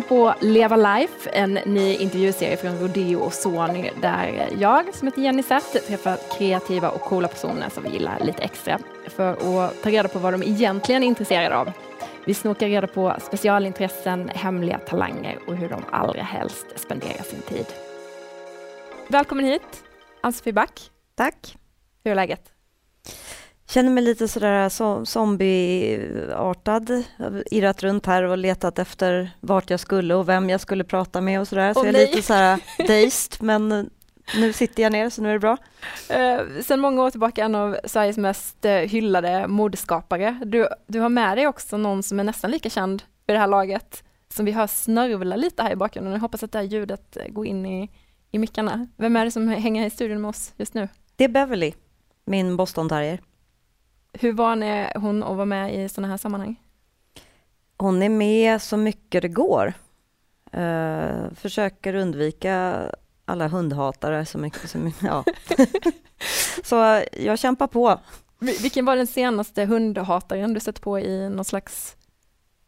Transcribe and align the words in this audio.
lyssnar 0.00 0.08
på 0.08 0.34
Leva 0.40 0.76
Life, 0.76 1.30
en 1.30 1.54
ny 1.54 1.96
intervjuserie 1.96 2.56
från 2.56 2.78
Rodeo 2.78 3.20
och 3.20 3.32
Sony 3.32 3.90
där 4.00 4.48
jag, 4.58 4.94
som 4.94 5.08
heter 5.08 5.22
Jenny 5.22 5.42
Zett, 5.42 5.86
träffar 5.86 6.18
kreativa 6.38 6.90
och 6.90 7.00
coola 7.00 7.28
personer 7.28 7.68
som 7.68 7.82
vi 7.82 7.90
gillar 7.90 8.20
lite 8.20 8.42
extra 8.42 8.78
för 9.06 9.32
att 9.32 9.82
ta 9.82 9.90
reda 9.90 10.08
på 10.08 10.18
vad 10.18 10.34
de 10.34 10.42
egentligen 10.42 11.02
är 11.02 11.06
intresserade 11.06 11.56
av. 11.56 11.72
Vi 12.24 12.34
snokar 12.34 12.68
reda 12.68 12.86
på 12.86 13.16
specialintressen, 13.20 14.28
hemliga 14.28 14.78
talanger 14.78 15.38
och 15.46 15.56
hur 15.56 15.68
de 15.68 15.82
allra 15.90 16.22
helst 16.22 16.66
spenderar 16.76 17.22
sin 17.22 17.40
tid. 17.40 17.66
Välkommen 19.08 19.44
hit, 19.44 19.84
Ann-Sofie 20.22 20.52
Back. 20.52 20.90
Tack. 21.14 21.56
Hur 22.04 22.10
är 22.10 22.14
läget? 22.14 22.59
Känner 23.70 23.90
mig 23.90 24.04
lite 24.04 24.28
sådär 24.28 24.68
so 24.68 25.06
zombieartad. 25.06 27.02
Irrat 27.50 27.82
runt 27.82 28.06
här 28.06 28.22
och 28.22 28.38
letat 28.38 28.78
efter 28.78 29.30
vart 29.40 29.70
jag 29.70 29.80
skulle 29.80 30.14
och 30.14 30.28
vem 30.28 30.50
jag 30.50 30.60
skulle 30.60 30.84
prata 30.84 31.20
med 31.20 31.40
och 31.40 31.48
sådär. 31.48 31.74
Så 31.74 31.80
jag 31.80 31.86
är 31.86 31.92
lite 31.92 32.22
såhär 32.22 32.60
dazed, 32.78 33.42
men 33.42 33.90
nu 34.36 34.52
sitter 34.52 34.82
jag 34.82 34.92
ner 34.92 35.10
så 35.10 35.22
nu 35.22 35.28
är 35.28 35.32
det 35.32 35.38
bra. 35.38 35.56
Eh, 36.08 36.40
sen 36.62 36.80
många 36.80 37.02
år 37.02 37.10
tillbaka 37.10 37.44
en 37.44 37.54
av 37.54 37.76
Sveriges 37.84 38.16
mest 38.16 38.64
eh, 38.64 38.72
hyllade 38.72 39.48
modeskapare. 39.48 40.40
Du, 40.44 40.68
du 40.86 41.00
har 41.00 41.08
med 41.08 41.38
dig 41.38 41.46
också 41.46 41.76
någon 41.76 42.02
som 42.02 42.20
är 42.20 42.24
nästan 42.24 42.50
lika 42.50 42.70
känd 42.70 43.02
vid 43.26 43.36
det 43.36 43.40
här 43.40 43.46
laget, 43.46 44.04
som 44.28 44.44
vi 44.44 44.52
hör 44.52 44.66
snörvla 44.66 45.36
lite 45.36 45.62
här 45.62 45.72
i 45.72 45.76
bakgrunden. 45.76 46.12
Jag 46.12 46.20
hoppas 46.20 46.42
att 46.42 46.52
det 46.52 46.58
här 46.58 46.66
ljudet 46.66 47.16
eh, 47.16 47.28
går 47.28 47.46
in 47.46 47.66
i, 47.66 47.90
i 48.30 48.38
mickarna. 48.38 48.86
Vem 48.96 49.16
är 49.16 49.24
det 49.24 49.30
som 49.30 49.48
hänger 49.48 49.86
i 49.86 49.90
studion 49.90 50.20
med 50.20 50.28
oss 50.28 50.52
just 50.56 50.74
nu? 50.74 50.88
Det 51.16 51.24
är 51.24 51.28
Beverly, 51.28 51.72
min 52.24 52.56
Boston 52.56 52.88
terrier. 52.88 53.20
Hur 54.12 54.32
van 54.32 54.62
är 54.62 54.98
hon 54.98 55.22
att 55.22 55.36
vara 55.36 55.44
med 55.46 55.74
i 55.84 55.88
sådana 55.88 56.08
här 56.08 56.16
sammanhang? 56.16 56.60
Hon 57.76 58.02
är 58.02 58.08
med 58.08 58.62
så 58.62 58.76
mycket 58.76 59.22
det 59.22 59.28
går. 59.28 59.72
Eh, 60.52 61.30
försöker 61.34 61.94
undvika 61.94 62.82
alla 63.24 63.48
hundhatare 63.48 64.26
så 64.26 64.38
mycket 64.38 64.70
som 64.70 64.92
ja. 65.02 65.24
Så 66.64 67.02
jag 67.12 67.38
kämpar 67.38 67.66
på. 67.66 68.00
Vi- 68.38 68.58
Vilken 68.62 68.84
var 68.84 68.96
den 68.96 69.06
senaste 69.06 69.64
hundhataren 69.64 70.54
du 70.54 70.60
sett 70.60 70.80
på 70.80 70.98
i 71.00 71.28
någon 71.28 71.44
slags 71.44 71.96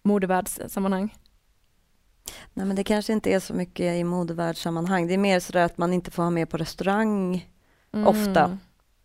modevärldssammanhang? 0.02 1.16
Nej 2.54 2.66
men 2.66 2.76
det 2.76 2.84
kanske 2.84 3.12
inte 3.12 3.30
är 3.30 3.40
så 3.40 3.54
mycket 3.54 3.94
i 3.96 4.04
modevärldssammanhang. 4.04 5.06
Det 5.06 5.14
är 5.14 5.18
mer 5.18 5.40
sådär 5.40 5.64
att 5.64 5.78
man 5.78 5.92
inte 5.92 6.10
får 6.10 6.22
ha 6.22 6.30
med 6.30 6.50
på 6.50 6.56
restaurang 6.56 7.48
Mm. 7.94 8.06
Ofta. 8.06 8.58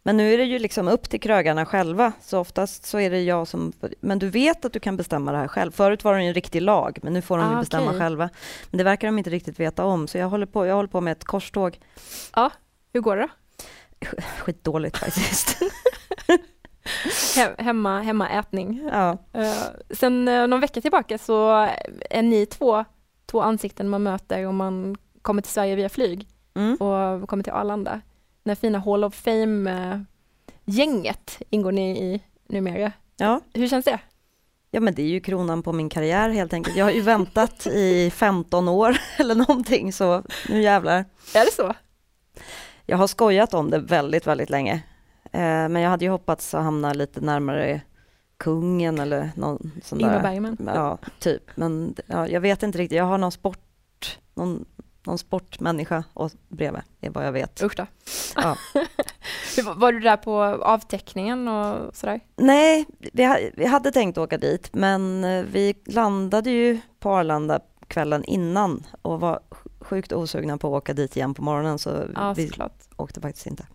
Men 0.08 0.18
nu 0.18 0.34
är 0.34 0.38
det 0.38 0.44
ju 0.44 0.60
liksom 0.60 0.88
upp 0.88 1.10
till 1.10 1.20
krögarna 1.20 1.66
själva, 1.66 2.12
så 2.22 2.40
oftast 2.40 2.86
så 2.86 3.00
är 3.00 3.10
det 3.10 3.22
jag 3.22 3.48
som... 3.48 3.74
Men 4.00 4.20
du 4.20 4.30
vet 4.30 4.66
att 4.66 4.74
du 4.74 4.80
kan 4.80 4.98
bestämma 4.98 5.32
det 5.32 5.38
här 5.38 5.48
själv. 5.48 5.72
Förut 5.72 6.04
var 6.04 6.16
det 6.18 6.24
en 6.24 6.34
riktig 6.34 6.62
lag, 6.62 7.00
men 7.04 7.14
nu 7.14 7.22
får 7.22 7.38
de 7.38 7.48
Ah, 7.48 7.54
ju 7.54 7.60
bestämma 7.60 7.86
okej. 7.88 8.00
själva. 8.00 8.30
Men 8.72 8.78
det 8.78 8.84
verkar 8.84 9.08
de 9.08 9.18
inte 9.18 9.30
riktigt 9.30 9.60
veta 9.60 9.86
om, 9.86 10.08
så 10.08 10.18
jag 10.18 10.30
håller 10.30 10.46
på, 10.46 10.66
jag 10.66 10.76
håller 10.76 10.90
på 10.90 11.02
med 11.02 11.12
ett 11.12 11.24
korståg. 11.24 11.80
Hur 12.94 13.02
går 13.02 13.16
det 13.16 13.22
då? 13.22 13.30
Skitdåligt 14.40 14.98
faktiskt. 14.98 15.58
He- 17.38 17.62
hemma, 17.62 18.02
hemmaätning. 18.02 18.90
ja. 18.92 19.18
Uh, 19.38 19.54
sen 19.90 20.28
uh, 20.28 20.48
någon 20.48 20.60
vecka 20.62 20.82
tillbaka 20.82 21.18
så 21.18 21.70
är 22.10 22.22
ni 22.22 22.46
två, 22.46 22.86
två 23.26 23.42
ansikten 23.42 23.90
man 23.90 24.04
möter 24.04 24.46
om 24.46 24.56
man 24.56 24.96
kommer 25.22 25.42
till 25.42 25.52
Sverige 25.52 25.76
via 25.76 25.90
flyg 25.90 26.28
Mm. 26.56 26.76
och 26.76 27.30
kommer 27.30 27.44
till 27.44 27.54
Arlanda. 27.54 28.02
Här 28.50 28.56
fina 28.56 28.80
Hall 28.80 29.03
of 29.03 29.16
Fame-gänget 29.16 31.42
ingår 31.50 31.72
ni 31.72 31.90
i 31.92 32.22
numera. 32.48 32.92
ja. 33.17 33.42
Hur 33.54 33.67
känns 33.67 33.86
det? 33.86 34.00
Ja 34.72 34.80
men 34.80 34.94
det 34.94 35.02
är 35.02 35.08
ju 35.08 35.20
kronan 35.20 35.64
på 35.64 35.73
min 35.73 35.89
karriär 35.89 36.30
helt 36.30 36.54
enkelt. 36.54 36.77
Jag 36.77 36.86
har 36.86 36.92
ju 36.92 37.02
väntat 37.02 37.67
i 37.67 38.11
15 38.11 38.67
år 38.67 38.98
eller 39.17 39.36
någonting, 39.36 39.94
så 39.94 40.23
nu 40.49 40.61
jävlar. 40.61 41.05
Är 41.36 41.45
det 41.45 41.52
så? 41.52 41.73
Jag 42.86 42.98
har 42.98 43.08
skojat 43.08 43.54
om 43.54 43.70
det 43.70 43.80
väldigt, 43.80 44.27
väldigt 44.27 44.49
länge. 44.49 44.73
Eh, 45.23 45.39
men 45.70 45.76
jag 45.76 45.89
hade 45.89 46.05
ju 46.05 46.11
hoppats 46.11 46.54
att 46.54 46.64
hamna 46.64 46.93
lite 46.93 47.22
närmare 47.22 47.82
kungen 48.38 48.99
eller 48.99 49.32
någon 49.36 49.72
sån 49.83 49.99
Ingmar 49.99 50.14
där. 50.14 50.22
Bergman? 50.22 50.58
Ja, 50.66 50.98
typ. 51.20 51.43
Men 51.55 51.95
ja, 52.05 52.27
jag 52.27 52.42
vet 52.42 52.64
inte 52.64 52.77
riktigt. 52.77 52.98
Jag 52.98 53.05
har 53.05 53.17
någon 53.17 53.32
sport, 53.32 54.20
någon, 54.33 54.66
någon 55.08 55.18
sportmänniska 55.18 56.04
och 56.14 56.32
bredvid, 56.48 56.82
är 57.02 57.10
vad 57.10 57.26
jag 57.26 57.32
vet. 57.32 57.64
Usch 57.64 57.76
då. 57.78 57.86
Ja. 58.36 58.56
Var 59.76 59.92
du 59.92 60.00
där 60.00 60.18
på 60.18 60.42
avteckningen 60.44 61.48
och 61.48 61.95
sådär? 61.95 62.20
Nej, 62.36 62.86
vi, 63.14 63.52
vi 63.58 63.66
hade 63.66 63.92
tänkt 63.92 64.17
åka 64.17 64.38
dit, 64.38 64.70
men 64.73 65.23
eh, 65.23 65.46
vi 65.52 65.73
landade 65.86 66.50
ju 66.50 66.80
på 67.00 67.12
Arlanda 67.12 67.60
kvällen 67.88 68.23
innan 68.23 68.84
och 69.02 69.20
var 69.20 69.40
sjukt 69.80 70.12
osugna 70.12 70.58
på 70.58 70.67
att 70.67 70.84
åka 70.84 70.94
dit 70.94 71.16
igen 71.16 71.34
på 71.34 71.44
morgonen, 71.44 71.80
så 71.80 72.04
Ja, 72.16 72.34
vi 72.34 72.48
såklart. 72.48 72.84
åkte 72.96 73.22
faktiskt 73.22 73.48
inte. 73.48 73.66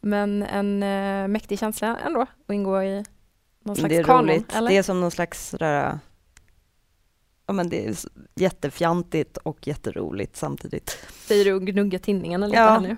Men 0.00 0.42
en 0.42 0.82
uh, 0.82 1.28
mäktig 1.28 1.58
känsla 1.58 1.98
ändå 2.06 2.20
att 2.20 2.52
ingå 2.52 2.82
i 2.82 3.04
någon 3.64 3.76
slags 3.76 3.94
det 3.94 3.96
är 4.00 4.04
kanon, 4.04 4.28
roligt. 4.28 4.54
eller? 4.54 4.70
Det 4.70 4.76
är 4.76 4.82
som 4.82 5.00
någon 5.00 5.10
slags 5.10 5.48
sådär, 5.48 5.98
ja 7.48 7.54
men 7.54 7.68
det 7.68 7.86
är 7.86 7.94
jättefjantigt 8.34 9.36
och 9.36 9.66
jätteroligt 9.66 10.36
samtidigt. 10.36 10.98
Säger 11.26 11.44
du 11.44 11.52
och 11.52 11.66
gnuggar 11.66 11.98
tinningarna 11.98 12.46
lite 12.46 12.58
Ja. 12.58 12.70
här 12.70 12.80
nu. 12.80 12.96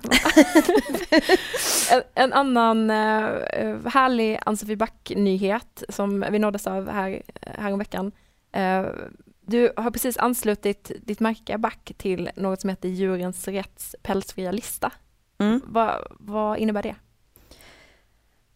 en, 1.96 2.02
en 2.14 2.32
annan 2.32 2.90
uh, 2.90 3.88
härlig 3.88 4.38
Ann-Sofie 4.46 4.76
Back-nyhet 4.76 5.82
som 5.88 6.24
vi 6.30 6.38
nåddes 6.38 6.66
av 6.66 6.88
här, 6.90 7.22
här 7.42 7.72
om 7.72 7.78
veckan. 7.78 8.12
Eh, 8.52 8.86
du 9.40 9.72
har 9.76 9.90
precis 9.90 10.16
anslutit 10.16 10.92
ditt 11.02 11.20
märke 11.20 11.58
Back 11.58 11.92
till 11.96 12.30
något 12.36 12.60
som 12.60 12.70
heter 12.70 12.88
Djurens 12.88 13.48
Rätts 13.48 13.96
pälsfria 14.02 14.52
lista. 14.52 14.92
Mm. 15.38 15.60
Vad, 15.64 16.06
vad 16.10 16.58
innebär 16.58 16.82
det? 16.82 16.94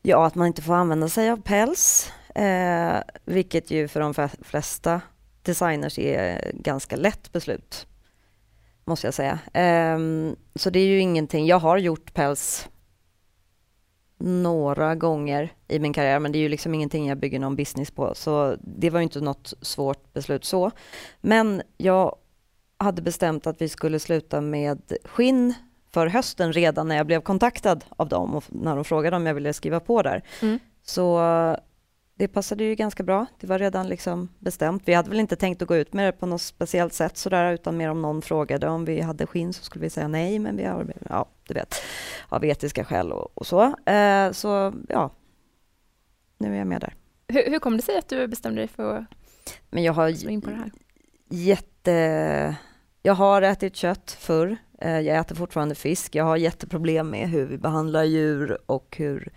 Ja, 0.02 0.26
att 0.26 0.34
man 0.34 0.46
inte 0.46 0.62
får 0.62 0.74
använda 0.74 1.08
sig 1.08 1.30
av 1.30 1.42
päls, 1.42 2.12
eh, 2.34 2.96
vilket 3.24 3.70
ju 3.70 3.88
för 3.88 4.00
de 4.00 4.28
flesta 4.42 5.00
designers 5.44 5.98
är 5.98 6.52
ganska 6.54 6.96
lätt 6.96 7.32
beslut, 7.32 7.86
måste 8.84 9.06
jag 9.06 9.14
säga. 9.14 9.38
Ehm, 9.52 10.36
så 10.54 10.70
det 10.70 10.78
är 10.78 10.86
ju 10.86 11.00
ingenting, 11.00 11.46
jag 11.46 11.58
har 11.58 11.78
gjort 11.78 12.14
päls 12.14 12.68
några 14.18 14.94
gånger 14.94 15.52
i 15.68 15.78
min 15.78 15.92
karriär, 15.92 16.18
men 16.18 16.32
det 16.32 16.38
är 16.38 16.40
ju 16.40 16.48
liksom 16.48 16.74
ingenting 16.74 17.08
jag 17.08 17.18
bygger 17.18 17.38
någon 17.38 17.56
business 17.56 17.90
på, 17.90 18.14
så 18.14 18.56
det 18.60 18.90
var 18.90 19.00
ju 19.00 19.02
inte 19.02 19.20
något 19.20 19.54
svårt 19.60 20.12
beslut 20.12 20.44
så. 20.44 20.70
Men 21.20 21.62
jag 21.76 22.16
hade 22.78 23.02
bestämt 23.02 23.46
att 23.46 23.60
vi 23.60 23.68
skulle 23.68 23.98
sluta 23.98 24.40
med 24.40 24.92
skinn 25.04 25.54
för 25.90 26.06
hösten 26.06 26.52
redan 26.52 26.88
när 26.88 26.96
jag 26.96 27.06
blev 27.06 27.20
kontaktad 27.20 27.84
av 27.96 28.08
dem 28.08 28.34
och 28.34 28.44
när 28.48 28.74
de 28.74 28.84
frågade 28.84 29.16
om 29.16 29.26
jag 29.26 29.34
ville 29.34 29.52
skriva 29.52 29.80
på 29.80 30.02
där. 30.02 30.22
Mm. 30.42 30.58
Så 30.82 31.18
det 32.16 32.28
passade 32.28 32.64
ju 32.64 32.74
ganska 32.74 33.02
bra. 33.02 33.26
Det 33.40 33.46
var 33.46 33.58
redan 33.58 33.88
liksom 33.88 34.28
bestämt. 34.38 34.82
Vi 34.86 34.94
hade 34.94 35.10
väl 35.10 35.20
inte 35.20 35.36
tänkt 35.36 35.62
att 35.62 35.68
gå 35.68 35.76
ut 35.76 35.92
med 35.92 36.06
det 36.08 36.12
på 36.12 36.26
något 36.26 36.42
speciellt 36.42 36.92
sätt 36.92 37.16
sådär, 37.16 37.52
utan 37.52 37.76
mer 37.76 37.90
om 37.90 38.02
någon 38.02 38.22
frågade 38.22 38.68
om 38.68 38.84
vi 38.84 39.00
hade 39.00 39.26
skinn 39.26 39.52
så 39.52 39.64
skulle 39.64 39.82
vi 39.82 39.90
säga 39.90 40.08
nej, 40.08 40.38
men 40.38 40.56
vi 40.56 40.64
har, 40.64 40.94
ja, 41.08 41.28
du 41.48 41.54
vet, 41.54 41.74
av 42.28 42.44
etiska 42.44 42.84
skäl 42.84 43.12
och, 43.12 43.38
och 43.38 43.46
så. 43.46 43.62
Eh, 43.90 44.32
så 44.32 44.72
ja, 44.88 45.10
nu 46.38 46.54
är 46.54 46.58
jag 46.58 46.66
med 46.66 46.80
där. 46.80 46.94
Hur, 47.28 47.50
hur 47.50 47.58
kom 47.58 47.76
det 47.76 47.82
sig 47.82 47.98
att 47.98 48.08
du 48.08 48.26
bestämde 48.26 48.60
dig 48.60 48.68
för 48.68 48.96
att 48.98 49.04
Men 49.70 49.82
jag 49.82 49.92
har 49.92 50.12
slå 50.12 50.30
in 50.30 50.40
på 50.40 50.50
det 50.50 50.56
här? 50.56 50.70
jätte... 51.28 52.56
Jag 53.02 53.14
har 53.14 53.42
ätit 53.42 53.76
kött 53.76 54.16
förr. 54.20 54.56
Eh, 54.80 55.00
Jag 55.00 55.18
äter 55.18 55.34
fortfarande 55.34 55.74
fisk. 55.74 56.14
Jag 56.14 56.24
har 56.24 56.36
jätteproblem 56.36 57.10
med 57.10 57.28
hur 57.28 57.46
vi 57.46 57.58
behandlar 57.58 58.04
djur 58.04 58.58
och 58.66 58.94
hur 58.98 59.32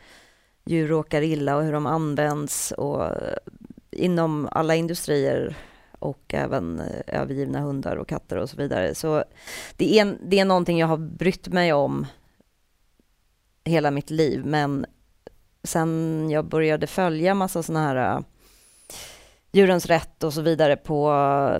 djur 0.67 0.87
råkar 0.87 1.21
illa 1.21 1.55
och 1.55 1.63
hur 1.63 1.73
de 1.73 1.85
används 1.85 2.71
och 2.71 3.05
eh, 3.05 3.37
inom 3.91 4.49
alla 4.51 4.75
industrier 4.75 5.55
och 5.99 6.33
även 6.33 6.79
eh, 6.79 7.21
övergivna 7.21 7.59
hundar 7.59 7.95
och 7.95 8.07
katter 8.07 8.37
och 8.37 8.49
så 8.49 8.57
vidare. 8.57 8.95
Så 8.95 9.23
det 9.77 9.99
är, 9.99 10.17
det 10.23 10.39
är 10.39 10.45
någonting 10.45 10.79
jag 10.79 10.87
har 10.87 10.97
brytt 10.97 11.47
mig 11.47 11.73
om 11.73 12.05
hela 13.63 13.91
mitt 13.91 14.09
liv, 14.09 14.45
men 14.45 14.85
sen 15.63 16.27
jag 16.29 16.45
började 16.45 16.87
följa 16.87 17.33
massa 17.33 17.63
sådana 17.63 17.85
här 17.87 18.15
eh, 18.15 18.21
Djurens 19.57 19.85
rätt 19.85 20.23
och 20.23 20.33
så 20.33 20.41
vidare 20.41 20.75
på 20.75 21.07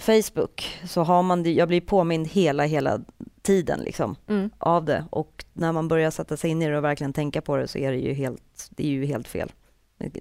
Facebook 0.02 0.80
så 0.86 1.04
har 1.04 1.24
man 1.24 1.44
det, 1.44 1.52
jag 1.54 1.68
blir 1.68 1.82
påmind 1.82 2.28
hela, 2.28 2.64
hela 2.64 3.00
tiden 3.42 3.80
liksom 3.80 4.16
Mm. 4.28 4.50
av 4.58 4.86
det 4.86 5.06
och 5.10 5.46
när 5.54 5.72
man 5.72 5.88
börjar 5.88 6.12
sätta 6.12 6.38
sig 6.38 6.50
in 6.50 6.62
i 6.62 6.68
det 6.70 6.78
och 6.78 6.84
verkligen 6.84 7.14
tänka 7.14 7.42
på 7.42 7.58
det 7.58 7.68
så 7.68 7.78
är 7.78 7.92
det 7.92 7.98
ju 7.98 8.14
helt, 8.14 8.68
det 8.70 8.84
är 8.86 8.90
ju 8.90 9.06
helt 9.06 9.28
fel. 9.28 9.52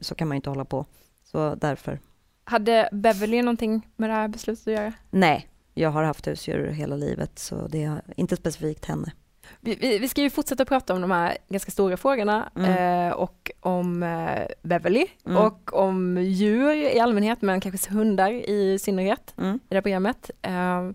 Så 0.01 0.15
kan 0.15 0.29
man 0.29 0.35
ju 0.35 0.37
inte 0.37 0.51
hålla 0.51 0.65
på. 0.65 0.87
Så 1.25 1.55
därför. 1.55 1.99
Hade 2.45 2.89
Beverly 2.93 3.43
någonting 3.43 3.87
med 3.97 4.11
det 4.11 4.15
här 4.15 4.29
beslutet 4.29 4.67
att 4.67 4.73
göra? 4.75 4.93
Nej, 5.11 5.49
jag 5.75 5.91
har 5.91 6.03
haft 6.03 6.27
husdjur 6.27 6.71
hela 6.71 6.97
livet 6.97 7.39
så 7.39 7.69
det 7.69 7.83
är 7.85 8.03
inte 8.17 8.37
specifikt 8.37 8.85
henne. 8.85 9.13
Vi, 9.61 9.75
vi, 9.75 9.99
vi 9.99 10.09
ska 10.09 10.21
ju 10.23 10.31
fortsätta 10.31 10.65
prata 10.65 10.95
om 10.95 11.01
de 11.01 11.11
här 11.11 11.37
ganska 11.49 11.71
stora 11.71 11.97
frågorna 11.97 12.51
Mm. 12.57 13.07
eh, 13.09 13.13
och 13.13 13.36
om 13.67 14.03
eh, 14.03 14.43
Beverly 14.63 15.07
Mm. 15.27 15.39
och 15.43 15.73
om 15.75 16.19
djur 16.23 16.75
i 16.77 17.01
allmänhet 17.01 17.43
men 17.43 17.61
kanske 17.61 17.91
hundar 17.95 18.31
i 18.33 18.79
synnerhet 18.79 19.35
Mm. 19.39 19.55
i 19.57 19.61
det 19.69 19.75
här 19.75 19.83
programmet. 19.83 20.31
Eh, 20.43 20.91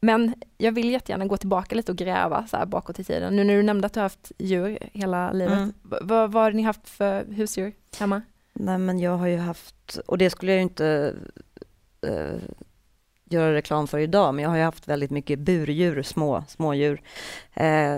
Men 0.00 0.34
jag 0.58 0.72
vill 0.72 0.90
jättegärna 0.90 1.26
gå 1.26 1.36
tillbaka 1.36 1.76
lite 1.76 1.92
och 1.92 1.98
gräva 1.98 2.46
så 2.46 2.56
här 2.56 2.66
bakåt 2.66 2.98
i 2.98 3.04
tiden. 3.04 3.36
Nu 3.36 3.44
när 3.44 3.54
du 3.54 3.62
nämnde 3.62 3.86
att 3.86 3.92
du 3.94 4.00
har 4.00 4.04
haft 4.04 4.32
djur 4.38 4.78
hela 4.92 5.32
livet. 5.32 5.58
Mm. 5.58 5.72
Vad 5.82 6.32
vad 6.32 6.42
har 6.42 6.52
ni 6.52 6.62
haft 6.62 6.88
för 6.88 7.24
husdjur 7.24 7.72
hemma? 7.98 8.22
Nej 8.52 8.78
men 8.78 8.98
jag 8.98 9.16
har 9.16 9.26
ju 9.26 9.36
haft, 9.36 9.98
och 10.06 10.18
det 10.18 10.30
skulle 10.30 10.52
jag 10.52 10.56
ju 10.56 10.62
inte 10.62 11.14
eh, 12.06 12.40
göra 13.24 13.54
reklam 13.54 13.86
för 13.86 13.98
idag, 13.98 14.34
men 14.34 14.42
jag 14.42 14.50
har 14.50 14.56
ju 14.56 14.62
haft 14.62 14.88
väldigt 14.88 15.10
mycket 15.10 15.38
burdjur, 15.38 16.02
små, 16.02 16.44
smådjur. 16.48 17.02
Eh, 17.54 17.96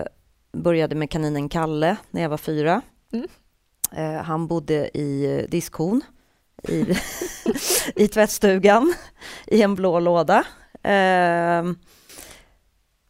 började 0.52 0.94
med 0.94 1.10
kaninen 1.10 1.48
Kalle 1.48 1.96
när 2.10 2.22
jag 2.22 2.28
var 2.28 2.38
fyra. 2.38 2.82
Mm. 3.12 3.28
Eh, 3.92 4.22
han 4.22 4.46
bodde 4.46 4.98
i 4.98 5.46
diskon, 5.50 6.00
diskhon 6.00 6.02
i, 6.68 6.96
i 8.04 8.08
tvättstugan 8.08 8.94
i 9.46 9.62
en 9.62 9.74
blå 9.74 10.00
låda. 10.00 10.44
Ehm, 10.82 11.78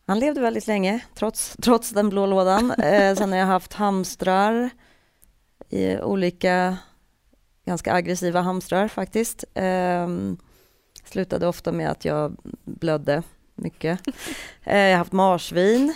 han 0.07 0.19
levde 0.19 0.41
väldigt 0.41 0.67
länge, 0.67 1.01
trots, 1.15 1.57
trots 1.63 1.91
den 1.91 2.09
blå 2.09 2.27
lådan. 2.27 2.71
Eh, 2.71 3.15
sen 3.15 3.33
har 3.33 3.39
jag 3.39 3.47
haft 3.47 3.73
hamstrar 3.73 4.71
i 5.69 5.97
olika 5.97 6.77
ganska 7.65 7.93
aggressiva 7.93 8.41
hamstrar 8.41 8.89
faktiskt. 8.89 9.45
Ehm, 9.55 10.37
slutade 11.05 11.47
ofta 11.47 11.73
med 11.73 11.91
att 11.91 12.05
jag 12.05 12.37
blödde 12.65 13.23
mycket. 13.55 14.01
Eh, 14.65 14.79
jag 14.79 14.91
har 14.91 14.99
haft 14.99 15.13
marsvin. 15.13 15.95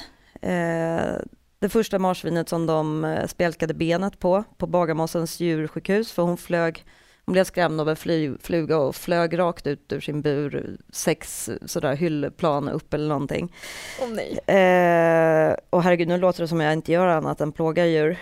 Det 1.60 1.68
första 1.68 1.98
marsvinet 1.98 2.48
som 2.48 2.66
de 2.66 3.04
eh, 3.04 3.26
spjälkade 3.26 3.74
benet 3.74 4.18
på, 4.18 4.44
på 4.56 4.66
Bagarmossens 4.66 5.40
djursjukhus, 5.40 6.12
för 6.12 6.22
hon 6.22 6.36
flög 6.36 6.84
hon 7.24 7.32
blev 7.32 7.44
skrämd 7.44 7.80
av 7.80 7.88
en 7.88 7.96
fly, 7.96 8.38
fluga 8.40 8.78
och 8.78 8.96
flög 8.96 9.38
rakt 9.38 9.66
ut 9.66 9.92
ur 9.92 10.00
sin 10.00 10.22
bur, 10.22 10.78
sex 10.92 11.50
sådär 11.66 11.96
hyllplan 11.96 12.68
upp 12.68 12.94
eller 12.94 13.08
någonting. 13.08 13.52
Åh 14.00 14.08
oh, 14.08 14.12
nej. 14.14 14.38
Eh, 14.46 15.56
och 15.70 15.82
herregud, 15.82 16.08
nu 16.08 16.18
låter 16.18 16.42
det 16.42 16.48
som 16.48 16.60
jag 16.60 16.72
inte 16.72 16.92
gör 16.92 17.06
annat 17.06 17.40
än 17.40 17.52
plågar 17.52 17.84
djur. 17.84 18.18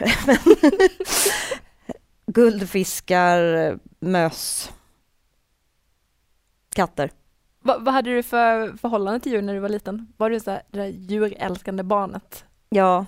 Guldfiskar, 2.27 3.79
möss, 4.01 4.73
katter. 6.75 7.11
Va, 7.61 7.77
vad 7.81 7.95
hade 7.95 8.11
du 8.11 8.23
för 8.23 8.77
förhållande 8.77 9.21
till 9.21 9.33
djur 9.33 9.43
när 9.43 9.55
du 9.55 9.61
var 9.61 9.69
liten? 9.69 10.13
Var 10.17 10.31
du 10.31 10.41
så 10.41 10.51
här, 10.51 10.63
det 10.71 10.79
där 10.79 10.87
djurälskande 10.87 11.83
barnet? 11.83 12.45
Ja, 12.69 13.07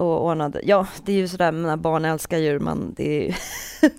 och 0.00 0.26
ordnade. 0.26 0.60
Ja, 0.64 0.86
det 1.04 1.12
är 1.12 1.16
ju 1.16 1.28
sådär 1.28 1.52
när 1.52 1.76
barn 1.76 2.04
älskar 2.04 2.38
djur, 2.38 2.58
men 2.58 2.94
det 2.96 3.28
är 3.28 3.36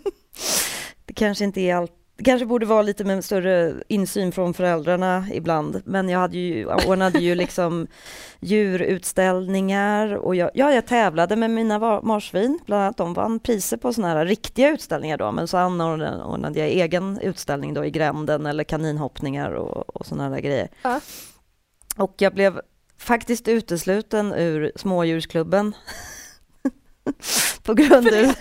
Det 1.06 1.13
kanske 1.13 1.44
inte 1.44 1.62
är 1.62 1.75
allt 1.75 1.92
det 2.21 2.25
kanske 2.25 2.45
borde 2.45 2.65
vara 2.65 2.81
lite 2.81 3.03
med 3.03 3.25
större 3.25 3.74
insyn 3.88 4.31
från 4.31 4.53
föräldrarna 4.53 5.25
ibland, 5.33 5.81
men 5.86 6.09
jag 6.09 6.19
hade 6.19 6.38
ju, 6.38 6.62
jag 6.62 6.88
ordnade 6.88 7.19
ju 7.19 7.36
liksom 7.36 7.88
djurutställningar 8.39 10.13
och 10.13 10.36
jag, 10.36 10.51
ja, 10.53 10.74
jag 10.74 10.88
tävlade 10.88 11.36
med 11.36 11.50
mina 11.50 12.01
marsvin, 12.01 12.59
bland 12.65 12.83
annat 12.83 12.97
de 12.97 13.13
vann 13.13 13.39
priser 13.39 13.77
på 13.77 13.94
sådana 13.94 14.13
här 14.13 14.25
riktiga 14.25 14.69
utställningar 14.69 15.18
då, 15.18 15.31
men 15.31 15.47
så 15.47 15.57
anordnade 15.57 16.24
ordnade 16.24 16.59
jag 16.59 16.69
egen 16.69 17.19
utställning 17.19 17.74
då 17.74 17.86
i 17.86 17.92
gränden 17.92 18.45
eller 18.45 18.63
kaninhoppningar 18.63 19.51
och, 19.51 19.95
och 19.95 20.06
sådana 20.06 20.30
där 20.30 20.42
grejer. 20.42 20.69
Ja. 20.81 21.00
Och 21.97 22.15
jag 22.18 22.33
blev 22.33 22.62
faktiskt 23.01 23.48
utesluten 23.48 24.33
ur 24.33 24.71
smådjursklubben 24.75 25.75
på 27.63 27.74
grund, 27.74 28.09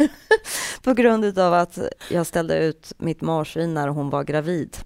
på 0.83 0.93
grund 0.95 1.39
av 1.39 1.55
att 1.55 1.79
jag 2.11 2.27
ställde 2.27 2.59
ut 2.59 2.93
mitt 2.99 3.21
marsvin 3.21 3.75
när 3.75 3.89
hon 3.89 4.11
var 4.11 4.25
gravid. 4.25 4.77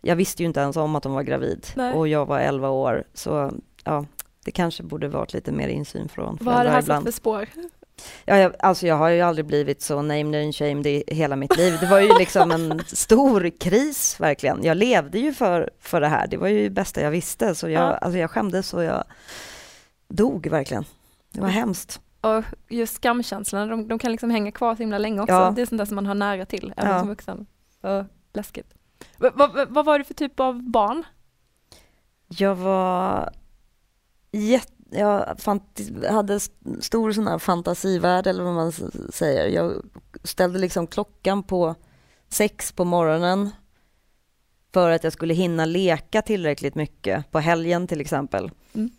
Jag 0.00 0.16
visste 0.16 0.42
ju 0.42 0.46
inte 0.46 0.60
ens 0.60 0.76
om 0.76 0.96
att 0.96 1.04
hon 1.04 1.14
var 1.14 1.22
gravid 1.22 1.66
Nej. 1.76 1.92
och 1.92 2.08
jag 2.08 2.26
var 2.26 2.40
11 2.40 2.68
år 2.68 3.04
så 3.14 3.52
ja, 3.84 4.04
det 4.44 4.50
kanske 4.50 4.82
borde 4.82 5.08
varit 5.08 5.32
lite 5.32 5.52
mer 5.52 5.68
insyn 5.68 6.08
från 6.08 6.38
Vad 6.40 6.54
har 6.54 6.64
det 6.64 6.70
föräldrar 6.70 6.72
här 6.72 6.82
ibland. 6.82 7.04
för 7.04 7.12
spår? 7.12 7.48
Ja, 8.24 8.36
jag, 8.38 8.54
alltså 8.58 8.86
jag 8.86 8.96
har 8.96 9.08
ju 9.08 9.20
aldrig 9.20 9.46
blivit 9.46 9.82
så 9.82 10.02
named 10.02 10.42
and 10.44 10.54
shamed 10.54 10.86
i 10.86 11.04
hela 11.06 11.36
mitt 11.36 11.56
liv. 11.56 11.76
Det 11.80 11.86
var 11.86 12.00
ju 12.00 12.18
liksom 12.18 12.50
en 12.50 12.82
stor 12.86 13.50
kris 13.60 14.20
verkligen. 14.20 14.64
Jag 14.64 14.76
levde 14.76 15.18
ju 15.18 15.34
för, 15.34 15.70
för 15.80 16.00
det 16.00 16.08
här. 16.08 16.26
Det 16.26 16.36
var 16.36 16.48
ju 16.48 16.62
det 16.64 16.70
bästa 16.70 17.00
jag 17.00 17.10
visste. 17.10 17.54
Så 17.54 17.68
jag, 17.68 17.82
Ja. 17.82 17.94
alltså 17.96 18.18
jag 18.18 18.30
skämdes 18.30 18.74
och 18.74 18.84
jag 18.84 19.04
dog 20.08 20.46
verkligen. 20.46 20.84
Det 21.32 21.40
var 21.40 21.48
hemskt. 21.48 22.00
Och 22.20 22.44
just 22.68 22.94
skamkänslorna, 22.94 23.66
de, 23.66 23.88
de 23.88 23.98
kan 23.98 24.12
liksom 24.12 24.30
hänga 24.30 24.52
kvar 24.52 24.74
så 24.74 24.82
himla 24.82 24.98
länge 24.98 25.20
också. 25.20 25.32
Ja. 25.34 25.50
Det 25.56 25.62
är 25.62 25.66
sånt 25.66 25.78
där 25.78 25.86
som 25.86 25.94
man 25.94 26.06
har 26.06 26.14
nära 26.14 26.46
till, 26.46 26.74
även 26.76 26.92
Ja. 26.92 26.98
som 26.98 27.08
vuxen. 27.08 27.46
Och 27.80 28.04
läskigt. 28.34 28.74
Va, 29.18 29.66
vad 29.68 29.84
var 29.84 29.98
du 29.98 30.04
för 30.04 30.14
typ 30.14 30.40
av 30.40 30.62
barn? 30.70 31.02
Jag 32.28 32.54
var 32.54 33.30
jätte... 34.32 34.72
Jag 34.92 35.36
hade 36.10 36.34
st- 36.34 36.80
stor 36.82 37.12
sån 37.12 37.26
här 37.26 37.38
fantasivärld, 37.38 38.26
eller 38.26 38.44
vad 38.44 38.54
man 38.54 38.72
säger. 39.12 39.46
Jag 39.48 39.82
ställde 40.24 40.58
liksom 40.58 40.86
klockan 40.86 41.42
på 41.42 41.74
sex 42.28 42.72
på 42.72 42.84
morgonen 42.84 43.50
för 44.72 44.90
att 44.90 45.04
jag 45.04 45.12
skulle 45.12 45.34
hinna 45.34 45.64
leka 45.64 46.22
tillräckligt 46.22 46.74
mycket, 46.74 47.30
på 47.30 47.38
helgen 47.38 47.86
till 47.86 48.00
exempel. 48.00 48.50
Mm. 48.74 48.90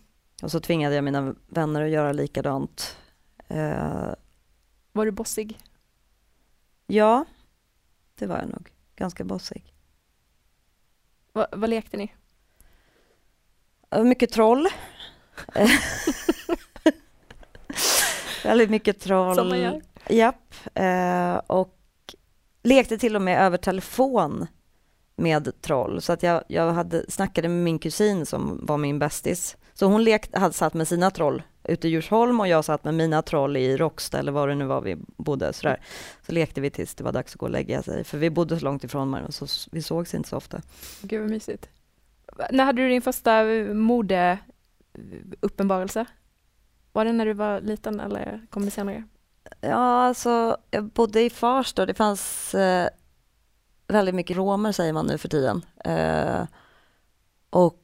Och 0.42 0.52
så 0.52 0.60
tvingade 0.60 0.96
jag 0.96 1.04
mina 1.04 1.36
vänner 1.48 1.82
att 1.82 1.90
göra 1.90 2.12
likadant. 2.12 2.98
Eh, 3.48 4.14
Var 4.92 5.06
du 5.06 5.12
bossig? 5.12 5.60
ja, 6.88 7.26
det 8.16 8.26
var 8.28 8.38
jag 8.38 8.50
nog. 8.50 8.70
Ganska 8.96 9.24
bossig. 9.24 9.74
Va, 11.34 11.48
vad 11.52 11.70
lekte 11.70 11.98
ni? 11.98 12.14
Eh, 13.92 14.04
Mycket 14.04 14.32
troll. 14.32 14.68
Eh, 15.56 15.70
Väldigt 18.44 18.70
mycket 18.70 19.00
troll. 19.00 19.36
Som 19.36 19.50
man 19.50 19.60
gör. 19.60 19.82
Japp. 20.10 20.54
Eh, 20.74 21.36
och 21.36 21.78
lekte 22.64 22.98
till 22.98 23.16
och 23.16 23.22
med 23.22 23.42
över 23.42 23.58
telefon 23.58 24.48
med 25.16 25.62
troll. 25.62 26.02
Så 26.02 26.14
att 26.14 26.24
jag, 26.24 26.44
jag 26.48 26.72
hade, 26.72 27.12
snackade 27.12 27.48
med 27.48 27.64
min 27.64 27.80
kusin 27.80 28.26
som 28.26 28.66
var 28.66 28.78
min 28.78 29.00
bästis. 29.00 29.58
Så 29.74 29.86
hon 29.86 30.04
lekt, 30.04 30.36
hade 30.36 30.54
satt 30.54 30.74
med 30.74 30.88
sina 30.88 31.12
troll 31.12 31.44
ute 31.64 31.88
i 31.88 31.92
Djursholm 31.92 32.40
och 32.40 32.48
jag 32.48 32.66
satt 32.66 32.84
med 32.84 32.94
mina 32.94 33.22
troll 33.22 33.58
i 33.58 33.78
Råcksta 33.78 34.20
eller 34.20 34.32
var 34.32 34.48
det 34.48 34.56
nu 34.56 34.66
var 34.66 34.82
vi 34.82 34.98
bodde. 35.18 35.54
Sådär. 35.54 35.82
Så 36.26 36.32
lekte 36.32 36.62
vi 36.62 36.70
tills 36.70 36.96
det 36.96 37.04
var 37.04 37.12
dags 37.12 37.34
att 37.34 37.40
gå 37.40 37.46
och 37.46 37.52
lägga 37.52 37.84
sig. 37.84 38.04
För 38.04 38.18
vi 38.18 38.30
bodde 38.30 38.60
så 38.60 38.66
långt 38.66 38.84
ifrån 38.84 39.12
varandra 39.12 39.32
så 39.32 39.48
vi 39.72 39.82
sågs 39.82 40.14
inte 40.14 40.30
så 40.30 40.38
ofta. 40.38 40.62
Gud 41.02 41.22
vad 41.22 41.30
mysigt. 41.30 41.70
När 42.52 42.66
hade 42.66 42.82
du 42.82 42.90
din 42.90 43.02
första 43.02 43.44
modeuppenbarelse? 44.94 46.06
Var 46.92 47.06
det 47.06 47.12
när 47.12 47.26
du 47.26 47.34
var 47.34 47.62
liten 47.62 48.00
eller 48.00 48.48
kom 48.50 48.66
det 48.66 48.72
senare? 48.72 49.04
Ja, 49.62 50.04
alltså 50.04 50.58
jag 50.72 50.84
bodde 50.84 51.22
i 51.22 51.30
Farsta 51.30 51.82
och 51.82 51.88
det 51.88 51.94
fanns 51.94 52.56
eh, 52.56 52.90
väldigt 53.88 54.16
mycket 54.16 54.38
romer 54.38 54.72
säger 54.72 54.94
man 54.94 55.06
nu 55.06 55.18
för 55.18 55.30
tiden. 55.30 55.66
Eh, 55.86 56.46
och 57.50 57.80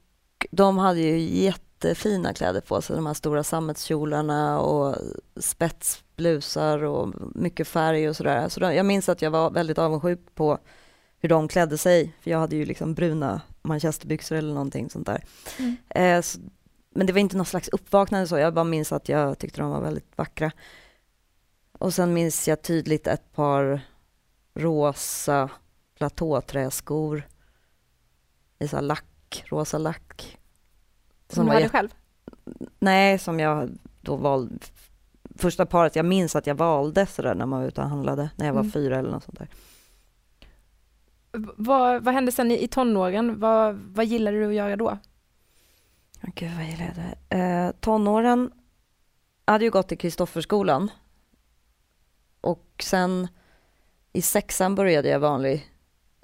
de 0.52 0.78
hade 0.78 1.00
ju 1.00 1.20
jättefina 1.20 2.34
kläder 2.34 2.62
på 2.62 2.82
sig, 2.82 2.96
de 2.96 3.06
här 3.06 3.14
stora 3.14 3.44
sammetskjolarna 3.44 4.60
och 4.60 4.96
spetsblusar 5.36 6.84
och 6.84 7.14
mycket 7.36 7.68
färg 7.68 8.10
och 8.10 8.16
sådär. 8.16 8.50
Så 8.50 8.60
de, 8.60 8.76
jag 8.76 8.86
minns 8.86 9.10
att 9.10 9.22
jag 9.22 9.32
var 9.32 9.50
väldigt 9.52 9.78
avundsjuk 9.78 10.36
på 10.36 10.60
hur 11.20 11.30
de 11.30 11.48
klädde 11.48 11.78
sig, 11.78 12.16
för 12.22 12.32
jag 12.32 12.40
hade 12.40 12.56
ju 12.56 12.66
liksom 12.66 12.94
bruna 12.94 13.42
manchesterbyxor 13.62 14.36
eller 14.36 14.54
någonting 14.54 14.90
sånt 14.90 15.06
där. 15.06 15.24
Mm. 15.60 15.78
Eh, 15.90 16.22
så, 16.22 16.40
men 17.00 17.08
det 17.08 17.14
var 17.14 17.20
inte 17.20 17.38
någon 17.38 17.46
slags 17.46 17.68
uppvaknande 17.68 18.28
så, 18.28 18.38
jag 18.38 18.54
bara 18.54 18.64
minns 18.64 18.92
att 18.92 19.10
jag 19.10 19.40
tyckte 19.40 19.62
de 19.62 19.70
var 19.72 19.82
väldigt 19.82 20.18
vackra. 20.18 20.52
Och 21.72 21.94
sen 21.94 22.14
minns 22.14 22.48
jag 22.48 22.62
tydligt 22.62 23.08
ett 23.08 23.34
par 23.36 23.82
rosa 24.54 25.50
platåträskor 25.98 27.24
i 28.60 28.68
så 28.68 28.82
lack, 28.82 29.44
rosa 29.48 29.78
lack. 29.78 30.38
Som 31.30 31.44
du 31.44 31.48
var 31.48 31.54
hade 31.54 31.66
jätte- 31.66 31.78
själv? 31.78 31.90
Nej, 32.80 33.20
som 33.20 33.40
jag 33.40 33.70
då 34.02 34.16
valde. 34.16 34.56
Första 35.36 35.66
paret 35.66 35.96
jag 35.96 36.06
minns 36.06 36.36
att 36.36 36.48
jag 36.48 36.56
valde 36.56 37.06
sådär 37.06 37.36
när 37.36 37.46
man 37.46 37.60
var 37.60 37.68
ute 37.68 37.82
och 37.82 37.90
handlade, 37.90 38.30
när 38.36 38.46
jag 38.46 38.54
var 38.54 38.62
Mm. 38.62 38.72
fyra 38.72 38.98
eller 39.00 39.12
något 39.12 39.24
sånt 39.24 39.40
där. 39.40 39.48
Vad, 41.58 42.04
vad 42.04 42.14
hände 42.14 42.32
sen 42.32 42.52
i, 42.52 42.64
i 42.64 42.68
tonåren? 42.68 43.40
Vad, 43.40 43.76
vad 43.76 44.06
gillade 44.06 44.38
du 44.40 44.48
att 44.48 44.54
göra 44.54 44.76
då? 44.76 44.98
Oh, 46.24 46.30
Gud, 46.36 46.52
vad 46.56 46.66
gillar 46.66 46.86
jag 46.86 46.96
det? 46.96 47.38
Eh, 47.38 47.72
tonåren 47.80 48.52
hade 49.46 49.66
ju 49.66 49.72
gått 49.72 49.92
i 49.92 49.96
Kristofferskolan. 49.96 50.92
Och 52.42 52.66
sen 52.84 53.28
i 54.14 54.22
sexan 54.22 54.76
började 54.76 55.10
jag 55.10 55.20
vanlig, 55.20 55.72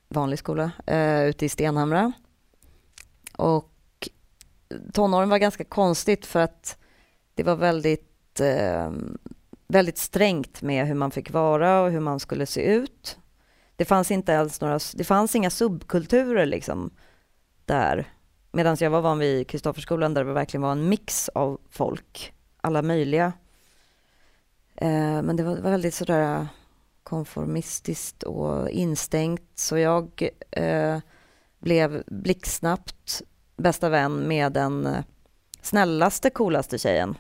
vanlig 0.08 0.40
skola 0.40 0.72
eh, 0.86 1.24
ute 1.24 1.46
i 1.46 1.50
Stenhamra. 1.50 2.12
Och 3.38 4.10
tonåren 4.94 5.30
var 5.30 5.38
ganska 5.38 5.64
konstigt 5.64 6.26
för 6.26 6.40
att 6.40 6.78
det 7.34 7.44
var 7.44 7.56
väldigt, 7.56 8.40
eh, 8.40 8.92
väldigt 9.68 9.98
strängt 9.98 10.62
med 10.62 10.88
hur 10.88 10.96
man 10.96 11.12
fick 11.12 11.32
vara 11.32 11.82
och 11.82 11.92
hur 11.92 12.00
man 12.00 12.20
skulle 12.20 12.46
se 12.46 12.62
ut. 12.62 13.18
Det 13.76 13.86
fanns 13.86 14.12
inte 14.12 14.40
alls 14.40 14.62
några, 14.62 14.80
det 14.94 15.04
fanns 15.04 15.36
inga 15.36 15.50
subkulturer 15.50 16.46
liksom 16.46 16.92
där 17.66 18.08
Medan 18.56 18.78
jag 18.80 18.90
var 18.90 19.02
van 19.02 19.20
vid 19.20 19.48
Kristofferskolan 19.48 20.14
där 20.14 20.26
det 20.26 20.34
verkligen 20.34 20.62
var 20.62 20.72
en 20.72 20.90
mix 20.90 21.30
av 21.30 21.60
folk, 21.70 22.34
alla 22.62 22.82
möjliga. 22.82 23.34
Eh, 24.76 25.22
men 25.22 25.36
det 25.36 25.44
var, 25.44 25.56
var 25.56 25.72
väldigt 25.72 25.94
sådär 25.94 26.48
konformistiskt 27.04 28.24
och 28.24 28.70
instängt 28.70 29.50
så 29.56 29.78
jag 29.78 30.30
eh, 30.52 30.98
blev 31.60 32.04
blixtsnabbt 32.08 33.22
bästa 33.58 33.90
vän 33.90 34.28
med 34.28 34.52
den 34.52 34.86
eh, 34.88 35.04
snällaste, 35.62 36.30
coolaste 36.30 36.78
tjejen. 36.78 37.18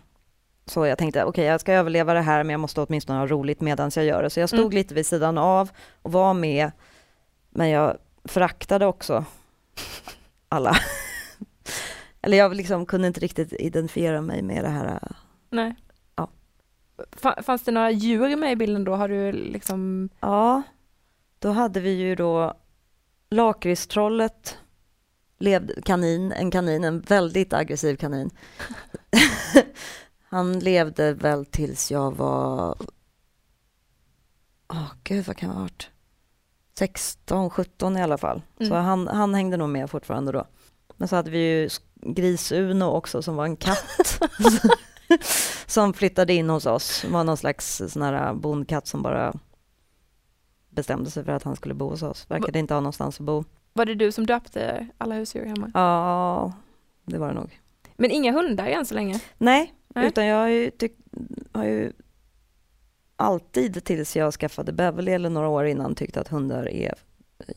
Så 0.66 0.86
jag 0.86 0.98
tänkte, 0.98 1.24
okej 1.24 1.30
okay, 1.30 1.46
jag 1.46 1.62
ska 1.62 1.74
överleva 1.74 2.14
det 2.14 2.22
här 2.22 2.44
men 2.44 2.50
jag 2.50 2.60
måste 2.60 2.82
åtminstone 2.82 3.20
ha 3.20 3.28
roligt 3.28 3.62
medan 3.62 3.92
jag 3.96 4.06
gör 4.06 4.24
det. 4.24 4.30
Så 4.30 4.40
jag 4.40 4.50
stod 4.50 4.60
mm. 4.60 4.72
lite 4.72 4.94
vid 4.94 5.06
sidan 5.06 5.38
av 5.38 5.70
och 6.02 6.12
var 6.12 6.34
med. 6.34 6.72
Men 7.50 7.70
jag 7.70 7.98
föraktade 8.26 8.86
också 8.86 9.26
alla. 10.50 10.76
Eller 12.26 12.38
jag 12.38 12.56
liksom 12.56 12.86
kunde 12.86 13.08
inte 13.08 13.20
riktigt 13.20 13.54
identifiera 13.54 14.22
mig 14.22 14.42
med 14.42 14.64
det 14.64 14.70
här. 14.70 15.00
Nej. 15.50 15.76
Ja. 16.16 16.30
Fanns 17.44 17.64
det 17.64 17.72
några 17.72 17.92
djur 17.92 18.36
med 18.36 18.52
i 18.52 18.56
bilden 18.56 18.84
då? 18.84 18.96
Har 18.96 19.10
du 19.10 19.32
liksom... 19.32 20.10
Ja, 20.20 20.62
då 21.40 21.52
hade 21.52 21.80
vi 21.80 21.90
ju 21.90 22.16
då 22.16 22.54
lakritstrollet, 23.30 24.58
kanin, 25.84 26.32
en 26.32 26.52
kanin, 26.52 26.84
en 26.84 27.00
väldigt 27.00 27.54
aggressiv 27.54 27.96
kanin. 27.96 28.30
Han 30.24 30.60
levde 30.60 31.14
väl 31.14 31.46
tills 31.46 31.92
jag 31.92 32.16
var... 32.16 32.78
Åh 34.68 34.78
oh, 34.78 34.92
gud, 35.04 35.26
vad 35.26 35.38
kan 35.38 35.50
jag 35.50 35.56
ha 35.56 35.62
varit? 35.62 35.90
16, 36.78 37.50
17 37.50 37.98
i 37.98 38.02
alla 38.02 38.18
fall. 38.18 38.42
Mm. 38.60 38.70
Så 38.70 38.76
han, 38.76 39.08
han 39.08 39.34
hängde 39.34 39.58
nog 39.58 39.70
med 39.70 39.90
fortfarande 39.90 40.32
då. 40.32 40.46
Men 40.98 41.08
så 41.08 41.16
hade 41.16 41.32
vi 41.32 41.38
ju 41.38 41.70
Gris-Uno 42.06 42.86
också 42.86 43.22
som 43.22 43.36
var 43.36 43.46
en 43.46 43.56
katt. 43.58 44.22
som 45.66 45.94
flyttade 45.94 46.34
in 46.34 46.50
hos 46.50 46.66
oss. 46.66 47.02
Det 47.02 47.08
var 47.08 47.24
någon 47.24 47.38
slags 47.38 47.82
sån 47.88 48.02
här 48.02 48.34
bondkatt 48.34 48.88
som 48.88 49.02
bara 49.02 49.34
bestämde 50.70 51.12
sig 51.12 51.24
för 51.24 51.32
att 51.32 51.44
han 51.44 51.56
skulle 51.56 51.74
bo 51.74 51.90
hos 51.90 52.04
oss. 52.04 52.26
Verkade 52.30 52.60
inte 52.60 52.74
ha 52.74 52.82
någonstans 52.82 53.20
att 53.20 53.26
bo. 53.26 53.44
Var 53.74 53.86
det 53.86 53.96
du 53.96 54.12
som 54.12 54.26
döpte 54.26 54.88
alla 54.98 55.16
husdjur 55.16 55.46
hemma? 55.46 55.72
Ja, 55.74 56.54
det 57.06 57.18
var 57.18 57.28
det 57.28 57.34
nog. 57.34 57.62
Men 57.96 58.12
inga 58.12 58.32
hundar 58.32 58.66
än 58.68 58.86
så 58.86 58.96
länge? 58.96 59.20
Nej, 59.38 59.74
Nej. 59.88 60.08
utan 60.08 60.26
jag 60.26 60.38
har 60.38 60.48
ju, 60.48 60.72
har 61.52 61.64
ju 61.64 61.92
alltid 63.16 63.84
tills 63.84 64.16
jag 64.16 64.34
skaffade 64.34 64.72
Beverly 64.72 65.12
eller 65.12 65.30
några 65.30 65.48
år 65.48 65.66
innan 65.66 65.96
tyckt 65.96 66.18
att 66.18 66.28
hundar 66.28 66.70
är 66.70 66.94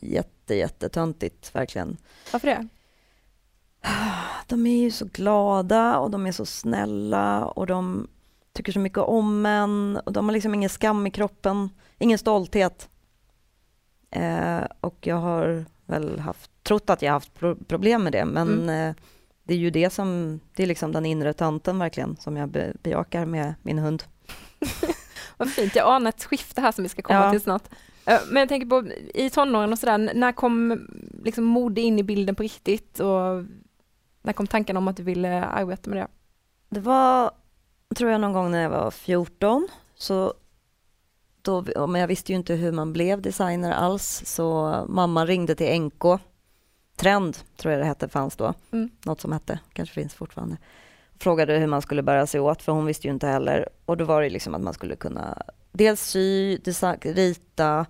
jätte, 0.01 0.55
jättetöntigt, 0.55 1.55
verkligen. 1.55 1.97
Varför 2.31 2.47
det? 2.47 2.67
De 4.47 4.67
är 4.67 4.81
ju 4.81 4.91
så 4.91 5.05
glada 5.05 5.97
och 5.99 6.11
de 6.11 6.27
är 6.27 6.31
så 6.31 6.45
snälla 6.45 7.45
och 7.45 7.67
de 7.67 8.07
tycker 8.53 8.71
så 8.71 8.79
mycket 8.79 8.97
om 8.97 9.45
en 9.45 9.99
och 10.05 10.13
de 10.13 10.25
har 10.25 10.33
liksom 10.33 10.53
ingen 10.53 10.69
skam 10.69 11.07
i 11.07 11.11
kroppen, 11.11 11.69
ingen 11.97 12.17
stolthet. 12.17 12.89
Eh, 14.11 14.61
och 14.81 14.97
jag 15.01 15.15
har 15.15 15.65
väl 15.85 16.19
haft, 16.19 16.51
trott 16.63 16.89
att 16.89 17.01
jag 17.01 17.11
haft 17.11 17.33
pro 17.33 17.55
problem 17.55 18.03
med 18.03 18.13
det, 18.13 18.25
men 18.25 18.47
mm. 18.47 18.89
eh, 18.89 18.95
det 19.43 19.53
är 19.53 19.57
ju 19.57 19.69
det 19.69 19.89
som, 19.89 20.39
det 20.55 20.63
är 20.63 20.67
liksom 20.67 20.91
den 20.91 21.05
inre 21.05 21.33
tanten 21.33 21.79
verkligen, 21.79 22.15
som 22.15 22.37
jag 22.37 22.49
be 22.49 22.73
bejakar 22.83 23.25
med 23.25 23.53
min 23.61 23.79
hund. 23.79 24.03
Vad 25.37 25.49
fint, 25.49 25.75
jag 25.75 25.87
anar 25.87 26.09
ett 26.09 26.23
skifte 26.23 26.61
här 26.61 26.71
som 26.71 26.83
vi 26.83 26.89
ska 26.89 27.01
komma 27.01 27.25
ja. 27.25 27.31
till 27.31 27.41
snart. 27.41 27.63
Eh, 28.05 28.19
men 28.29 28.39
jag 28.39 28.49
tänker 28.49 28.67
på 28.67 28.87
i 29.13 29.29
tonåren 29.29 29.73
och 29.73 29.79
sådär, 29.79 29.97
när 29.97 30.31
kom 30.31 30.87
liksom 31.23 31.43
mode 31.43 31.81
in 31.81 31.99
i 31.99 32.03
bilden 32.03 32.35
på 32.35 32.43
riktigt 32.43 32.99
och 32.99 33.43
när 34.21 34.33
kom 34.33 34.47
tanken 34.47 34.77
om 34.77 34.87
att 34.87 34.97
du 34.97 35.03
ville 35.03 35.45
arbeta 35.45 35.89
med 35.89 35.99
det? 35.99 36.07
Det 36.69 36.79
var, 36.79 37.31
tror 37.95 38.11
jag, 38.11 38.21
någon 38.21 38.33
gång 38.33 38.51
när 38.51 38.61
jag 38.61 38.69
var 38.69 38.91
14. 38.91 39.67
Så 39.95 40.33
då, 41.41 41.87
men 41.87 42.01
jag 42.01 42.07
visste 42.07 42.31
ju 42.31 42.37
inte 42.37 42.53
hur 42.53 42.71
man 42.71 42.93
blev 42.93 43.21
designer 43.21 43.71
alls, 43.71 44.21
så 44.25 44.75
mamma 44.89 45.25
ringde 45.25 45.55
till 45.55 45.81
NK. 45.81 46.03
Trend, 46.95 47.37
tror 47.57 47.71
jag 47.71 47.81
det 47.81 47.85
hette, 47.85 48.09
fanns 48.09 48.35
då. 48.35 48.53
Mm. 48.71 48.89
Något 49.05 49.21
som 49.21 49.31
hette, 49.31 49.59
kanske 49.73 49.95
finns 49.95 50.13
fortfarande. 50.13 50.57
Frågade 51.19 51.57
hur 51.57 51.67
man 51.67 51.81
skulle 51.81 52.03
bära 52.03 52.27
sig 52.27 52.39
åt, 52.39 52.61
för 52.61 52.71
hon 52.71 52.85
visste 52.85 53.07
ju 53.07 53.13
inte 53.13 53.27
heller. 53.27 53.69
Och 53.85 53.97
då 53.97 54.05
var 54.05 54.21
det 54.21 54.29
liksom 54.29 54.55
att 54.55 54.61
man 54.61 54.73
skulle 54.73 54.95
kunna 54.95 55.43
dels 55.71 56.01
sy, 56.01 56.57
design, 56.57 56.97
rita, 57.01 57.85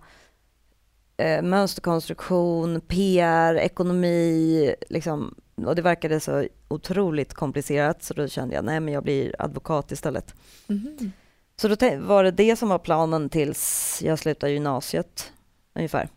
eh, 1.17 1.41
mönsterkonstruktion, 1.41 2.81
PR, 2.81 3.55
ekonomi, 3.55 4.75
liksom 4.89 5.35
och 5.65 5.75
det 5.75 5.81
verkade 5.81 6.19
så 6.19 6.47
otroligt 6.67 7.33
komplicerat 7.33 8.03
så 8.03 8.13
då 8.13 8.27
kände 8.27 8.55
jag 8.55 8.65
nej 8.65 8.79
men 8.79 8.93
jag 8.93 9.03
blir 9.03 9.35
advokat 9.39 9.91
istället. 9.91 10.35
Mm. 10.67 11.11
Så 11.55 11.67
då 11.67 11.75
var 11.99 12.23
det 12.23 12.31
det 12.31 12.55
som 12.55 12.69
var 12.69 12.79
planen 12.79 13.29
tills 13.29 13.99
jag 14.05 14.19
slutade 14.19 14.51
gymnasiet 14.51 15.31
ungefär. 15.73 16.09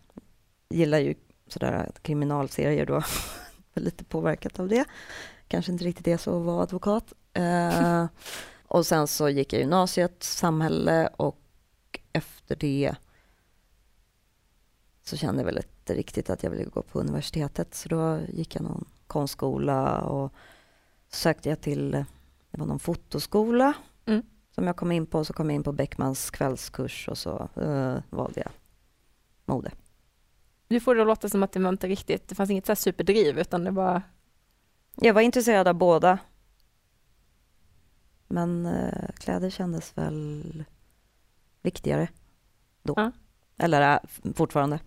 Gillar 0.71 0.99
ju 0.99 1.15
sådär 1.47 1.91
kriminalserier 2.03 2.87
då, 2.87 3.03
lite 3.75 4.05
påverkat 4.05 4.61
av 4.61 4.69
det. 4.69 4.85
Kanske 5.49 5.73
inte 5.73 5.85
riktigt 5.85 6.05
det 6.05 6.19
så 6.19 6.39
att 6.39 6.47
vara 6.47 6.63
advokat. 6.63 7.13
Uh, 7.39 8.07
och 8.69 8.87
sen 8.87 9.07
så 9.07 9.29
gick 9.29 9.53
jag 9.53 9.61
gymnasiet, 9.61 10.23
samhälle 10.23 11.09
och 11.17 11.39
efter 12.13 12.57
det 12.57 12.95
så 15.03 15.17
kände 15.17 15.41
jag 15.41 15.47
väl 15.47 15.57
inte 15.57 15.95
riktigt 15.95 16.31
att 16.31 16.43
jag 16.43 16.51
ville 16.51 16.65
gå 16.65 16.83
på 16.83 17.01
universitetet 17.01 17.75
så 17.75 17.89
då 17.89 18.19
gick 18.29 18.55
jag 18.55 18.63
någon 18.63 18.85
konstskola 19.13 20.01
och 20.01 20.33
så 21.09 21.17
sökte 21.17 21.49
jag 21.49 21.61
till, 21.61 21.91
det 22.51 22.59
var 22.59 22.67
någon 22.67 22.79
fotoskola 22.79 23.75
mm. 24.07 24.23
som 24.51 24.67
jag 24.67 24.77
kom 24.77 24.93
in 24.93 25.07
på, 25.07 25.25
så 25.25 25.33
kom 25.33 25.51
jag 25.51 25.55
in 25.55 25.63
på 25.63 25.73
Beckmans 25.73 26.31
kvällskurs 26.31 27.09
och 27.09 27.19
så 27.19 27.49
uh, 27.59 27.99
valde 28.11 28.41
jag 28.41 28.51
mode. 29.45 29.71
Du 30.69 30.81
får 30.81 30.95
det 30.95 31.01
att 31.01 31.07
låta 31.07 31.29
som 31.29 31.43
att 31.43 31.53
det 31.53 31.61
var 31.61 31.69
inte 31.69 31.89
riktigt, 31.89 32.29
det 32.29 32.35
fanns 32.35 32.51
inget 32.51 32.67
så 32.67 32.77
superdriv 32.77 33.39
utan 33.39 33.65
det 33.65 33.71
var... 33.71 34.03
Jag 34.95 35.15
var 35.15 35.21
intresserad 35.21 35.69
av 35.69 35.75
båda. 35.75 36.19
Men 38.29 38.67
uh, 38.67 39.13
kläder 39.17 39.51
kändes 39.51 39.99
väl 39.99 40.65
viktigare 41.63 42.09
då. 42.83 42.95
Ja. 42.97 43.13
Eller 43.59 43.95
uh, 43.95 44.33
fortfarande. 44.35 44.81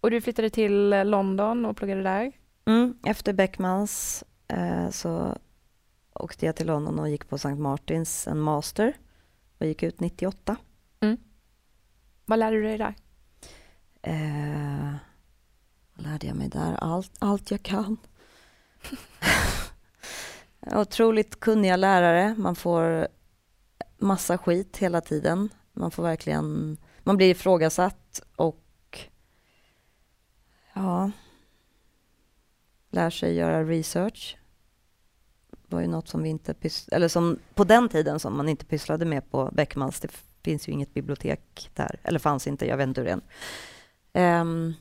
Och 0.00 0.10
du 0.10 0.20
flyttade 0.20 0.50
till 0.50 0.88
London 1.04 1.66
och 1.66 1.76
pluggade 1.76 2.02
där? 2.02 2.32
Mm, 2.64 2.98
efter 3.04 3.32
Beckmans 3.32 4.24
eh, 4.48 4.90
så 4.90 5.38
åkte 6.14 6.46
jag 6.46 6.56
till 6.56 6.66
London 6.66 6.98
och 6.98 7.08
gick 7.08 7.28
på 7.28 7.36
St. 7.36 7.54
Martins 7.54 8.26
en 8.26 8.40
master 8.40 8.96
och 9.58 9.66
gick 9.66 9.82
ut 9.82 10.00
98. 10.00 10.56
Mm. 11.00 11.16
Vad 12.24 12.38
lärde 12.38 12.56
du 12.56 12.62
dig 12.62 12.78
där? 12.78 12.94
Eh, 14.02 14.94
vad 15.94 16.06
lärde 16.06 16.26
jag 16.26 16.36
mig 16.36 16.48
där? 16.48 16.74
Allt, 16.74 17.12
allt 17.18 17.50
jag 17.50 17.62
kan. 17.62 17.96
Otroligt 20.76 21.40
kunniga 21.40 21.76
lärare. 21.76 22.34
Man 22.38 22.54
får 22.54 23.08
massa 23.98 24.38
skit 24.38 24.76
hela 24.76 25.00
tiden. 25.00 25.48
Man 25.72 25.90
får 25.90 26.02
verkligen... 26.02 26.76
Man 27.02 27.16
blir 27.16 27.30
ifrågasatt 27.30 28.22
och 28.36 28.98
ja, 30.72 31.10
lär 32.92 33.10
sig 33.10 33.34
göra 33.34 33.64
research. 33.64 34.36
Det 35.50 35.74
var 35.74 35.82
ju 35.82 35.88
något 35.88 36.08
som 36.08 36.22
vi 36.22 36.28
inte 36.28 36.54
eller 36.92 37.08
som 37.08 37.38
på 37.54 37.64
den 37.64 37.88
tiden 37.88 38.20
som 38.20 38.36
man 38.36 38.48
inte 38.48 38.64
pysslade 38.64 39.04
med 39.04 39.30
på 39.30 39.50
Beckmans. 39.52 40.00
Det 40.00 40.12
finns 40.42 40.68
ju 40.68 40.72
inget 40.72 40.94
bibliotek 40.94 41.70
där, 41.74 42.00
eller 42.02 42.18
fanns 42.18 42.46
inte, 42.46 42.66
jag 42.66 42.76
vet 42.76 42.88
inte 42.88 43.00
hur 43.00 43.08
det 43.08 43.20
är. 44.12 44.40
Um, 44.40 44.74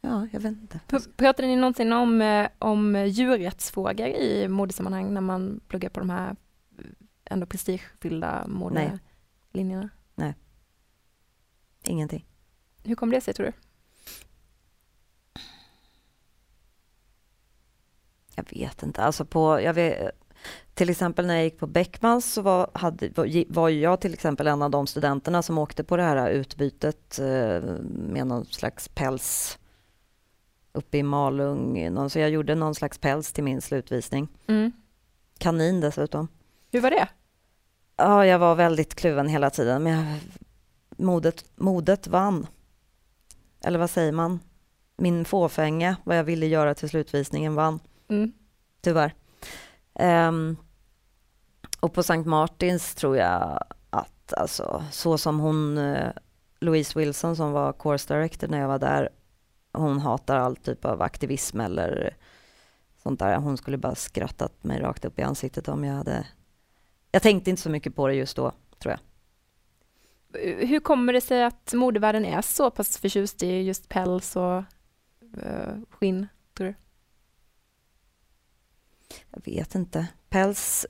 ja, 0.00 0.28
jag 0.32 0.40
vet 0.40 0.52
inte. 0.52 0.80
Pratade 1.16 1.48
ni 1.48 1.56
någonsin 1.56 1.92
om, 1.92 2.22
eh, 2.22 2.48
om 2.58 3.06
djurrättsfrågor 3.08 4.06
i 4.06 4.48
modesammanhang 4.48 5.14
när 5.14 5.20
man 5.20 5.60
pluggar 5.68 5.88
på 5.88 6.00
de 6.00 6.10
här 6.10 6.36
ändå 7.24 7.46
prestigefyllda 7.46 8.44
modelinjerna? 8.46 9.00
Nej. 9.52 9.88
Nej. 10.14 10.34
Ingenting. 11.84 12.26
Hur 12.84 12.94
kom 12.94 13.10
det 13.10 13.20
sig 13.20 13.34
tror 13.34 13.46
du? 13.46 13.52
Jag 18.34 18.44
vet 18.50 18.82
inte. 18.82 19.02
Alltså 19.02 19.24
på, 19.24 19.60
jag 19.60 19.74
vet, 19.74 20.10
till 20.74 20.90
exempel 20.90 21.26
när 21.26 21.34
jag 21.34 21.44
gick 21.44 21.58
på 21.58 21.66
Beckmans 21.66 22.32
så 22.32 22.42
var, 22.42 22.70
hade, 22.74 23.10
var 23.48 23.68
jag 23.68 24.00
till 24.00 24.14
exempel 24.14 24.46
en 24.46 24.62
av 24.62 24.70
de 24.70 24.86
studenterna 24.86 25.42
som 25.42 25.58
åkte 25.58 25.84
på 25.84 25.96
det 25.96 26.02
här 26.02 26.30
utbytet 26.30 27.18
eh, 27.18 27.62
med 27.88 28.26
någon 28.26 28.44
slags 28.44 28.88
päls 28.88 29.58
uppe 30.72 30.98
i 30.98 31.02
Malung. 31.02 32.10
Så 32.10 32.18
jag 32.18 32.30
gjorde 32.30 32.54
någon 32.54 32.74
slags 32.74 32.98
päls 32.98 33.32
till 33.32 33.44
min 33.44 33.60
slutvisning. 33.60 34.28
Mm. 34.46 34.72
Kanin 35.38 35.80
dessutom. 35.80 36.28
Hur 36.72 36.80
var 36.80 36.90
det? 36.90 37.08
Ja, 37.96 38.26
jag 38.26 38.38
var 38.38 38.54
väldigt 38.54 38.94
kluven 38.94 39.28
hela 39.28 39.50
tiden, 39.50 39.82
men 39.82 39.92
jag, 39.92 40.18
modet, 40.96 41.44
modet 41.56 42.06
vann. 42.06 42.46
Eller 43.64 43.78
vad 43.78 43.90
säger 43.90 44.12
man? 44.12 44.40
min 45.02 45.24
fåfänga, 45.24 45.96
vad 46.04 46.18
jag 46.18 46.24
ville 46.24 46.46
göra 46.46 46.74
till 46.74 46.88
slutvisningen 46.88 47.54
vann, 47.54 47.80
Mm. 48.12 48.32
tyvärr. 48.80 49.14
Ehm, 49.94 50.56
och 51.80 51.92
på 51.92 52.02
Sankt 52.02 52.26
Martins 52.26 52.94
tror 52.94 53.16
jag 53.16 53.64
att 53.90 54.32
alltså, 54.32 54.84
så 54.90 55.18
som 55.18 55.40
hon, 55.40 55.78
eh, 55.78 56.12
Louise 56.60 56.98
Wilson 56.98 57.36
som 57.36 57.52
var 57.52 57.72
course 57.72 58.14
director 58.14 58.48
när 58.48 58.60
jag 58.60 58.68
var 58.68 58.78
där, 58.78 59.08
hon 59.72 59.98
hatar 59.98 60.36
all 60.36 60.56
typ 60.56 60.84
av 60.84 61.02
aktivism 61.02 61.60
eller 61.60 62.16
sånt 63.02 63.18
där. 63.18 63.36
Hon 63.36 63.56
skulle 63.56 63.76
bara 63.76 63.94
skrattat 63.94 64.64
mig 64.64 64.80
rakt 64.80 65.04
upp 65.04 65.18
i 65.18 65.22
ansiktet 65.22 65.68
om 65.68 65.84
jag 65.84 65.94
hade... 65.94 66.26
Jag 67.10 67.22
tänkte 67.22 67.50
inte 67.50 67.62
så 67.62 67.70
mycket 67.70 67.96
på 67.96 68.08
det 68.08 68.14
just 68.14 68.36
då, 68.36 68.52
tror 68.78 68.94
jag. 68.94 69.00
Hur 70.66 70.80
kommer 70.80 71.12
det 71.12 71.20
sig 71.20 71.44
att 71.44 71.72
modevärlden 71.74 72.24
är 72.24 72.42
så 72.42 72.70
pass 72.70 72.98
förtjust 72.98 73.42
i 73.42 73.62
just 73.62 73.88
päls 73.88 74.36
och 74.36 74.56
eh, 75.42 75.74
skinn, 75.90 76.28
tror 76.56 76.66
du? 76.66 76.74
Jag 79.30 79.44
vet 79.44 79.74
inte. 79.74 80.06
Päls, 80.28 80.86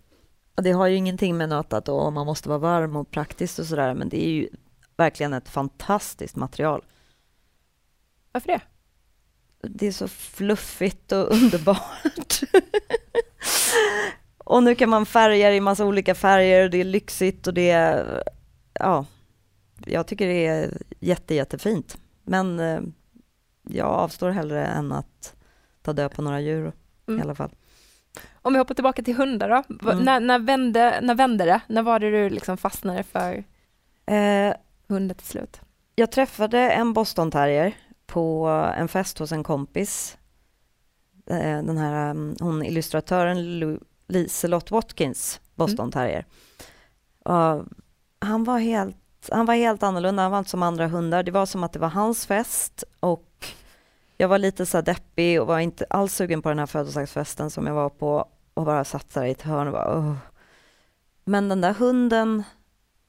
det 0.54 0.72
har 0.72 0.86
ju 0.86 0.96
ingenting 0.96 1.36
med 1.36 1.48
något 1.48 1.72
att 1.72 1.88
åh, 1.88 2.10
man 2.10 2.26
måste 2.26 2.48
vara 2.48 2.58
varm 2.58 2.96
och 2.96 3.10
praktiskt 3.10 3.58
och 3.58 3.66
sådär, 3.66 3.94
men 3.94 4.08
det 4.08 4.24
är 4.24 4.30
ju 4.30 4.48
verkligen 4.96 5.32
ett 5.32 5.48
fantastiskt 5.48 6.36
material. 6.36 6.84
Varför 8.32 8.48
det? 8.48 8.60
Det 9.68 9.86
är 9.86 9.92
så 9.92 10.08
fluffigt 10.08 11.12
och 11.12 11.30
underbart. 11.32 12.40
och 14.38 14.62
nu 14.62 14.74
kan 14.74 14.88
man 14.88 15.06
färga 15.06 15.54
i 15.54 15.60
massa 15.60 15.84
olika 15.86 16.14
färger, 16.14 16.68
det 16.68 16.78
är 16.78 16.84
lyxigt 16.84 17.46
och 17.46 17.54
det 17.54 17.70
är, 17.70 18.22
ja, 18.72 19.06
jag 19.86 20.06
tycker 20.06 20.26
det 20.26 20.46
är 20.46 20.82
jätte, 21.00 21.34
jättefint. 21.34 21.98
Men 22.22 22.60
eh, 22.60 22.80
jag 23.62 23.86
avstår 23.86 24.30
hellre 24.30 24.66
än 24.66 24.92
att 24.92 25.34
ta 25.82 25.92
död 25.92 26.12
på 26.12 26.22
några 26.22 26.40
djur 26.40 26.72
Mm. 27.06 27.20
i 27.20 27.22
alla 27.22 27.34
fall. 27.34 27.50
Om 28.34 28.52
vi 28.52 28.58
hoppar 28.58 28.74
tillbaka 28.74 29.02
till 29.02 29.14
hundar 29.16 29.48
då. 29.48 29.90
Mm. 29.90 30.04
När, 30.04 30.20
när, 30.20 30.38
vände, 30.38 30.98
när 31.02 31.14
vände 31.14 31.44
det? 31.44 31.60
När 31.66 31.82
var 31.82 31.98
det 31.98 32.10
du 32.10 32.30
liksom 32.30 32.56
fastnade 32.56 33.02
för 33.02 33.44
Eh, 34.06 34.54
hunden 34.88 35.16
till 35.16 35.26
slut? 35.26 35.60
Jag 35.94 36.10
träffade 36.12 36.58
en 36.70 36.92
boston 36.92 37.30
terrier 37.30 37.76
på 38.06 38.46
en 38.76 38.88
fest 38.88 39.18
hos 39.18 39.32
en 39.32 39.44
kompis. 39.44 40.16
Eh, 41.30 41.62
Den 41.62 41.78
här 41.78 42.10
um, 42.10 42.36
hon 42.40 42.62
illustratören 42.64 43.38
Lu- 43.38 43.80
Liselott 44.08 44.70
Watkins 44.70 45.40
boston 45.54 45.90
terrier. 45.92 46.26
Och 47.24 47.64
han, 48.20 48.44
var 48.44 48.58
helt, 48.58 48.96
han 49.32 49.46
var 49.46 49.54
helt 49.54 49.82
annorlunda, 49.82 50.22
han 50.22 50.30
var 50.32 50.38
inte 50.38 50.50
som 50.50 50.62
andra 50.62 50.86
hundar. 50.88 51.22
Det 51.22 51.30
var 51.30 51.46
som 51.46 51.64
att 51.64 51.72
det 51.72 51.78
var 51.78 51.88
hans 51.88 52.26
fest 52.26 52.84
och 53.00 53.46
jag 54.22 54.28
var 54.28 54.38
lite 54.38 54.66
så 54.66 54.80
deppig 54.80 55.40
och 55.40 55.46
var 55.46 55.58
inte 55.58 55.86
alls 55.90 56.14
sugen 56.14 56.42
på 56.42 56.48
den 56.48 56.58
här 56.58 56.66
födelsedagsfesten 56.66 57.50
som 57.50 57.66
jag 57.66 57.74
var 57.74 57.88
på 57.88 58.28
och 58.54 58.64
bara 58.64 58.84
satt 58.84 59.14
där 59.14 59.24
i 59.24 59.30
ett 59.30 59.42
hörn 59.42 59.66
och 59.66 59.72
bara 59.72 59.98
"Åh." 59.98 60.14
Men 61.24 61.48
den 61.48 61.60
där 61.60 61.74
hunden 61.74 62.42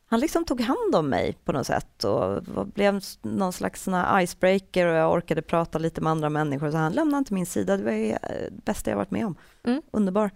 han 0.05 0.19
liksom 0.19 0.45
tog 0.45 0.61
hand 0.61 0.95
om 0.95 1.09
mig 1.09 1.37
på 1.45 1.51
något 1.51 1.67
sätt 1.67 2.03
och 2.03 2.43
blev 2.67 3.01
någon 3.21 3.53
slags 3.53 3.83
sån 3.83 3.93
här 3.93 4.21
icebreaker 4.21 4.87
och 4.87 4.95
jag 4.95 5.11
orkade 5.11 5.41
prata 5.41 5.79
lite 5.79 6.01
med 6.01 6.11
andra 6.11 6.29
människor 6.29 6.71
så 6.71 6.77
han 6.77 6.93
lämnade 6.93 7.17
inte 7.17 7.33
min 7.33 7.45
sida. 7.45 7.77
Det 7.77 7.83
var 7.83 7.91
det 7.91 8.11
eh, 8.11 8.51
bästa 8.51 8.89
jag 8.89 8.97
varit 8.97 9.11
med 9.11 9.25
om. 9.25 9.35
Mm. 9.63 9.81
Underbar. 9.91 10.31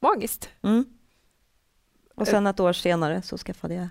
Magiskt. 0.00 0.48
Mm. 0.62 0.84
Och 2.14 2.28
sen 2.28 2.46
ett 2.46 2.60
år 2.60 2.72
senare 2.72 3.22
så 3.22 3.38
skaffade 3.38 3.74
jag 3.74 3.88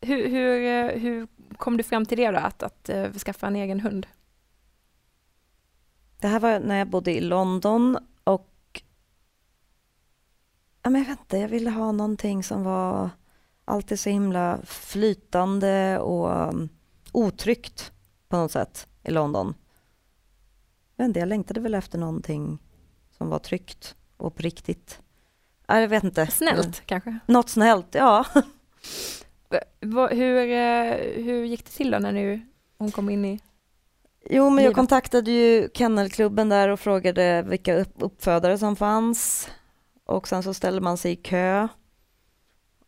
Hur, 0.00 0.28
hur, 0.28 0.62
eh, 0.62 1.00
hur 1.00 1.26
kom 1.56 1.76
du 1.76 1.82
fram 1.82 2.06
till 2.06 2.18
det 2.18 2.30
då, 2.30 2.38
att, 2.38 2.62
att 2.62 2.90
skaffa 3.20 3.46
en 3.46 3.56
egen 3.56 3.80
hund? 3.80 4.06
Det 6.26 6.30
här 6.30 6.40
var 6.40 6.60
när 6.60 6.78
jag 6.78 6.88
bodde 6.88 7.12
i 7.12 7.20
London 7.20 7.98
och 8.24 8.82
ja, 10.82 10.90
men 10.90 11.02
jag 11.02 11.08
vet 11.08 11.20
inte, 11.20 11.38
jag 11.38 11.48
ville 11.48 11.70
ha 11.70 11.92
någonting 11.92 12.44
som 12.44 12.64
var 12.64 13.10
alltid 13.64 14.00
så 14.00 14.10
himla 14.10 14.58
flytande 14.64 15.98
och 15.98 16.48
um, 16.48 16.68
otryggt 17.12 17.92
på 18.28 18.36
något 18.36 18.52
sätt 18.52 18.88
i 19.02 19.10
London. 19.10 19.54
Jag, 20.96 21.04
vet 21.04 21.08
inte, 21.08 21.20
jag 21.20 21.28
längtade 21.28 21.60
väl 21.60 21.74
efter 21.74 21.98
någonting 21.98 22.58
som 23.10 23.28
var 23.28 23.38
tryggt 23.38 23.96
och 24.16 24.34
på 24.34 24.42
riktigt. 24.42 25.00
Ja, 25.66 25.80
jag 25.80 25.88
vet 25.88 26.04
inte. 26.04 26.26
Snällt 26.26 26.86
kanske? 26.86 27.18
Något 27.26 27.48
snällt, 27.48 27.94
ja. 27.94 28.24
Hur, 30.10 30.50
eh, 30.50 31.24
hur 31.24 31.44
gick 31.44 31.64
det 31.64 31.70
till 31.70 31.90
då 31.90 31.98
när 31.98 32.12
du, 32.12 32.40
hon 32.78 32.90
kom 32.90 33.10
in 33.10 33.24
i... 33.24 33.40
Jo, 34.30 34.50
men 34.50 34.64
jag 34.64 34.74
kontaktade 34.74 35.30
ju 35.30 35.68
kennelklubben 35.74 36.48
där 36.48 36.68
och 36.68 36.80
frågade 36.80 37.42
vilka 37.42 37.74
upp- 37.74 38.02
uppfödare 38.02 38.58
som 38.58 38.76
fanns. 38.76 39.48
Och 40.04 40.28
sen 40.28 40.42
så 40.42 40.54
ställde 40.54 40.80
man 40.80 40.96
sig 40.96 41.12
i 41.12 41.16
kö. 41.16 41.68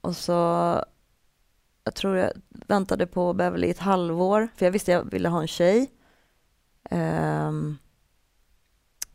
Och 0.01 0.17
så, 0.17 0.33
jag 1.85 1.95
tror 1.95 2.17
jag 2.17 2.33
väntade 2.49 3.07
på 3.07 3.33
Beverly 3.33 3.67
i 3.67 3.71
ett 3.71 3.79
halvår, 3.79 4.49
för 4.57 4.67
jag 4.67 4.71
visste 4.71 4.93
jag 4.93 5.11
ville 5.11 5.29
ha 5.29 5.41
en 5.41 5.49
tjej. 5.49 5.91
Ehm, 6.91 7.79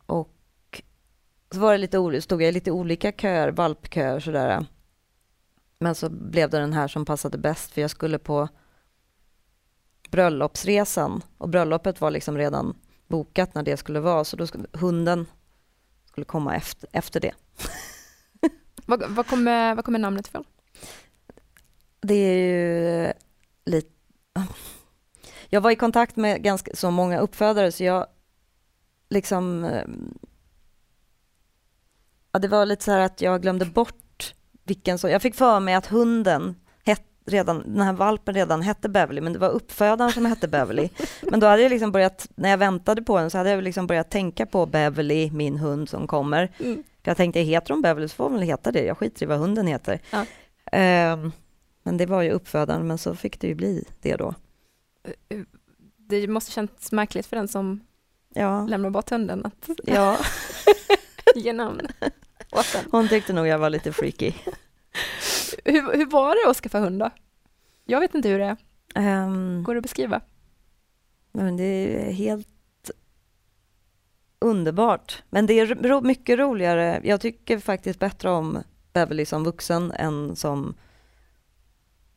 och 0.06 0.82
så 1.52 1.60
var 1.60 1.72
det 1.72 1.78
lite 1.78 1.98
olika, 1.98 2.22
stod 2.22 2.42
jag 2.42 2.48
i 2.48 2.52
lite 2.52 2.70
olika 2.70 3.12
köer, 3.12 3.48
valpköer 3.52 4.20
sådär. 4.20 4.66
Men 5.78 5.94
så 5.94 6.08
blev 6.08 6.50
det 6.50 6.58
den 6.58 6.72
här 6.72 6.88
som 6.88 7.04
passade 7.04 7.38
bäst, 7.38 7.70
för 7.70 7.80
jag 7.80 7.90
skulle 7.90 8.18
på 8.18 8.48
bröllopsresan 10.14 11.22
och 11.38 11.48
bröllopet 11.48 12.00
var 12.00 12.10
liksom 12.10 12.38
redan 12.38 12.76
bokat 13.08 13.54
när 13.54 13.62
det 13.62 13.76
skulle 13.76 14.00
vara 14.00 14.24
så 14.24 14.36
då 14.36 14.46
skulle 14.46 14.66
hunden 14.72 15.26
skulle 16.04 16.24
komma 16.24 16.56
efter, 16.56 16.88
efter 16.92 17.20
det. 17.20 17.32
Var, 18.86 19.08
var, 19.08 19.24
kommer, 19.24 19.74
var 19.74 19.82
kommer 19.82 19.98
namnet 19.98 20.26
ifrån? 20.26 20.44
Det 22.00 22.14
är 22.14 22.36
ju 22.36 23.12
lite... 23.64 23.90
Jag 25.48 25.60
var 25.60 25.70
i 25.70 25.76
kontakt 25.76 26.16
med 26.16 26.42
ganska 26.42 26.76
så 26.76 26.90
många 26.90 27.18
uppfödare 27.18 27.72
så 27.72 27.84
jag 27.84 28.06
liksom... 29.10 29.64
eh, 29.64 29.84
Ja, 32.32 32.38
det 32.38 32.48
var 32.48 32.66
lite 32.66 32.84
så 32.84 32.90
här 32.90 33.00
att 33.00 33.20
jag 33.20 33.42
glömde 33.42 33.64
bort 33.64 34.34
vilken 34.64 34.98
så... 34.98 35.08
Jag 35.08 35.22
fick 35.22 35.34
för 35.34 35.60
mig 35.60 35.74
att 35.74 35.86
hunden 35.86 36.56
redan, 37.26 37.62
den 37.66 37.80
här 37.80 37.92
valpen 37.92 38.34
redan 38.34 38.62
hette 38.62 38.88
Beverly, 38.88 39.20
men 39.20 39.32
det 39.32 39.38
var 39.38 39.48
uppfödaren 39.48 40.12
som 40.12 40.26
hette 40.26 40.48
Beverly. 40.48 40.88
Men 41.22 41.40
då 41.40 41.46
hade 41.46 41.62
jag 41.62 41.70
liksom 41.70 41.92
börjat, 41.92 42.28
när 42.34 42.50
jag 42.50 42.58
väntade 42.58 43.02
på 43.02 43.18
den 43.18 43.30
så 43.30 43.38
hade 43.38 43.50
jag 43.50 43.64
liksom 43.64 43.86
börjat 43.86 44.10
tänka 44.10 44.46
på 44.46 44.66
Beverly, 44.66 45.30
min 45.30 45.56
hund 45.56 45.88
som 45.88 46.06
kommer. 46.06 46.52
Mm. 46.58 46.82
För 47.04 47.10
jag 47.10 47.16
tänkte, 47.16 47.40
heter 47.40 47.74
hon 47.74 47.82
Beverly 47.82 48.08
så 48.08 48.14
får 48.14 48.24
hon 48.24 48.32
väl 48.32 48.42
heta 48.42 48.72
det, 48.72 48.84
jag 48.84 48.98
skiter 48.98 49.22
i 49.22 49.26
vad 49.26 49.38
hunden 49.38 49.66
heter. 49.66 50.00
Ja. 50.10 50.26
Ehm, 50.72 51.32
men 51.82 51.96
det 51.96 52.06
var 52.06 52.22
ju 52.22 52.30
uppfödaren, 52.30 52.86
men 52.86 52.98
så 52.98 53.14
fick 53.14 53.40
det 53.40 53.46
ju 53.46 53.54
bli 53.54 53.84
det 54.02 54.16
då. 54.16 54.34
Det 55.96 56.28
måste 56.28 56.50
känts 56.52 56.92
märkligt 56.92 57.26
för 57.26 57.36
den 57.36 57.48
som 57.48 57.80
Ja, 58.36 58.66
lämnar 58.66 58.90
bort 58.90 59.10
hunden 59.10 59.46
att 59.46 59.68
ja. 59.84 60.18
ge 61.34 61.52
namn 61.52 61.80
åt 62.52 62.72
den. 62.72 62.84
hon 62.90 63.08
tyckte 63.08 63.32
nog 63.32 63.46
jag 63.46 63.58
var 63.58 63.70
lite 63.70 63.92
freaky. 63.92 64.32
Hur, 65.64 65.96
hur 65.96 66.06
var 66.06 66.44
det 66.44 66.50
att 66.50 66.56
skaffa 66.56 66.78
hund 66.78 67.00
då? 67.00 67.10
Jag 67.84 68.00
vet 68.00 68.14
inte 68.14 68.28
hur 68.28 68.38
det 68.38 68.44
är. 68.44 68.56
Ehm, 68.94 69.62
Går 69.66 69.74
det 69.74 69.78
att 69.78 69.82
beskriva? 69.82 70.20
men 71.32 71.56
det 71.56 71.64
är 71.64 72.12
helt 72.12 72.48
underbart. 74.38 75.22
Men 75.30 75.46
det 75.46 75.54
är 75.60 75.66
ro- 75.66 76.00
mycket 76.00 76.38
roligare. 76.38 77.00
Jag 77.04 77.20
tycker 77.20 77.58
faktiskt 77.58 77.98
bättre 77.98 78.30
om 78.30 78.58
Beverly 78.92 79.26
som 79.26 79.44
vuxen 79.44 79.92
än 79.92 80.36
som 80.36 80.74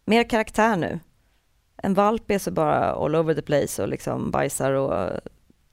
mer 0.05 0.23
karaktär 0.29 0.75
nu. 0.75 0.99
En 1.77 1.93
valp 1.93 2.31
är 2.31 2.39
så 2.39 2.51
bara 2.51 2.91
all 2.91 3.15
over 3.15 3.33
the 3.33 3.41
place 3.41 3.81
och 3.83 3.89
liksom 3.89 4.31
bajsar 4.31 4.71
och 4.71 5.19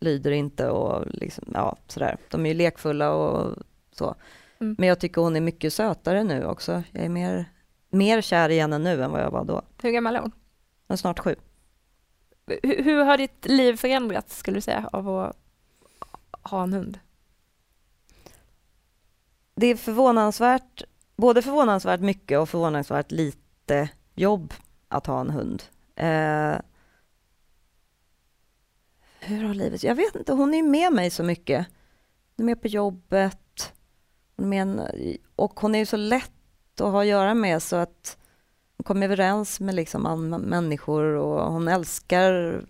lyder 0.01 0.31
inte 0.31 0.69
och 0.71 1.07
liksom, 1.07 1.45
ja, 1.55 1.77
sådär. 1.87 2.17
De 2.31 2.47
är 2.47 2.51
ju 2.51 2.55
lekfulla 2.55 3.13
och 3.13 3.57
så. 3.93 4.15
Mm. 4.65 4.77
Men 4.79 4.89
jag 4.89 4.99
tycker 4.99 5.21
hon 5.21 5.37
är 5.37 5.41
mycket 5.41 5.73
sötare 5.73 6.25
nu 6.25 6.47
också. 6.47 6.83
Jag 6.93 7.05
är 7.05 7.09
mer, 7.09 7.45
mer 7.91 8.21
kär 8.21 8.49
i 8.49 8.61
henne 8.61 8.79
nu 8.79 9.03
än 9.03 9.11
vad 9.11 9.21
jag 9.23 9.31
var 9.31 9.45
då. 9.45 9.63
Hur 9.83 9.91
gammal 9.91 10.17
är 10.17 10.21
hon? 10.21 10.33
Hon 10.87 10.95
är 10.95 10.97
snart 10.97 11.19
sju. 11.19 11.37
Hur, 12.47 12.85
hur 12.85 13.05
har 13.05 13.19
ditt 13.19 13.47
liv 13.47 13.77
förändrats 13.77 14.39
skulle 14.39 14.57
du 14.57 14.61
säga 14.61 14.89
av 14.93 15.09
att 15.19 15.37
ha 16.43 16.63
en 16.63 16.73
hund? 16.73 16.99
Det 19.55 19.67
är 19.67 19.77
förvånansvärt, 19.77 20.83
både 21.17 21.43
förvånansvärt 21.43 22.01
mycket 22.01 22.39
och 22.39 22.49
förvånansvärt 22.49 23.11
lite 23.11 23.89
jobb 24.15 24.55
att 24.89 25.07
ha 25.07 25.21
en 25.21 25.31
hund. 25.31 25.63
Eh, 25.97 26.55
hur 29.21 29.45
har 29.45 29.55
livet... 29.55 29.83
Jag 29.83 29.95
vet 29.95 30.17
inte, 30.17 30.33
hon 30.33 30.55
är 30.55 30.63
med 30.63 30.93
mig 30.93 31.11
så 31.11 31.23
mycket. 31.23 31.67
Hon 32.37 32.45
är 32.45 32.47
med 32.47 32.63
på 32.63 32.69
jobbet. 32.69 33.39
Hon 34.37 34.45
är 34.45 34.49
med 34.49 34.63
en, 34.63 34.81
och 35.37 35.61
hon 35.61 35.75
är 35.75 35.79
ju 35.79 35.87
så 35.87 35.97
lätt 35.97 36.31
att 36.81 36.93
ha 36.93 37.01
att 37.01 37.07
göra 37.07 37.35
med 37.35 37.63
så 37.63 37.77
att 37.77 38.19
hon 38.77 38.85
kommer 38.85 39.07
överens 39.07 39.61
med 39.61 39.75
liksom 39.75 40.31
människor 40.31 41.03
och 41.03 41.53
hon 41.53 41.69
älskar 41.69 42.65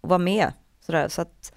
att 0.00 0.10
vara 0.10 0.18
med 0.18 0.52
Sådär, 0.80 1.08
så 1.08 1.22
att 1.22 1.52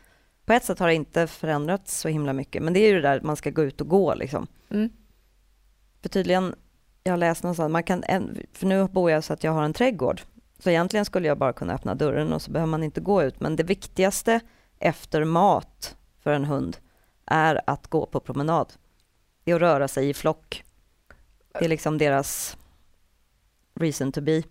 på 0.45 0.53
ett 0.53 0.63
sätt 0.63 0.79
har 0.79 0.87
det 0.87 0.93
inte 0.93 1.27
förändrats 1.27 1.99
så 1.99 2.07
himla 2.07 2.33
mycket, 2.33 2.63
men 2.63 2.73
det 2.73 2.79
är 2.79 2.87
ju 2.87 2.95
det 2.95 3.01
där 3.01 3.17
att 3.17 3.23
man 3.23 3.35
ska 3.35 3.49
gå 3.49 3.63
ut 3.63 3.81
och 3.81 3.87
gå 3.87 4.15
liksom. 4.15 4.47
Mm. 4.69 4.89
För 6.01 6.09
tydligen, 6.09 6.55
jag 7.03 7.13
har 7.13 7.17
läst 7.17 7.43
någonstans, 7.43 7.71
man 7.71 7.83
kan, 7.83 8.03
för 8.53 8.65
nu 8.65 8.87
bor 8.87 9.11
jag 9.11 9.23
så 9.23 9.33
att 9.33 9.43
jag 9.43 9.51
har 9.51 9.63
en 9.63 9.73
trädgård, 9.73 10.21
så 10.59 10.69
egentligen 10.69 11.05
skulle 11.05 11.27
jag 11.27 11.37
bara 11.37 11.53
kunna 11.53 11.73
öppna 11.73 11.95
dörren 11.95 12.33
och 12.33 12.41
så 12.41 12.51
behöver 12.51 12.71
man 12.71 12.83
inte 12.83 13.01
gå 13.01 13.23
ut, 13.23 13.39
men 13.39 13.55
det 13.55 13.63
viktigaste 13.63 14.39
efter 14.79 15.23
mat 15.23 15.95
för 16.19 16.31
en 16.31 16.45
hund 16.45 16.77
är 17.25 17.61
att 17.67 17.87
gå 17.87 18.05
på 18.05 18.19
promenad. 18.19 18.73
Är 19.45 19.55
att 19.55 19.61
röra 19.61 19.87
sig 19.87 20.09
i 20.09 20.13
flock. 20.13 20.63
Det 21.59 21.65
är 21.65 21.69
liksom 21.69 21.97
deras 21.97 22.57
reason 23.79 24.11
to 24.11 24.21
be. 24.21 24.43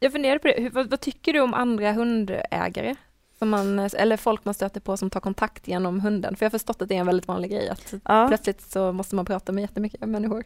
Jag 0.00 0.12
funderar 0.12 0.38
på 0.38 0.48
det, 0.48 0.70
vad, 0.72 0.90
vad, 0.90 1.00
tycker 1.00 1.32
du 1.32 1.40
om 1.40 1.54
andra 1.54 1.92
hundägare? 1.92 2.94
Som 3.38 3.48
man, 3.48 3.78
eller 3.78 4.16
folk 4.16 4.44
man 4.44 4.54
stöter 4.54 4.80
på 4.80 4.96
som 4.96 5.10
tar 5.10 5.20
kontakt 5.20 5.68
genom 5.68 6.00
hunden? 6.00 6.36
För 6.36 6.46
jag 6.46 6.50
har 6.50 6.58
förstått 6.58 6.82
att 6.82 6.88
det 6.88 6.94
är 6.94 7.00
en 7.00 7.06
väldigt 7.06 7.28
vanlig 7.28 7.50
grej, 7.50 7.68
att 7.68 7.94
ja. 8.04 8.28
plötsligt 8.28 8.62
så 8.62 8.92
måste 8.92 9.14
man 9.14 9.24
prata 9.24 9.52
med 9.52 9.62
jättemycket 9.62 10.00
människor. 10.00 10.44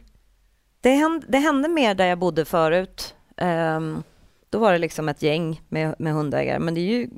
Det 0.81 0.89
hände, 0.89 1.25
det 1.29 1.37
hände 1.37 1.69
mer 1.69 1.95
där 1.95 2.05
jag 2.05 2.19
bodde 2.19 2.45
förut. 2.45 3.15
Um, 3.37 4.03
då 4.49 4.59
var 4.59 4.71
det 4.71 4.77
liksom 4.77 5.09
ett 5.09 5.21
gäng 5.21 5.61
med, 5.67 5.95
med 5.99 6.13
hundägare, 6.13 6.59
men 6.59 6.73
det 6.73 6.81
är 6.81 6.99
ju 6.99 7.09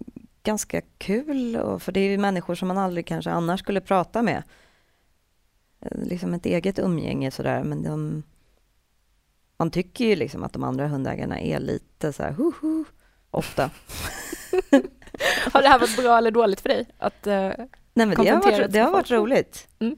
ganska 0.44 0.82
kul, 0.98 1.56
och, 1.56 1.82
för 1.82 1.92
det 1.92 2.00
är 2.00 2.10
ju 2.10 2.18
människor 2.18 2.56
som 2.56 2.68
man 2.68 2.78
aldrig 2.78 3.06
kanske 3.06 3.32
annars 3.32 3.60
skulle 3.60 3.82
prata 3.82 4.22
med. 4.22 4.44
Eh, 5.82 6.04
liksom 6.04 6.34
ett 6.34 6.46
eget 6.46 6.80
umgänge 6.80 7.32
sådär, 7.32 7.64
men 7.64 7.84
de, 7.84 8.24
man 9.58 9.72
tycker 9.72 10.06
ju 10.06 10.16
liksom 10.16 10.44
att 10.44 10.54
de 10.54 10.64
andra 10.64 10.88
hundägarna 10.88 11.40
är 11.40 11.60
lite 11.60 12.14
så 12.14 12.24
här, 12.24 12.32
hoho, 12.32 12.86
ofta. 13.32 13.64
har 15.52 15.62
det 15.62 15.68
här 15.68 15.80
varit 15.80 15.98
bra 15.98 16.18
eller 16.18 16.32
dåligt 16.32 16.62
för 16.62 16.70
dig? 16.70 16.86
Att, 16.98 17.28
uh, 17.28 17.52
Nej, 17.94 18.06
men 18.08 18.10
det 18.10 18.30
har 18.30 18.42
varit, 18.42 18.72
det 18.72 18.80
har 18.80 18.92
varit 18.92 19.12
roligt. 19.12 19.68
Mm. 19.80 19.96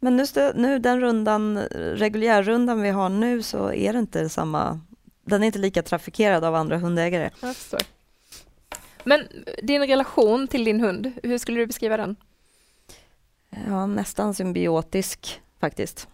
Men 0.00 0.16
nu, 0.16 0.24
nu 0.54 0.78
den 0.78 1.00
rundan, 1.00 1.58
reguljärrundan 1.72 2.82
vi 2.82 2.90
har 2.90 3.08
nu 3.08 3.42
så 3.42 3.72
är 3.72 3.92
det 3.92 3.98
inte 3.98 4.28
samma, 4.28 4.80
den 5.24 5.42
är 5.42 5.46
inte 5.46 5.58
lika 5.58 5.82
trafikerad 5.82 6.44
av 6.44 6.54
andra 6.54 6.78
hundägare. 6.78 7.30
Men 9.04 9.28
din 9.62 9.86
relation 9.86 10.48
till 10.48 10.64
din 10.64 10.80
hund, 10.80 11.12
hur 11.22 11.38
skulle 11.38 11.60
du 11.60 11.66
beskriva 11.66 11.96
den? 11.96 12.16
Ja, 13.66 13.86
nästan 13.86 14.34
symbiotisk 14.34 15.40
faktiskt. 15.60 16.08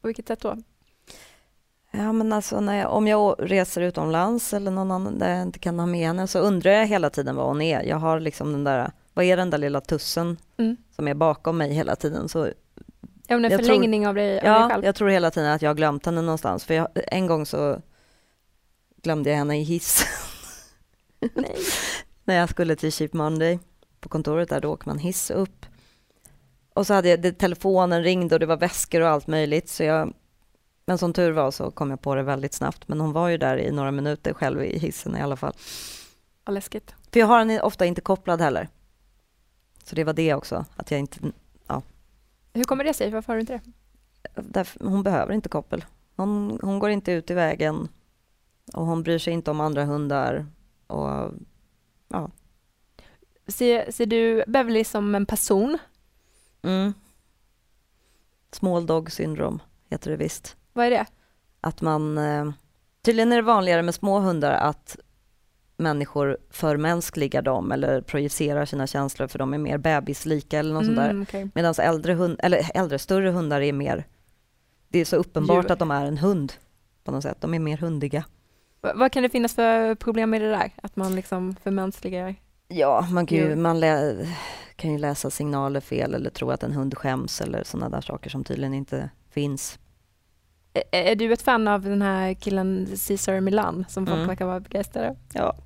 På 0.00 0.08
vilket 0.08 0.28
sätt 0.28 0.40
då? 0.40 0.56
Ja, 1.90 2.12
men 2.12 2.32
alltså 2.32 2.62
jag, 2.62 2.92
om 2.92 3.08
jag 3.08 3.36
reser 3.38 3.80
utomlands 3.80 4.54
eller 4.54 4.70
någon 4.70 4.90
annan 4.90 5.18
där 5.18 5.34
jag 5.34 5.42
inte 5.42 5.58
kan 5.58 5.78
ha 5.78 5.86
med 5.86 6.06
henne 6.06 6.26
så 6.26 6.38
undrar 6.38 6.70
jag 6.70 6.86
hela 6.86 7.10
tiden 7.10 7.36
vad 7.36 7.46
hon 7.46 7.62
är. 7.62 7.82
Jag 7.82 7.96
har 7.96 8.20
liksom 8.20 8.52
den 8.52 8.64
där, 8.64 8.90
vad 9.14 9.24
är 9.24 9.36
den 9.36 9.50
där 9.50 9.58
lilla 9.58 9.80
tussen 9.80 10.36
mm. 10.56 10.76
som 10.96 11.08
är 11.08 11.14
bakom 11.14 11.58
mig 11.58 11.72
hela 11.72 11.96
tiden? 11.96 12.28
Så 12.28 12.48
ja, 13.26 13.36
en 13.36 13.50
förlängning 13.58 14.02
tror, 14.02 14.08
av, 14.08 14.14
dig, 14.14 14.40
av 14.40 14.46
ja, 14.46 14.58
dig 14.58 14.70
själv? 14.70 14.84
jag 14.84 14.94
tror 14.94 15.08
hela 15.08 15.30
tiden 15.30 15.52
att 15.52 15.62
jag 15.62 15.70
har 15.70 15.74
glömt 15.74 16.06
henne 16.06 16.22
någonstans. 16.22 16.64
För 16.64 16.74
jag, 16.74 16.88
en 16.94 17.26
gång 17.26 17.46
så 17.46 17.80
glömde 19.02 19.30
jag 19.30 19.36
henne 19.36 19.58
i 19.58 19.62
hiss. 19.62 20.04
när 22.24 22.36
jag 22.36 22.48
skulle 22.48 22.76
till 22.76 22.92
Cheap 22.92 23.12
Monday 23.12 23.58
på 24.00 24.08
kontoret 24.08 24.48
där, 24.48 24.60
då 24.60 24.72
åker 24.72 24.88
man 24.88 24.98
hiss 24.98 25.30
upp. 25.30 25.66
Och 26.76 26.86
så 26.86 26.94
hade 26.94 27.08
jag, 27.08 27.22
det, 27.22 27.32
telefonen 27.32 28.02
ringde 28.02 28.34
och 28.34 28.40
det 28.40 28.46
var 28.46 28.56
väskor 28.56 29.00
och 29.00 29.08
allt 29.08 29.26
möjligt. 29.26 29.68
Så 29.68 29.82
jag, 29.82 30.14
men 30.86 30.98
som 30.98 31.12
tur 31.12 31.32
var 31.32 31.50
så 31.50 31.70
kom 31.70 31.90
jag 31.90 32.00
på 32.00 32.14
det 32.14 32.22
väldigt 32.22 32.54
snabbt. 32.54 32.88
Men 32.88 33.00
hon 33.00 33.12
var 33.12 33.28
ju 33.28 33.38
där 33.38 33.58
i 33.58 33.70
några 33.70 33.90
minuter 33.90 34.32
själv 34.34 34.64
i 34.64 34.78
hissen 34.78 35.16
i 35.16 35.20
alla 35.20 35.36
fall. 35.36 35.52
Vad 36.44 36.54
läskigt. 36.54 36.94
För 37.12 37.20
jag 37.20 37.26
har 37.26 37.44
den 37.44 37.60
ofta 37.60 37.86
inte 37.86 38.00
kopplad 38.00 38.40
heller. 38.40 38.68
Så 39.84 39.96
det 39.96 40.04
var 40.04 40.12
det 40.12 40.34
också, 40.34 40.64
att 40.76 40.90
jag 40.90 41.00
inte... 41.00 41.18
Ja. 41.66 41.82
Hur 42.52 42.64
kommer 42.64 42.84
det 42.84 42.94
sig? 42.94 43.10
Varför 43.10 43.32
har 43.32 43.36
du 43.36 43.40
inte 43.40 43.52
det? 43.52 43.62
Därför, 44.42 44.84
hon 44.84 45.02
behöver 45.02 45.34
inte 45.34 45.48
koppel. 45.48 45.84
Hon, 46.16 46.58
hon 46.62 46.78
går 46.78 46.90
inte 46.90 47.12
ut 47.12 47.30
i 47.30 47.34
vägen 47.34 47.88
och 48.72 48.86
hon 48.86 49.02
bryr 49.02 49.18
sig 49.18 49.32
inte 49.32 49.50
om 49.50 49.60
andra 49.60 49.84
hundar. 49.84 50.46
Och, 50.86 51.32
ja. 52.08 52.30
ser, 53.46 53.90
ser 53.90 54.06
du 54.06 54.44
Beverly 54.46 54.84
som 54.84 55.14
en 55.14 55.26
person? 55.26 55.78
Mm. 56.66 56.94
Small 58.52 58.86
dog 58.86 59.12
syndrom 59.12 59.62
heter 59.90 60.10
det 60.10 60.16
visst. 60.16 60.56
Vad 60.72 60.86
är 60.86 60.90
det? 60.90 61.06
Att 61.60 61.80
man... 61.80 62.18
Eh, 62.18 62.50
tydligen 63.02 63.32
är 63.32 63.36
det 63.36 63.42
vanligare 63.42 63.82
med 63.82 63.94
små 63.94 64.18
hundar 64.18 64.52
att 64.52 64.96
människor 65.76 66.38
förmänskligar 66.50 67.42
dem 67.42 67.72
eller 67.72 68.00
projicerar 68.00 68.64
sina 68.64 68.86
känslor 68.86 69.26
för 69.26 69.38
de 69.38 69.54
är 69.54 69.58
mer 69.58 69.78
bebislika 69.78 70.58
eller 70.58 70.74
något 70.74 70.82
mm, 70.82 70.96
sånt 70.96 71.08
där. 71.08 71.22
Okay. 71.22 71.50
Medan 71.54 71.74
äldre, 71.78 72.12
hund, 72.12 72.40
eller 72.42 72.70
äldre, 72.74 72.98
större 72.98 73.30
hundar 73.30 73.60
är 73.60 73.72
mer... 73.72 74.06
Det 74.88 74.98
är 74.98 75.04
så 75.04 75.16
uppenbart 75.16 75.64
Djur. 75.64 75.72
att 75.72 75.78
de 75.78 75.90
är 75.90 76.06
en 76.06 76.18
hund 76.18 76.52
på 77.04 77.10
något 77.12 77.22
sätt. 77.22 77.40
De 77.40 77.54
är 77.54 77.58
mer 77.58 77.76
hundiga. 77.76 78.24
Vad 78.80 79.12
kan 79.12 79.22
det 79.22 79.28
finnas 79.28 79.54
för 79.54 79.94
problem 79.94 80.30
med 80.30 80.40
det 80.40 80.50
där? 80.50 80.72
Att 80.82 80.96
man 80.96 81.14
liksom 81.14 81.56
förmänskligar? 81.62 82.34
Ja, 82.68 83.06
man 83.10 83.26
kan 83.26 83.38
ju, 83.38 83.56
man 83.56 83.80
lä, 83.80 84.16
kan 84.76 84.92
ju 84.92 84.98
läsa 84.98 85.30
signaler 85.30 85.80
fel 85.80 86.14
eller 86.14 86.30
tro 86.30 86.50
att 86.50 86.62
en 86.62 86.72
hund 86.72 86.98
skäms 86.98 87.40
eller 87.40 87.64
sådana 87.64 87.88
där 87.88 88.00
saker 88.00 88.30
som 88.30 88.44
tydligen 88.44 88.74
inte 88.74 89.10
finns. 89.30 89.78
Är, 90.72 90.84
är 90.92 91.16
du 91.16 91.32
ett 91.32 91.42
fan 91.42 91.68
av 91.68 91.82
den 91.82 92.02
här 92.02 92.34
killen 92.34 92.96
Cesar 92.96 93.40
Milan 93.40 93.84
som 93.88 94.06
folk 94.06 94.16
mm. 94.16 94.28
verkar 94.28 94.46
vara 94.46 94.60
begeistrade 94.60 95.16
Ja. 95.32 95.56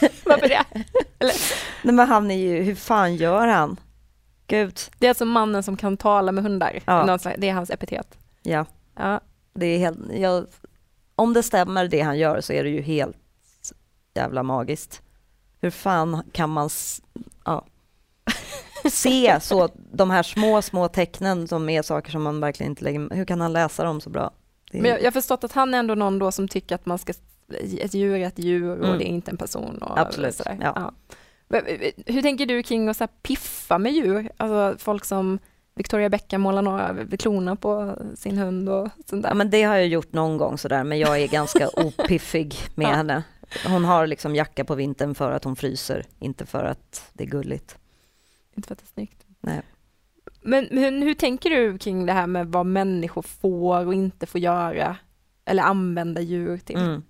Varför 0.24 0.48
det? 0.48 0.64
Eller? 1.18 1.34
Nej 1.82 1.94
men 1.94 2.08
han 2.08 2.30
är 2.30 2.36
ju, 2.36 2.62
hur 2.62 2.74
fan 2.74 3.16
gör 3.16 3.46
han? 3.46 3.76
Gud. 4.46 4.78
Det 4.98 5.06
är 5.06 5.10
alltså 5.10 5.24
mannen 5.24 5.62
som 5.62 5.76
kan 5.76 5.96
tala 5.96 6.32
med 6.32 6.44
hundar, 6.44 6.80
ja. 6.84 7.18
det 7.38 7.48
är 7.48 7.52
hans 7.52 7.70
epitet. 7.70 8.18
Ja. 8.42 8.66
ja. 8.96 9.20
Det 9.54 9.66
är 9.66 9.78
helt, 9.78 9.98
jag 10.12 10.46
om 11.18 11.32
det 11.32 11.42
stämmer 11.42 11.88
det 11.88 12.00
han 12.00 12.18
gör 12.18 12.40
så 12.40 12.52
är 12.52 12.64
det 12.64 12.70
ju 12.70 12.82
helt 12.82 13.16
jävla 14.14 14.42
magiskt. 14.42 15.02
Hur 15.60 15.70
fan 15.70 16.22
kan 16.32 16.50
man 16.50 16.70
ja, 17.44 17.64
se 18.90 19.40
så 19.40 19.68
de 19.92 20.10
här 20.10 20.22
små, 20.22 20.62
små 20.62 20.88
tecknen 20.88 21.48
som 21.48 21.68
är 21.68 21.82
saker 21.82 22.10
som 22.10 22.22
man 22.22 22.40
verkligen 22.40 22.72
inte 22.72 22.84
lägger... 22.84 23.14
Hur 23.14 23.24
kan 23.24 23.40
han 23.40 23.52
läsa 23.52 23.84
dem 23.84 24.00
så 24.00 24.10
bra? 24.10 24.30
Är... 24.70 24.82
Men 24.82 24.90
jag, 24.90 25.02
har 25.02 25.10
förstått 25.10 25.44
att 25.44 25.52
han 25.52 25.74
är 25.74 25.78
ändå 25.78 25.94
någon 25.94 26.18
då 26.18 26.32
som 26.32 26.48
tycker 26.48 26.74
att 26.74 26.86
man 26.86 26.98
ska... 26.98 27.12
Ett 27.80 27.94
djur 27.94 28.14
är 28.14 28.26
ett 28.26 28.38
djur 28.38 28.78
och 28.78 28.86
mm. 28.86 28.98
det 28.98 29.04
är 29.04 29.08
inte 29.08 29.30
en 29.30 29.36
person. 29.36 29.78
Och 29.78 29.98
Absolut. 29.98 30.34
Sådär. 30.34 30.58
Ja. 30.60 30.72
Ja. 30.76 30.92
Hur 32.06 32.22
tänker 32.22 32.46
du 32.46 32.62
kring 32.62 32.88
att 32.88 32.96
så 32.96 33.06
piffa 33.22 33.78
med 33.78 33.92
djur? 33.92 34.30
Alltså 34.36 34.84
folk 34.84 35.04
som 35.04 35.38
Victoria 35.74 36.08
Beckham 36.08 36.40
målar 36.40 36.62
några 36.62 36.96
kloner 37.18 37.54
på 37.54 37.96
sin 38.14 38.38
hund 38.38 38.68
och 38.68 38.88
sånt 39.06 39.22
där. 39.22 39.30
Ja, 39.30 39.34
men 39.34 39.50
det 39.50 39.62
har 39.62 39.76
jag 39.76 39.86
gjort 39.86 40.12
någon 40.12 40.36
gång 40.36 40.58
sådär, 40.58 40.84
men 40.84 40.98
jag 40.98 41.22
är 41.22 41.28
ganska 41.28 41.68
opiffig 41.68 42.56
med 42.74 42.86
ja. 42.86 42.92
henne. 42.92 43.22
Hon 43.66 43.84
har 43.84 44.06
liksom 44.06 44.34
jacka 44.34 44.64
på 44.64 44.74
vintern 44.74 45.14
för 45.14 45.32
att 45.32 45.44
hon 45.44 45.56
fryser, 45.56 46.04
inte 46.18 46.46
för 46.46 46.64
att 46.64 47.10
det 47.12 47.24
är 47.24 47.28
gulligt. 47.28 47.78
Inte 48.54 48.66
för 48.66 48.74
att 48.74 48.78
det 48.78 48.84
är 48.84 48.94
snyggt. 48.94 49.26
Nej. 49.40 49.62
Men, 50.40 50.68
men 50.70 51.02
hur 51.02 51.14
tänker 51.14 51.50
du 51.50 51.78
kring 51.78 52.06
det 52.06 52.12
här 52.12 52.26
med 52.26 52.46
vad 52.46 52.66
människor 52.66 53.22
får 53.22 53.86
och 53.86 53.94
inte 53.94 54.26
får 54.26 54.40
göra 54.40 54.96
eller 55.44 55.62
använda 55.62 56.20
djur 56.20 56.58
till? 56.58 56.76
Mm. 56.76 57.02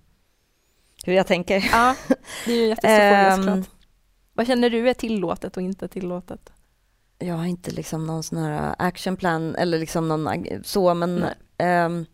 Hur 1.05 1.13
jag 1.13 1.27
tänker? 1.27 1.69
Ja, 1.71 1.95
det 2.45 2.51
är 2.51 2.55
ju 2.55 2.63
en 2.63 2.69
jättestor 2.69 3.43
fråga. 3.43 3.63
Vad 4.33 4.47
känner 4.47 4.69
du 4.69 4.89
är 4.89 4.93
tillåtet 4.93 5.57
och 5.57 5.63
inte 5.63 5.87
tillåtet? 5.87 6.51
jag 7.19 7.35
har 7.35 7.45
inte 7.45 7.71
liksom 7.71 8.07
någon 8.07 8.23
sån 8.23 8.37
här 8.37 8.75
actionplan 8.79 9.55
eller 9.55 9.79
liksom 9.79 10.07
någon 10.07 10.43
så, 10.63 10.93
men 10.93 11.25
um, 11.57 12.05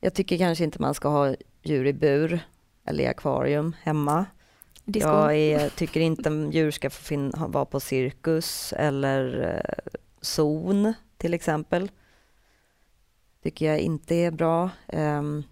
jag 0.00 0.14
tycker 0.14 0.38
kanske 0.38 0.64
inte 0.64 0.82
man 0.82 0.94
ska 0.94 1.08
ha 1.08 1.34
djur 1.62 1.86
i 1.86 1.92
bur 1.92 2.40
eller 2.84 3.04
i 3.04 3.06
akvarium 3.06 3.76
hemma. 3.82 4.26
Disco. 4.84 5.08
Jag 5.08 5.36
är, 5.36 5.68
tycker 5.68 6.00
inte 6.00 6.30
djur 6.52 6.70
ska 6.70 6.90
få 6.90 7.02
fin- 7.02 7.32
vara 7.36 7.64
på 7.64 7.80
cirkus 7.80 8.72
eller 8.76 9.54
uh, 9.54 9.98
zon 10.20 10.94
till 11.16 11.34
exempel. 11.34 11.90
Tycker 13.42 13.66
jag 13.66 13.78
inte 13.78 14.14
är 14.14 14.30
bra. 14.30 14.70
Um, 14.86 15.44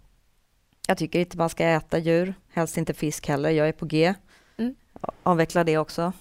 jag 0.88 0.98
tycker 0.98 1.18
inte 1.18 1.36
man 1.36 1.50
ska 1.50 1.64
äta 1.64 1.98
djur, 1.98 2.34
helst 2.48 2.76
inte 2.76 2.94
fisk 2.94 3.28
heller. 3.28 3.50
Jag 3.50 3.68
är 3.68 3.72
på 3.72 3.86
G. 3.86 4.14
Mm. 4.56 4.74
Avveckla 5.22 5.64
det 5.64 5.78
också 5.78 6.12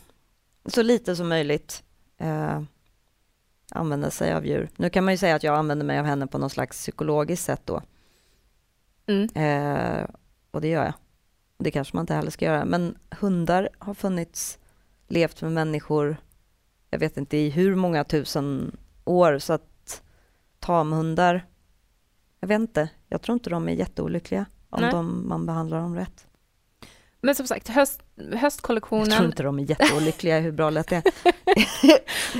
så 0.68 0.82
lite 0.82 1.16
som 1.16 1.28
möjligt 1.30 1.84
eh, 2.18 2.62
använda 3.72 4.12
sig 4.12 4.34
av 4.34 4.46
djur. 4.46 4.70
Nu 4.76 4.90
kan 4.90 5.06
man 5.06 5.14
ju 5.14 5.18
säga 5.18 5.36
att 5.36 5.44
jag 5.44 5.56
använder 5.56 5.86
mig 5.86 6.00
av 6.00 6.06
henne 6.06 6.28
på 6.28 6.38
något 6.38 6.52
slags 6.52 6.78
psykologiskt 6.78 7.46
sätt 7.46 7.62
då. 7.66 7.82
Mm. 9.08 9.30
Eh, 9.36 10.06
och 10.52 10.62
det 10.62 10.68
gör 10.68 10.84
jag. 10.86 10.94
Det 11.58 11.72
kanske 11.72 11.96
man 11.96 12.04
inte 12.04 12.14
heller 12.14 12.32
ska 12.32 12.46
göra. 12.46 12.66
Men 12.66 12.98
hundar 13.12 13.70
har 13.80 13.94
funnits, 13.94 14.60
levt 15.08 15.42
med 15.42 15.52
människor, 15.52 16.18
jag 16.90 17.00
vet 17.00 17.18
inte 17.18 17.38
i 17.38 17.50
hur 17.50 17.76
många 17.76 18.04
tusen 18.04 18.78
år, 19.06 19.40
så 19.40 19.54
att 19.54 20.02
tamhundar, 20.60 21.46
jag 22.40 22.48
vet 22.48 22.60
inte, 22.60 22.90
jag 23.08 23.22
tror 23.22 23.34
inte 23.34 23.50
de 23.50 23.70
är 23.70 23.74
jätteolyckliga 23.74 24.46
om 24.70 24.82
de, 24.82 25.28
man 25.28 25.46
behandlar 25.46 25.80
dem 25.80 25.96
rätt. 25.96 26.28
Men 27.22 27.36
som 27.36 27.48
sagt, 27.48 27.68
höst, 27.68 28.04
höstkollektionen. 28.34 29.10
Jag 29.10 29.18
tror 29.18 29.30
inte 29.30 29.44
de 29.44 29.60
är 29.60 29.64
jätteolyckliga 29.64 30.40
hur 30.40 30.52
bra 30.52 30.70
lätt 30.70 30.88
det 30.88 30.96
är. 30.96 31.04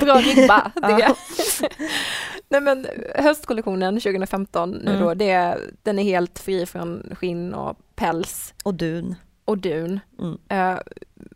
Bra 0.00 0.14
ribba. 0.14 0.72
Det. 0.80 1.14
Nej 2.48 2.60
men 2.60 2.86
höstkollektionen 3.14 3.94
2015 3.94 4.70
nu 4.70 4.90
mm. 4.90 5.02
då, 5.02 5.14
det, 5.14 5.58
den 5.82 5.98
är 5.98 6.02
helt 6.02 6.38
fri 6.38 6.66
från 6.66 7.14
skinn 7.14 7.54
och 7.54 7.76
päls. 7.94 8.54
Och 8.64 8.74
dun. 8.74 9.14
Och 9.44 9.58
dun. 9.58 10.00
Mm. 10.18 10.32
Uh, 10.32 10.80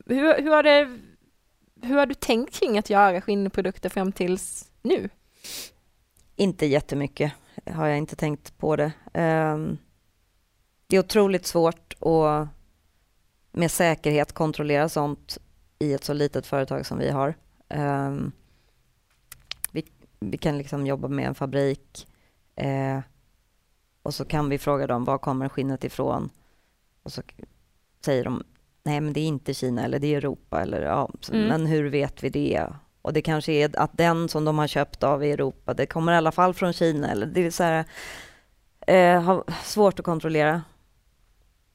hur, 0.07 0.43
hur, 0.43 0.51
har 0.51 0.63
det, 0.63 0.99
hur 1.83 1.97
har 1.97 2.07
du 2.07 2.15
tänkt 2.15 2.55
kring 2.55 2.79
att 2.79 2.91
göra 2.91 3.21
skinnprodukter 3.21 3.89
fram 3.89 4.13
tills 4.13 4.71
nu? 4.83 5.09
Inte 6.37 6.67
jättemycket 6.67 7.33
har 7.67 7.87
jag 7.87 7.99
inte 7.99 8.17
tänkt 8.17 8.59
på 8.59 8.77
det. 8.77 8.93
Um, 9.15 9.79
det 10.87 10.97
är 10.97 11.01
otroligt 11.01 11.47
svårt 11.47 11.95
att 12.01 12.49
med 13.53 13.71
säkerhet 13.71 14.33
kontrollera 14.33 14.89
sånt 14.89 15.39
i 15.79 15.93
ett 15.93 16.05
så 16.05 16.13
litet 16.13 16.47
företag 16.47 16.87
som 16.87 16.99
vi 16.99 17.11
har. 17.11 17.35
Um, 17.69 18.33
vi, 20.31 20.39
kan 20.39 20.59
liksom 20.59 20.87
jobba 20.87 21.09
med 21.09 21.27
en 21.27 21.35
fabrik 21.35 22.09
uh, 22.61 23.01
och 24.03 24.15
så 24.15 24.25
kan 24.25 24.49
vi 24.49 24.59
fråga 24.59 24.87
dem 24.87 25.05
var 25.05 25.19
kommer 25.19 25.49
skinnet 25.49 25.85
ifrån? 25.85 26.31
Och 27.03 27.13
så 27.13 27.23
säger 28.05 28.25
de 28.25 28.45
nej 28.83 29.01
men 29.01 29.13
det 29.13 29.21
är 29.21 29.27
inte 29.27 29.55
Kina 29.55 29.85
eller 29.85 29.99
det 29.99 30.15
är 30.15 30.19
Europa 30.19 30.63
eller 30.63 30.83
ja, 30.83 31.11
mm. 31.33 31.49
men 31.49 31.67
hur 31.67 31.91
vet 31.91 32.23
vi 32.23 32.29
det? 32.29 32.67
Och 33.03 33.13
det 33.13 33.23
kanske 33.23 33.53
är 33.53 33.81
att 33.81 33.99
den 33.99 34.29
som 34.29 34.45
de 34.45 34.59
har 34.59 34.67
köpt 34.67 35.03
av 35.03 35.25
i 35.25 35.31
Europa, 35.31 35.75
det 35.75 35.87
kommer 35.87 36.13
i 36.13 36.17
alla 36.17 36.33
fall 36.33 36.55
från 36.55 36.73
Kina 36.73 37.11
eller 37.11 37.27
det 37.27 37.47
är 37.47 37.51
så 37.51 37.63
här, 37.63 37.85
eh, 38.87 39.41
svårt 39.65 39.99
att 39.99 40.05
kontrollera. 40.05 40.63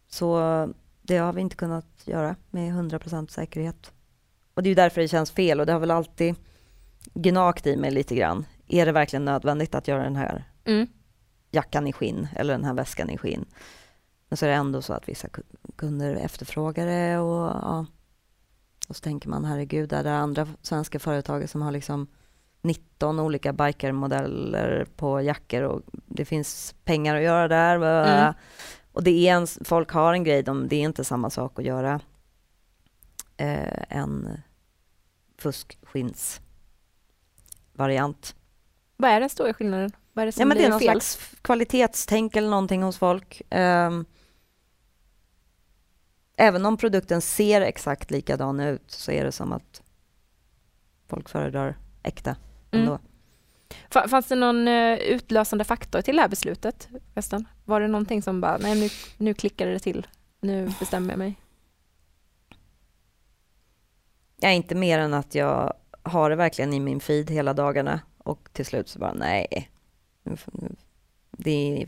Så 0.10 0.40
det 1.02 1.18
har 1.18 1.34
vi 1.34 1.42
inte 1.42 1.56
kunnat 1.56 1.86
göra 2.06 2.36
med 2.50 2.74
100% 2.74 3.32
säkerhet. 3.32 3.92
Och 4.54 4.64
det 4.64 4.70
är 4.70 4.76
därför 4.76 5.02
det 5.02 5.08
känns 5.08 5.32
fel 5.32 5.60
och 5.60 5.66
det 5.66 5.74
har 5.74 5.80
väl 5.80 5.92
alltid 5.92 6.36
gnagt 7.14 7.68
i 7.68 7.78
mig 7.78 7.92
lite 7.92 8.16
grann. 8.16 8.46
Är 8.68 8.86
det 8.86 8.92
verkligen 8.92 9.26
nödvändigt 9.26 9.76
att 9.76 9.88
göra 9.88 10.04
den 10.04 10.16
här 10.16 10.44
mm. 10.66 10.88
jackan 11.52 11.88
i 11.88 11.94
skinn 11.94 12.28
eller 12.36 12.54
den 12.54 12.64
här 12.64 12.74
väskan 12.74 13.10
i 13.10 13.18
skinn? 13.18 13.46
Men 14.30 14.38
så 14.38 14.46
är 14.46 14.50
det 14.50 14.56
ändå 14.56 14.82
så 14.82 14.94
att 14.94 15.10
vissa 15.10 15.28
kunder 15.76 16.16
efterfrågar 16.16 16.86
det 16.86 17.18
och, 17.18 17.48
ja. 17.48 17.86
och 18.88 18.96
så 18.96 19.02
tänker 19.02 19.30
man 19.30 19.46
herregud, 19.46 19.94
är 19.94 20.04
det 20.04 20.16
andra 20.16 20.48
svenska 20.62 21.00
företag 21.00 21.50
som 21.50 21.62
har 21.62 21.72
liksom 21.72 22.08
19 22.62 23.20
olika 23.20 23.54
bikermodeller 23.54 24.88
på 24.96 25.22
jackor 25.22 25.62
och 25.62 25.82
det 26.06 26.26
finns 26.26 26.76
pengar 26.84 27.16
att 27.16 27.24
göra 27.24 27.48
där. 27.48 27.76
Mm. 27.76 28.34
Och 28.92 29.04
det 29.04 29.28
är 29.28 29.36
en, 29.36 29.48
folk 29.48 29.92
har 29.92 30.14
en 30.14 30.24
grej, 30.24 30.44
de, 30.44 30.68
det 30.68 30.76
är 30.76 30.82
inte 30.82 31.04
samma 31.04 31.30
sak 31.30 31.60
att 31.60 31.66
göra 31.66 32.00
eh, 33.38 33.98
en 33.98 34.42
fuskskinsvariant. 37.78 38.36
Vad 38.98 39.12
är 39.12 39.20
den 39.20 39.30
stora 39.30 39.54
skillnaden? 39.54 39.92
Vad 40.14 40.24
är 40.24 40.26
det 40.26 40.32
som 40.32 40.42
ja, 40.42 40.46
men 40.46 40.58
det 40.58 40.66
är 40.66 40.70
någon 40.70 40.80
fel? 40.80 41.02
slags 41.02 41.36
kvalitetstänk 41.42 42.36
eller 42.36 42.50
någonting 42.50 42.84
hos 42.84 42.98
folk. 42.98 43.42
Um, 43.52 44.06
även 46.38 46.66
om 46.66 46.78
produkten 46.78 47.22
ser 47.22 47.62
exakt 47.62 48.12
likadan 48.12 48.60
ut 48.60 48.92
så 48.92 49.12
är 49.12 49.24
det 49.24 49.32
som 49.32 49.54
att 49.54 49.82
folk 51.08 51.30
föredrar 51.30 51.78
äkta 52.04 52.36
ändå. 52.72 52.92
Mm. 52.92 54.10
Fanns 54.10 54.28
det 54.28 54.36
någon 54.36 54.68
uh, 54.68 54.98
utlösande 55.00 55.64
faktor 55.64 56.02
till 56.02 56.16
det 56.16 56.22
här 56.22 56.30
beslutet? 56.30 56.90
Resten? 57.16 57.48
Var 57.66 57.82
det 57.82 57.88
någonting 57.88 58.22
som 58.22 58.42
bara, 58.42 58.58
nej 58.58 58.80
nu, 58.80 58.90
nu 59.18 59.34
klickade 59.34 59.72
det 59.72 59.80
till, 59.80 60.08
nu 60.42 60.74
bestämmer 60.80 61.10
jag 61.10 61.20
mig? 61.20 61.36
Ja, 64.40 64.50
inte 64.50 64.76
mer 64.76 65.00
än 65.00 65.14
att 65.14 65.36
jag 65.36 65.74
har 66.08 66.30
det 66.30 66.36
verkligen 66.36 66.74
i 66.74 66.80
min 66.80 67.00
feed 67.00 67.30
hela 67.30 67.54
dagarna 67.54 68.02
och 68.18 68.50
till 68.54 68.66
slut 68.66 68.90
så 68.90 69.00
bara 69.00 69.14
nej. 69.14 69.72
Det, 71.32 71.88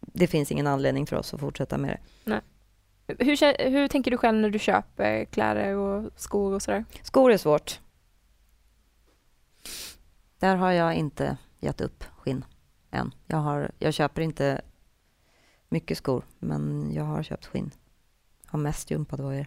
det 0.00 0.26
finns 0.26 0.52
ingen 0.52 0.66
anledning 0.66 1.06
för 1.06 1.16
oss 1.16 1.34
att 1.34 1.40
fortsätta 1.40 1.78
med 1.78 1.90
det. 1.90 2.00
Nej. 2.24 2.40
Hur, 3.06 3.70
hur 3.70 3.88
tänker 3.88 4.10
du 4.10 4.16
själv 4.16 4.38
när 4.38 4.50
du 4.50 4.58
köper 4.58 5.24
kläder 5.24 5.76
och 5.76 6.10
skor 6.16 6.52
och 6.52 6.62
sådär? 6.62 6.84
Skor 7.02 7.32
är 7.32 7.36
svårt. 7.36 7.80
Där 10.38 10.56
har 10.56 10.72
jag 10.72 10.94
inte 10.94 11.36
gett 11.60 11.80
upp 11.80 12.04
skinn 12.18 12.44
än. 12.90 13.14
Jag, 13.26 13.36
har, 13.36 13.70
jag 13.78 13.94
köper 13.94 14.22
inte 14.22 14.60
mycket 15.68 15.98
skor, 15.98 16.24
men 16.38 16.92
jag 16.92 17.04
har 17.04 17.22
köpt 17.22 17.46
skinn. 17.46 17.70
Har 18.46 18.58
mest 18.58 18.90
gympadojor. 18.90 19.46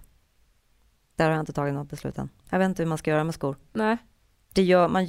Där 1.18 1.26
har 1.26 1.32
jag 1.32 1.40
inte 1.40 1.54
tagit 1.54 1.74
något 1.74 1.90
beslut 1.90 2.18
än. 2.18 2.30
Jag 2.50 2.60
vet 2.60 2.66
inte 2.66 2.84
hur 2.84 2.90
man 2.90 2.98
ska 2.98 3.12
göra 3.12 3.24
med 3.24 3.34
skor. 3.34 3.56
Nej. 3.74 3.98
Det 4.54 4.64
gör 4.64 4.88
man... 4.88 5.08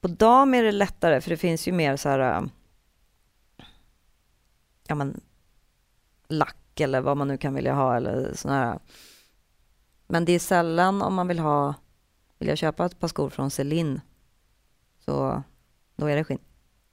På 0.00 0.08
dam 0.08 0.54
är 0.54 0.62
det 0.62 0.72
lättare, 0.72 1.20
för 1.20 1.30
det 1.30 1.36
finns 1.36 1.68
ju 1.68 1.72
mer 1.72 1.96
så 1.96 2.08
här... 2.08 2.18
Äh, 2.18 2.48
ja, 4.86 4.94
men 4.94 5.20
lack 6.28 6.80
eller 6.80 7.00
vad 7.00 7.16
man 7.16 7.28
nu 7.28 7.38
kan 7.38 7.54
vilja 7.54 7.74
ha 7.74 7.96
eller 7.96 8.34
sån 8.34 8.50
här. 8.50 8.78
Men 10.06 10.24
det 10.24 10.32
är 10.32 10.38
sällan 10.38 11.02
om 11.02 11.14
man 11.14 11.28
vill 11.28 11.38
ha, 11.38 11.74
vill 12.38 12.48
jag 12.48 12.58
köpa 12.58 12.86
ett 12.86 12.98
par 12.98 13.08
skor 13.08 13.30
från 13.30 13.50
Celine, 13.50 14.00
så 14.98 15.42
då 15.96 16.06
är 16.06 16.16
det 16.16 16.24
skinn. 16.24 16.38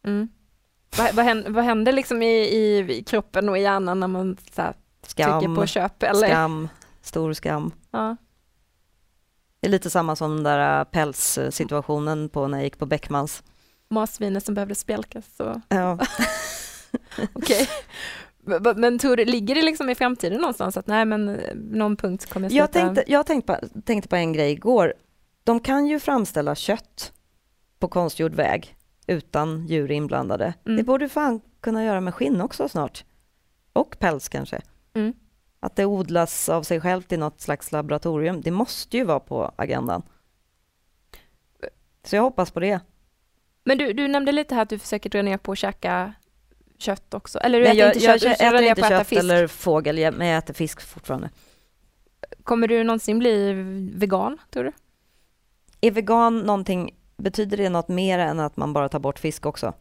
Mm. 0.03 0.29
Vad, 0.97 1.15
vad, 1.15 1.25
händer, 1.25 1.49
vad 1.49 1.63
händer 1.63 1.91
liksom 1.91 2.21
i, 2.21 2.35
i, 2.35 3.03
kroppen 3.07 3.49
och 3.49 3.57
i 3.57 3.61
hjärnan 3.61 3.99
när 3.99 4.07
man 4.07 4.37
så 4.51 4.61
här, 4.61 4.75
skam, 5.01 5.39
trycker 5.39 5.55
på 5.55 5.65
köp? 5.65 6.03
Eller? 6.03 6.27
Skam, 6.27 6.69
stor 7.05 7.33
skam. 7.33 7.71
Ja. 7.91 8.15
Det 9.59 9.67
är 9.67 9.71
lite 9.71 9.89
samma 9.89 10.15
som 10.15 10.35
den 10.35 10.43
där 10.43 10.79
äh, 10.79 10.83
pälssituationen 10.83 12.29
på 12.29 12.47
när 12.47 12.57
jag 12.57 12.63
gick 12.63 12.77
på 12.77 12.85
Beckmans. 12.85 13.43
Marsvinet 13.89 14.45
som 14.45 14.55
behövde 14.55 14.75
spjälkas. 14.75 15.35
Så. 15.37 15.61
Ja. 15.69 15.99
Okej. 17.33 17.69
Men 18.75 18.99
tror 18.99 19.15
du, 19.15 19.25
ligger 19.25 19.55
det 19.55 19.61
liksom 19.61 19.89
i 19.89 19.95
framtiden 19.95 20.41
någonstans 20.41 20.77
att 20.77 20.87
nej 20.87 21.05
men 21.05 21.29
eh, 21.29 21.55
någon 21.55 21.95
punkt 21.95 22.29
kommer 22.33 22.49
sluta? 22.49 22.61
Jag 22.61 22.71
tänkte, 22.71 23.03
jag 23.07 23.25
tänkte, 23.25 23.53
på, 23.53 23.81
tänkte 23.81 24.09
på 24.09 24.15
en 24.15 24.33
grej 24.33 24.51
igår. 24.51 24.93
De 25.43 25.59
kan 25.59 25.85
ju 25.85 25.99
framställa 25.99 26.55
kött 26.55 27.13
på 27.79 27.87
konstgjord 27.87 28.33
väg 28.33 28.75
utan 29.07 29.67
djur 29.67 29.91
inblandade. 29.91 30.53
Mm. 30.65 30.77
Det 30.77 30.83
borde 30.83 31.09
fan 31.09 31.41
kunna 31.61 31.83
göra 31.83 32.01
med 32.01 32.15
skinn 32.15 32.41
också 32.41 32.69
snart. 32.69 33.03
Och 33.73 33.99
päls 33.99 34.29
kanske. 34.29 34.61
Mm. 34.93 35.13
Att 35.65 35.75
det 35.75 35.85
odlas 35.85 36.49
av 36.49 36.63
sig 36.63 36.81
självt 36.81 37.11
i 37.11 37.17
något 37.17 37.41
slags 37.41 37.71
laboratorium. 37.71 38.41
Det 38.41 38.51
måste 38.51 38.97
ju 38.97 39.03
vara 39.03 39.19
på 39.19 39.51
agendan. 39.55 40.01
Så 42.03 42.15
jag 42.15 42.23
hoppas 42.23 42.51
på 42.51 42.59
det. 42.59 42.79
Men 43.63 43.77
du, 43.77 43.93
du 43.93 44.07
nämnde 44.07 44.31
lite 44.31 44.55
här 44.55 44.61
att 44.61 44.69
du 44.69 44.79
försöker 44.79 45.09
dra 45.09 45.21
ner 45.21 45.37
på 45.37 45.51
att 45.51 45.57
käka 45.57 46.13
kött 46.77 47.13
också? 47.13 47.39
Eller 47.39 47.59
du 47.59 47.65
äter 47.65 47.77
jag, 47.77 47.89
inte 47.89 47.99
kött, 47.99 48.21
jag, 48.23 48.31
jag 48.39 48.55
äter 48.55 48.63
inte 48.63 48.81
kött 48.81 49.07
fisk. 49.07 49.19
eller 49.19 49.47
fågel, 49.47 50.13
men 50.17 50.27
jag 50.27 50.37
äter 50.37 50.53
fisk 50.53 50.81
fortfarande. 50.81 51.29
Kommer 52.43 52.67
du 52.67 52.83
någonsin 52.83 53.19
bli 53.19 53.53
vegan, 53.93 54.37
tror 54.51 54.63
du? 54.63 54.71
Är 55.81 55.91
vegan 55.91 56.39
någonting, 56.39 56.95
betyder 57.17 57.57
det 57.57 57.69
något 57.69 57.87
mer 57.87 58.19
än 58.19 58.39
att 58.39 58.57
man 58.57 58.73
bara 58.73 58.89
tar 58.89 58.99
bort 58.99 59.19
fisk 59.19 59.45
också? 59.45 59.73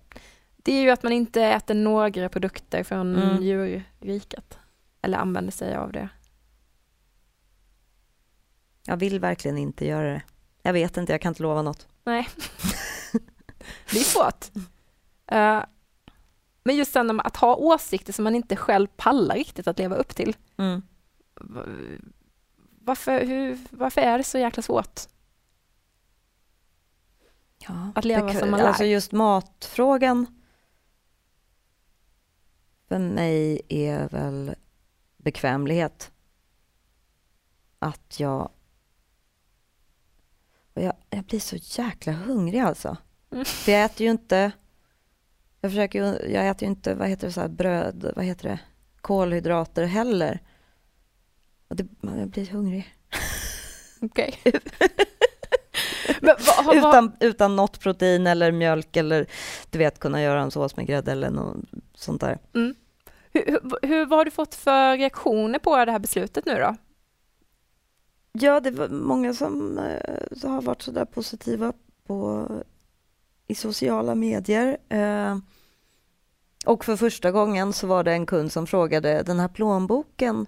Det 0.56 0.72
är 0.72 0.82
ju 0.82 0.90
att 0.90 1.02
man 1.02 1.12
inte 1.12 1.42
äter 1.42 1.74
några 1.74 2.28
produkter 2.28 2.82
från 2.82 3.16
mm. 3.16 3.42
djurriket, 3.42 4.58
eller 5.04 5.18
använder 5.18 5.52
sig 5.52 5.76
av 5.76 5.92
det. 5.92 6.08
Jag 8.86 8.96
vill 8.96 9.20
verkligen 9.20 9.58
inte 9.58 9.86
göra 9.86 10.12
det. 10.12 10.22
Jag 10.62 10.72
vet 10.72 10.96
inte, 10.96 11.12
jag 11.12 11.20
kan 11.20 11.30
inte 11.30 11.42
lova 11.42 11.62
något. 11.62 11.88
Nej. 12.04 12.28
det 13.90 13.98
är 13.98 14.04
svårt. 14.04 14.50
Uh, 15.32 15.64
Men 16.64 16.76
just 16.76 16.92
sen 16.92 17.20
att 17.20 17.36
ha 17.36 17.56
åsikter 17.56 18.12
som 18.12 18.24
man 18.24 18.34
inte 18.34 18.56
själv 18.56 18.86
pallar 18.96 19.34
riktigt 19.34 19.68
att 19.68 19.78
leva 19.78 19.96
upp 19.96 20.16
till. 20.16 20.36
Mm. 20.56 20.82
Varför, 22.80 23.24
hur, 23.24 23.58
varför 23.70 24.00
är 24.00 24.18
det 24.18 24.24
så 24.24 24.38
jäkla 24.38 24.62
svårt? 24.62 25.00
Ja, 27.58 27.92
att 27.94 28.04
leva 28.04 28.26
det, 28.26 28.38
som 28.38 28.50
man 28.50 28.60
lär? 28.60 28.68
Alltså 28.68 28.84
just 28.84 29.12
matfrågan 29.12 30.26
för 32.88 32.98
mig 32.98 33.60
är 33.68 34.08
väl 34.08 34.54
bekvämlighet. 35.24 36.12
Att 37.78 38.20
jag... 38.20 38.50
Jag, 40.74 40.92
jag 41.10 41.24
blir 41.24 41.40
så 41.40 41.56
jäkla 41.82 42.12
hungrig 42.12 42.60
alltså. 42.60 42.96
Mm. 43.30 43.44
För 43.44 43.72
jag 43.72 43.84
äter 43.84 44.04
ju 44.04 44.10
inte 44.10 44.52
jag 45.64 45.70
försöker 45.70 46.28
jag 46.30 46.48
äter 46.48 46.62
ju 46.62 46.70
inte, 46.70 46.94
vad 46.94 47.08
heter 47.08 47.26
det, 47.26 47.32
så 47.32 47.40
här, 47.40 47.48
bröd, 47.48 48.12
vad 48.16 48.24
heter 48.24 48.48
det, 48.48 48.58
kolhydrater 49.00 49.84
heller. 49.84 50.40
Och 51.68 51.76
det, 51.76 51.86
jag 52.00 52.28
blir 52.28 52.46
hungrig. 52.46 52.94
Okej. 54.00 54.34
Okay. 54.44 54.52
utan, 56.78 57.16
utan 57.20 57.56
något 57.56 57.80
protein 57.80 58.26
eller 58.26 58.52
mjölk 58.52 58.96
eller 58.96 59.26
du 59.70 59.78
vet 59.78 59.98
kunna 59.98 60.22
göra 60.22 60.42
en 60.42 60.50
sås 60.50 60.76
med 60.76 60.86
grädde 60.86 61.12
eller 61.12 61.30
något 61.30 61.56
sånt 61.94 62.20
där. 62.20 62.38
Mm. 62.54 62.74
Hur, 63.34 63.86
hur, 63.86 64.06
vad 64.06 64.18
har 64.18 64.24
du 64.24 64.30
fått 64.30 64.54
för 64.54 64.96
reaktioner 64.96 65.58
på 65.58 65.84
det 65.84 65.92
här 65.92 65.98
beslutet 65.98 66.46
nu 66.46 66.54
då? 66.54 66.76
Ja, 68.32 68.60
det 68.60 68.70
var 68.70 68.88
många 68.88 69.34
som 69.34 69.78
eh, 69.78 70.50
har 70.50 70.62
varit 70.62 70.82
sådär 70.82 71.04
positiva 71.04 71.72
på, 72.06 72.48
i 73.46 73.54
sociala 73.54 74.14
medier. 74.14 74.78
Eh, 74.88 75.38
och 76.66 76.84
för 76.84 76.96
första 76.96 77.30
gången 77.30 77.72
så 77.72 77.86
var 77.86 78.04
det 78.04 78.12
en 78.12 78.26
kund 78.26 78.52
som 78.52 78.66
frågade, 78.66 79.22
den 79.22 79.40
här 79.40 79.48
plånboken 79.48 80.46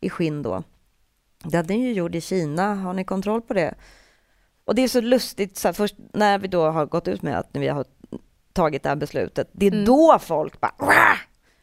i 0.00 0.10
skinn 0.10 0.42
då, 0.42 0.62
den 1.44 1.70
är 1.70 1.78
ju 1.78 1.92
gjord 1.92 2.14
i 2.14 2.20
Kina, 2.20 2.74
har 2.74 2.92
ni 2.92 3.04
kontroll 3.04 3.42
på 3.42 3.54
det? 3.54 3.74
Och 4.64 4.74
det 4.74 4.82
är 4.82 4.88
så 4.88 5.00
lustigt, 5.00 5.56
så 5.56 5.68
här, 5.68 5.72
först 5.72 5.94
när 6.12 6.38
vi 6.38 6.48
då 6.48 6.70
har 6.70 6.86
gått 6.86 7.08
ut 7.08 7.22
med 7.22 7.38
att 7.38 7.48
vi 7.52 7.68
har 7.68 7.84
tagit 8.52 8.82
det 8.82 8.88
här 8.88 8.96
beslutet, 8.96 9.48
det 9.52 9.66
är 9.66 9.72
mm. 9.72 9.84
då 9.84 10.18
folk 10.20 10.60
bara 10.60 10.74
Wah! 10.78 11.16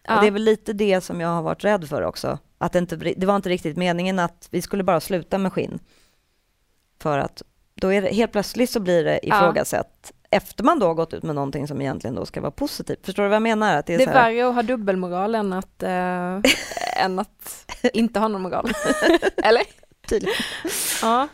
Ja. 0.07 0.15
Och 0.15 0.21
det 0.21 0.27
är 0.27 0.31
väl 0.31 0.43
lite 0.43 0.73
det 0.73 1.01
som 1.01 1.21
jag 1.21 1.29
har 1.29 1.41
varit 1.41 1.63
rädd 1.63 1.89
för 1.89 2.01
också. 2.01 2.39
Att 2.57 2.73
det, 2.73 2.79
inte, 2.79 2.95
det 2.95 3.25
var 3.25 3.35
inte 3.35 3.49
riktigt 3.49 3.77
meningen 3.77 4.19
att 4.19 4.47
vi 4.51 4.61
skulle 4.61 4.83
bara 4.83 4.99
sluta 4.99 5.37
med 5.37 5.53
skinn. 5.53 5.79
För 6.99 7.17
att 7.17 7.41
då 7.75 7.93
är 7.93 8.01
det, 8.01 8.13
helt 8.13 8.31
plötsligt 8.31 8.69
så 8.69 8.79
blir 8.79 9.03
det 9.03 9.27
ifrågasatt 9.27 10.11
ja. 10.11 10.37
efter 10.37 10.63
man 10.63 10.79
då 10.79 10.87
har 10.87 10.93
gått 10.93 11.13
ut 11.13 11.23
med 11.23 11.35
någonting 11.35 11.67
som 11.67 11.81
egentligen 11.81 12.15
då 12.15 12.25
ska 12.25 12.41
vara 12.41 12.51
positivt. 12.51 13.05
Förstår 13.05 13.23
du 13.23 13.29
vad 13.29 13.35
jag 13.35 13.41
menar? 13.41 13.77
Att 13.77 13.85
det 13.85 13.93
är, 13.93 13.97
det 13.97 14.03
är 14.03 14.13
värre 14.13 14.49
att 14.49 14.55
ha 14.55 14.63
dubbelmoral 14.63 15.35
än 15.35 15.53
att, 15.53 15.83
äh, 15.83 15.89
än 16.95 17.19
att 17.19 17.65
inte 17.93 18.19
ha 18.19 18.27
någon 18.27 18.41
moral. 18.41 18.71
Eller? 19.43 19.63
Tydligen. 20.07 20.35
Ja, 21.01 21.27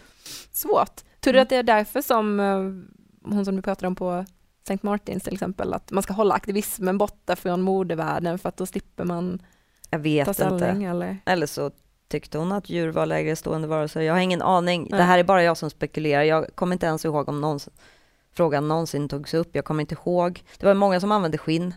svårt. 0.52 1.02
Tror 1.20 1.34
du 1.34 1.40
att 1.40 1.50
det 1.50 1.56
är 1.56 1.64
därför 1.64 2.02
som 2.02 2.40
eh, 2.40 3.32
hon 3.34 3.46
som 3.46 3.56
du 3.56 3.62
pratade 3.62 3.88
om 3.88 3.96
på 3.96 4.26
St. 4.64 4.80
Martins 4.82 5.24
till 5.24 5.34
exempel, 5.34 5.74
att 5.74 5.92
man 5.92 6.04
ska 6.04 6.14
hålla 6.14 6.36
aktivismen 6.36 6.98
borta 6.98 7.36
från 7.36 7.62
modevärlden 7.62 8.40
för 8.40 8.50
att 8.50 8.58
då 8.58 8.66
slipper 8.66 9.04
man 9.04 9.42
jag 9.90 10.00
vet 10.00 10.26
ta 10.26 10.34
ställning, 10.34 10.76
inte. 10.76 10.88
Eller? 10.88 11.18
eller 11.26 11.46
så 11.46 11.72
tyckte 12.08 12.38
hon 12.38 12.52
att 12.52 12.70
djur 12.70 12.92
var 12.92 13.06
lägre 13.06 13.36
stående 13.36 13.68
varelser. 13.68 14.02
Jag 14.02 14.14
har 14.14 14.20
ingen 14.20 14.42
aning. 14.42 14.88
Nej. 14.90 14.98
Det 14.98 15.04
här 15.04 15.20
är 15.20 15.24
bara 15.24 15.44
jag 15.44 15.58
som 15.58 15.70
spekulerar. 15.70 16.24
Jag 16.24 16.56
kommer 16.56 16.74
inte 16.74 16.86
ens 16.86 17.06
ihåg 17.06 17.30
om 17.30 17.42
någon, 17.42 17.60
frågan 18.32 18.68
någonsin 18.68 19.10
togs 19.10 19.34
upp. 19.34 19.56
Jag 19.56 19.66
kommer 19.66 19.82
inte 19.82 19.96
ihåg. 19.96 20.44
Det 20.60 20.66
var 20.66 20.74
många 20.74 21.00
som 21.00 21.12
använde 21.12 21.38
skinn 21.38 21.74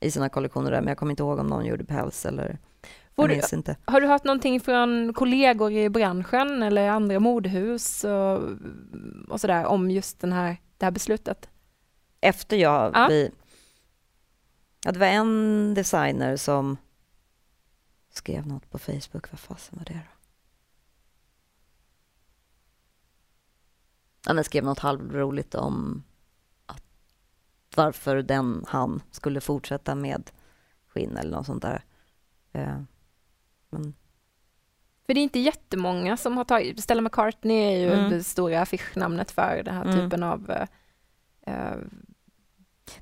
i 0.00 0.10
sina 0.10 0.28
kollektioner 0.28 0.70
där, 0.70 0.80
men 0.80 0.88
jag 0.88 0.98
kommer 0.98 1.10
inte 1.10 1.22
ihåg 1.22 1.38
om 1.38 1.46
någon 1.46 1.66
gjorde 1.66 1.84
päls 1.84 2.26
eller 2.26 2.58
jag 3.14 3.28
minns 3.28 3.52
inte. 3.52 3.76
Har 3.84 4.00
du 4.00 4.06
hört 4.06 4.24
någonting 4.24 4.60
från 4.60 5.12
kollegor 5.14 5.72
i 5.72 5.88
branschen 5.88 6.62
eller 6.62 6.88
andra 6.88 7.20
modehus 7.20 8.04
och, 8.04 8.40
och 9.28 9.40
sådär 9.40 9.66
om 9.66 9.90
just 9.90 10.20
den 10.20 10.32
här, 10.32 10.56
det 10.76 10.86
här 10.86 10.90
beslutet? 10.90 11.48
Efter 12.20 12.56
jag 12.56 12.90
ja. 12.94 13.06
Vi, 13.08 13.30
ja, 14.84 14.92
det 14.92 14.98
var 14.98 15.06
en 15.06 15.74
designer 15.74 16.36
som 16.36 16.76
skrev 18.10 18.46
något 18.46 18.70
på 18.70 18.78
Facebook. 18.78 19.30
Vad 19.30 19.40
fasen 19.40 19.78
var 19.78 19.84
det 19.84 19.92
då? 19.92 20.18
Han 24.34 24.44
skrev 24.44 24.64
något 24.64 24.78
halvroligt 24.78 25.54
om 25.54 26.04
att 26.66 26.84
varför 27.76 28.22
den, 28.22 28.64
han, 28.68 29.02
skulle 29.10 29.40
fortsätta 29.40 29.94
med 29.94 30.30
skinn 30.88 31.16
eller 31.16 31.36
något 31.36 31.46
sånt 31.46 31.62
där. 31.62 31.84
Eh, 32.52 32.82
men... 33.70 33.94
För 35.06 35.14
det 35.14 35.20
är 35.20 35.22
inte 35.22 35.38
jättemånga 35.38 36.16
som 36.16 36.36
har 36.36 36.44
tagit, 36.44 36.82
Stella 36.82 37.02
McCartney 37.02 37.56
är 37.56 37.78
ju 37.78 37.92
mm. 37.92 38.10
det 38.10 38.24
stora 38.24 38.60
affischnamnet 38.60 39.30
för 39.30 39.62
den 39.62 39.74
här 39.74 39.84
mm. 39.84 39.96
typen 39.96 40.22
av 40.22 40.50
uh, 41.46 41.76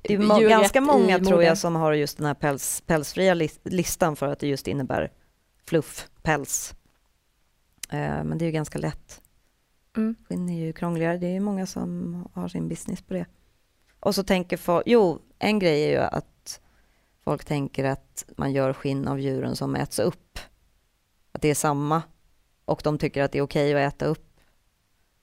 det 0.01 0.13
är 0.13 0.49
ganska 0.49 0.81
många 0.81 1.19
tror 1.19 1.43
jag 1.43 1.57
som 1.57 1.75
har 1.75 1.93
just 1.93 2.17
den 2.17 2.27
här 2.27 2.33
päls, 2.33 2.81
pälsfria 2.85 3.33
listan 3.63 4.15
för 4.15 4.27
att 4.27 4.39
det 4.39 4.47
just 4.47 4.67
innebär 4.67 5.11
fluff, 5.65 6.07
päls. 6.21 6.75
Uh, 7.93 7.99
men 7.99 8.37
det 8.37 8.45
är 8.45 8.47
ju 8.47 8.51
ganska 8.51 8.79
lätt. 8.79 9.21
Mm. 9.97 10.15
Skinn 10.29 10.49
är 10.49 10.65
ju 10.65 10.73
krångligare. 10.73 11.17
Det 11.17 11.35
är 11.35 11.39
många 11.39 11.65
som 11.65 12.27
har 12.33 12.47
sin 12.47 12.67
business 12.67 13.01
på 13.01 13.13
det. 13.13 13.25
Och 13.99 14.15
så 14.15 14.23
tänker 14.23 14.57
folk, 14.57 14.83
jo, 14.85 15.21
en 15.39 15.59
grej 15.59 15.83
är 15.83 15.89
ju 15.89 15.97
att 15.97 16.61
folk 17.23 17.45
tänker 17.45 17.83
att 17.83 18.25
man 18.37 18.51
gör 18.51 18.73
skinn 18.73 19.07
av 19.07 19.19
djuren 19.19 19.55
som 19.55 19.75
äts 19.75 19.99
upp 19.99 20.39
att 21.31 21.41
det 21.41 21.47
är 21.47 21.55
samma 21.55 22.03
och 22.65 22.81
de 22.83 22.97
tycker 22.97 23.23
att 23.23 23.31
det 23.31 23.37
är 23.37 23.41
okej 23.41 23.73
att 23.73 23.93
äta 23.93 24.05
upp 24.05 24.39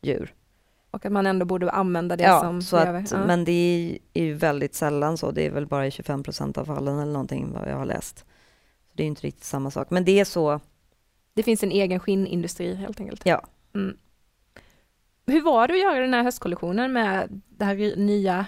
djur. 0.03 0.35
Och 0.95 1.07
att 1.07 1.13
man 1.13 1.27
ändå 1.27 1.47
borde 1.47 1.71
använda 1.71 2.17
det 2.17 2.25
ja, 2.25 2.41
som 2.41 2.63
så 2.63 2.77
att, 2.77 3.11
ja. 3.11 3.27
Men 3.27 3.45
det 3.45 3.53
är, 3.53 3.99
är 4.21 4.25
ju 4.25 4.35
väldigt 4.35 4.75
sällan 4.75 5.19
så. 5.19 5.31
Det 5.31 5.47
är 5.47 5.51
väl 5.51 5.67
bara 5.67 5.87
i 5.87 5.91
25 5.91 6.23
procent 6.23 6.59
av 6.59 6.65
fallen 6.65 6.99
eller 6.99 7.13
någonting 7.13 7.53
vad 7.53 7.69
jag 7.69 7.77
har 7.77 7.85
läst. 7.87 8.19
Så 8.19 8.93
Det 8.95 9.03
är 9.03 9.07
inte 9.07 9.23
riktigt 9.27 9.45
samma 9.45 9.71
sak. 9.71 9.91
Men 9.91 10.05
det 10.05 10.21
är 10.21 10.25
så. 10.25 10.61
Det 11.35 11.43
finns 11.43 11.63
en 11.63 11.71
egen 11.71 12.01
skinnindustri 12.01 12.75
helt 12.75 13.01
enkelt. 13.01 13.23
Ja. 13.25 13.43
Mm. 13.75 13.97
Hur 15.27 15.43
var 15.43 15.69
det 15.69 15.75
att 15.75 15.81
göra 15.81 16.01
den 16.01 16.15
här 16.15 16.23
höstkollektionen 16.23 16.93
med 16.93 17.41
den 17.49 17.69
här 17.69 17.97
nya, 17.97 18.47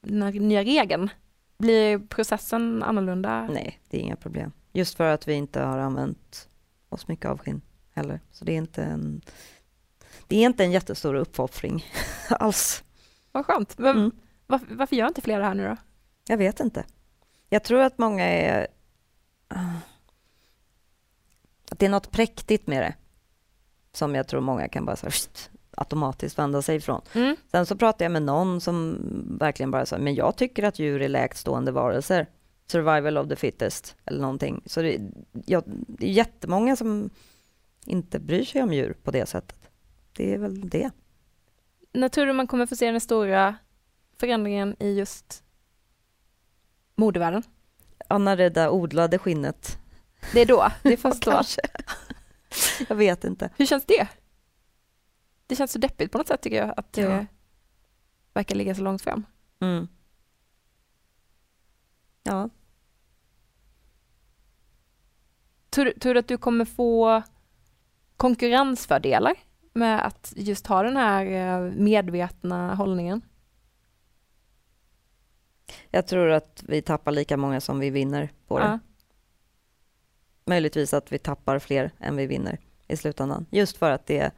den 0.00 0.22
här 0.22 0.32
nya 0.32 0.62
regeln? 0.62 1.10
Blir 1.58 1.98
processen 1.98 2.82
annorlunda? 2.82 3.48
Nej, 3.52 3.80
det 3.90 3.96
är 3.96 4.00
inga 4.00 4.16
problem. 4.16 4.52
Just 4.72 4.96
för 4.96 5.04
att 5.04 5.28
vi 5.28 5.34
inte 5.34 5.60
har 5.60 5.78
använt 5.78 6.48
oss 6.88 7.08
mycket 7.08 7.30
avskinn 7.30 7.60
heller. 7.92 8.20
Så 8.30 8.44
det 8.44 8.52
är 8.52 8.56
inte 8.56 8.82
en, 8.82 9.20
det 10.30 10.36
är 10.36 10.46
inte 10.46 10.64
en 10.64 10.72
jättestor 10.72 11.14
uppoffring 11.14 11.84
alls. 12.30 12.84
Vad 13.32 13.46
skönt. 13.46 13.78
Men 13.78 13.96
mm. 13.96 14.10
varför, 14.46 14.74
varför 14.74 14.96
gör 14.96 15.08
inte 15.08 15.20
fler 15.20 15.38
det 15.38 15.44
här 15.44 15.54
nu 15.54 15.68
då? 15.68 15.76
Jag 16.26 16.36
vet 16.36 16.60
inte. 16.60 16.84
Jag 17.48 17.64
tror 17.64 17.80
att 17.80 17.98
många 17.98 18.24
är... 18.24 18.66
Att 21.70 21.78
det 21.78 21.86
är 21.86 21.90
något 21.90 22.10
präktigt 22.10 22.66
med 22.66 22.82
det. 22.82 22.94
Som 23.92 24.14
jag 24.14 24.28
tror 24.28 24.40
många 24.40 24.68
kan 24.68 24.84
bara 24.84 24.96
så 24.96 25.06
här, 25.06 25.14
automatiskt 25.76 26.38
vända 26.38 26.62
sig 26.62 26.76
ifrån. 26.76 27.00
Mm. 27.14 27.36
Sen 27.50 27.66
så 27.66 27.76
pratade 27.76 28.04
jag 28.04 28.12
med 28.12 28.22
någon 28.22 28.60
som 28.60 28.98
verkligen 29.40 29.70
bara 29.70 29.86
sa, 29.86 29.98
men 29.98 30.14
jag 30.14 30.36
tycker 30.36 30.62
att 30.62 30.78
djur 30.78 31.02
är 31.02 31.08
lägstående 31.08 31.72
varelser 31.72 32.26
survival 32.66 33.18
of 33.18 33.28
the 33.28 33.36
fittest 33.36 33.96
eller 34.04 34.20
någonting. 34.20 34.62
Så 34.66 34.82
det, 34.82 34.98
ja, 35.46 35.62
det 35.66 36.06
är 36.06 36.12
jättemånga 36.12 36.76
som 36.76 37.10
inte 37.86 38.18
bryr 38.18 38.44
sig 38.44 38.62
om 38.62 38.72
djur 38.72 38.96
på 39.02 39.10
det 39.10 39.26
sättet. 39.26 39.59
Det 40.12 40.34
är 40.34 40.38
väl 40.38 40.68
det. 40.68 40.90
När 41.92 42.08
tror 42.08 42.26
du 42.26 42.32
man 42.32 42.46
kommer 42.46 42.66
få 42.66 42.76
se 42.76 42.90
den 42.90 43.00
stora 43.00 43.56
förändringen 44.16 44.76
i 44.78 44.92
just 44.92 45.44
modevärlden? 46.94 47.42
Ja, 48.08 48.18
när 48.18 48.36
det 48.36 48.48
där 48.48 48.68
odlade 48.68 49.18
skinnet. 49.18 49.78
Det 50.32 50.40
är 50.40 50.46
då? 50.46 50.72
Det 50.82 50.92
är 50.92 50.96
först 50.96 51.24
då? 51.24 51.42
Jag 52.88 52.96
vet 52.96 53.24
inte. 53.24 53.50
Hur 53.56 53.66
känns 53.66 53.84
det? 53.84 54.08
Det 55.46 55.56
känns 55.56 55.72
så 55.72 55.78
deppigt 55.78 56.12
på 56.12 56.18
något 56.18 56.28
sätt 56.28 56.40
tycker 56.40 56.56
jag, 56.56 56.74
att 56.76 56.92
det 56.92 57.00
ja. 57.00 57.26
verkar 58.34 58.54
ligga 58.54 58.74
så 58.74 58.82
långt 58.82 59.02
fram. 59.02 59.26
Mm. 59.60 59.88
Ja. 62.22 62.50
Tror, 65.70 65.90
tror 65.90 66.14
du 66.14 66.20
att 66.20 66.28
du 66.28 66.38
kommer 66.38 66.64
få 66.64 67.22
konkurrensfördelar 68.16 69.34
med 69.72 70.06
att 70.06 70.32
just 70.36 70.66
ha 70.66 70.82
den 70.82 70.96
här 70.96 71.26
eh, 71.26 71.72
medvetna 71.72 72.74
hållningen? 72.74 73.22
Jag 75.90 76.06
tror 76.06 76.30
att 76.30 76.64
vi 76.66 76.82
tappar 76.82 77.12
lika 77.12 77.36
många 77.36 77.60
som 77.60 77.78
vi 77.78 77.90
vinner 77.90 78.32
på 78.46 78.58
det. 78.58 78.64
Ja. 78.64 78.78
Möjligtvis 80.44 80.94
att 80.94 81.12
vi 81.12 81.18
tappar 81.18 81.58
fler 81.58 81.90
än 81.98 82.16
vi 82.16 82.26
vinner 82.26 82.58
i 82.88 82.96
slutändan. 82.96 83.46
Just 83.50 83.76
för 83.76 83.90
att 83.90 84.06
det 84.06 84.30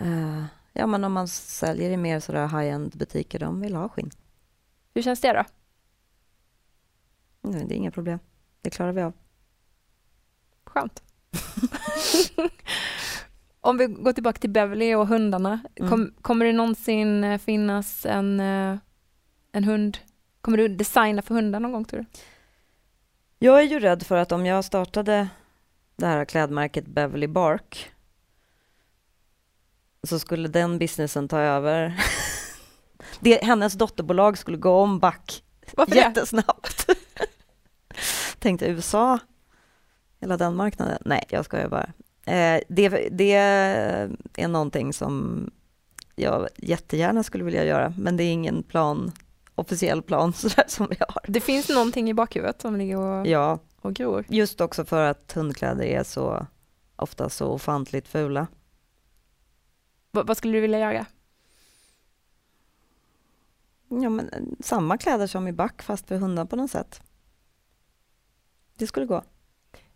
uh, 0.00 0.44
Ja 0.76 0.86
men 0.86 1.04
om 1.04 1.12
man 1.12 1.28
säljer 1.28 1.90
i 1.90 1.96
mer 1.96 2.20
sådär 2.20 2.48
high-end 2.48 2.96
butiker, 2.96 3.38
de 3.38 3.60
vill 3.60 3.74
ha 3.74 3.88
skinn. 3.88 4.10
Hur 4.94 5.02
känns 5.02 5.20
det 5.20 5.32
då? 5.32 5.44
Nej, 7.40 7.64
det 7.64 7.74
är 7.74 7.76
inga 7.76 7.90
problem. 7.90 8.18
Det 8.60 8.70
klarar 8.70 8.92
vi 8.92 9.02
av. 9.02 9.12
Skönt. 10.64 11.02
Om 13.64 13.76
vi 13.76 13.86
går 13.86 14.12
tillbaka 14.12 14.38
till 14.38 14.50
Beverly 14.50 14.94
och 14.94 15.06
hundarna. 15.06 15.60
Mm. 15.76 15.90
Kom, 15.90 16.14
kommer 16.22 16.44
det 16.44 16.52
någonsin 16.52 17.24
eh, 17.24 17.38
finnas 17.38 18.06
en, 18.06 18.40
eh, 18.40 18.76
en 19.52 19.64
hund? 19.64 19.98
Kommer 20.40 20.58
du 20.58 20.68
designa 20.68 21.22
för 21.22 21.34
hundar 21.34 21.60
någon 21.60 21.72
gång 21.72 21.84
tror 21.84 22.00
du? 22.00 22.06
Jag 23.38 23.58
är 23.58 23.62
ju 23.62 23.80
rädd 23.80 24.02
för 24.02 24.16
att 24.16 24.32
om 24.32 24.46
jag 24.46 24.64
startade 24.64 25.28
det 25.96 26.06
här 26.06 26.24
klädmärket 26.24 26.86
Beverly 26.86 27.26
Bark 27.26 27.90
så 30.02 30.18
skulle 30.18 30.48
den 30.48 30.78
businessen 30.78 31.28
ta 31.28 31.38
över. 31.38 32.04
det, 33.20 33.44
hennes 33.44 33.74
dotterbolag 33.74 34.38
skulle 34.38 34.56
gå 34.56 34.80
om 34.80 34.98
back 34.98 35.44
Varför 35.72 35.94
jättesnabbt. 35.94 36.86
Tänkte 38.38 38.66
USA 38.66 39.18
hela 40.20 40.36
den 40.36 40.56
marknaden. 40.56 40.98
Nej, 41.04 41.24
jag 41.28 41.44
skojar 41.44 41.68
bara. 41.68 41.92
Eh, 42.26 42.60
det, 42.68 42.88
det 43.10 43.32
är 43.32 44.48
någonting 44.48 44.92
som 44.92 45.50
jag 46.16 46.48
jättegärna 46.56 47.22
skulle 47.22 47.44
vilja 47.44 47.64
göra, 47.64 47.94
men 47.98 48.16
det 48.16 48.24
är 48.24 48.32
ingen 48.32 48.62
plan, 48.62 49.12
officiell 49.54 50.02
plan 50.02 50.32
sådär 50.36 50.64
som 50.68 50.86
vi 50.90 50.96
har. 51.00 51.22
Det 51.28 51.40
finns 51.40 51.68
någonting 51.68 52.10
i 52.10 52.14
bakhuvudet 52.14 52.60
som 52.60 52.76
ligger 52.76 52.98
och... 52.98 53.26
Ja, 53.26 53.58
och 53.80 53.94
gror. 53.94 54.24
Just 54.28 54.60
också 54.60 54.84
för 54.84 55.04
att 55.10 55.32
hundkläder 55.32 55.84
är 55.84 56.02
så 56.02 56.46
ofta 56.96 57.28
så 57.28 57.46
ofantligt 57.46 58.08
fula. 58.08 58.46
V 60.12 60.22
vad 60.24 60.36
skulle 60.36 60.52
du 60.52 60.60
vilja 60.60 60.78
göra? 60.78 61.06
Ja, 63.88 64.10
men 64.10 64.28
eh, 64.28 64.42
samma 64.60 64.98
kläder 64.98 65.26
som 65.26 65.48
i 65.48 65.52
back 65.52 65.82
fast 65.82 66.08
för 66.08 66.16
hundar 66.16 66.44
på 66.44 66.56
något 66.56 66.70
sätt. 66.70 67.02
Det 68.76 68.86
skulle 68.86 69.06
gå. 69.06 69.22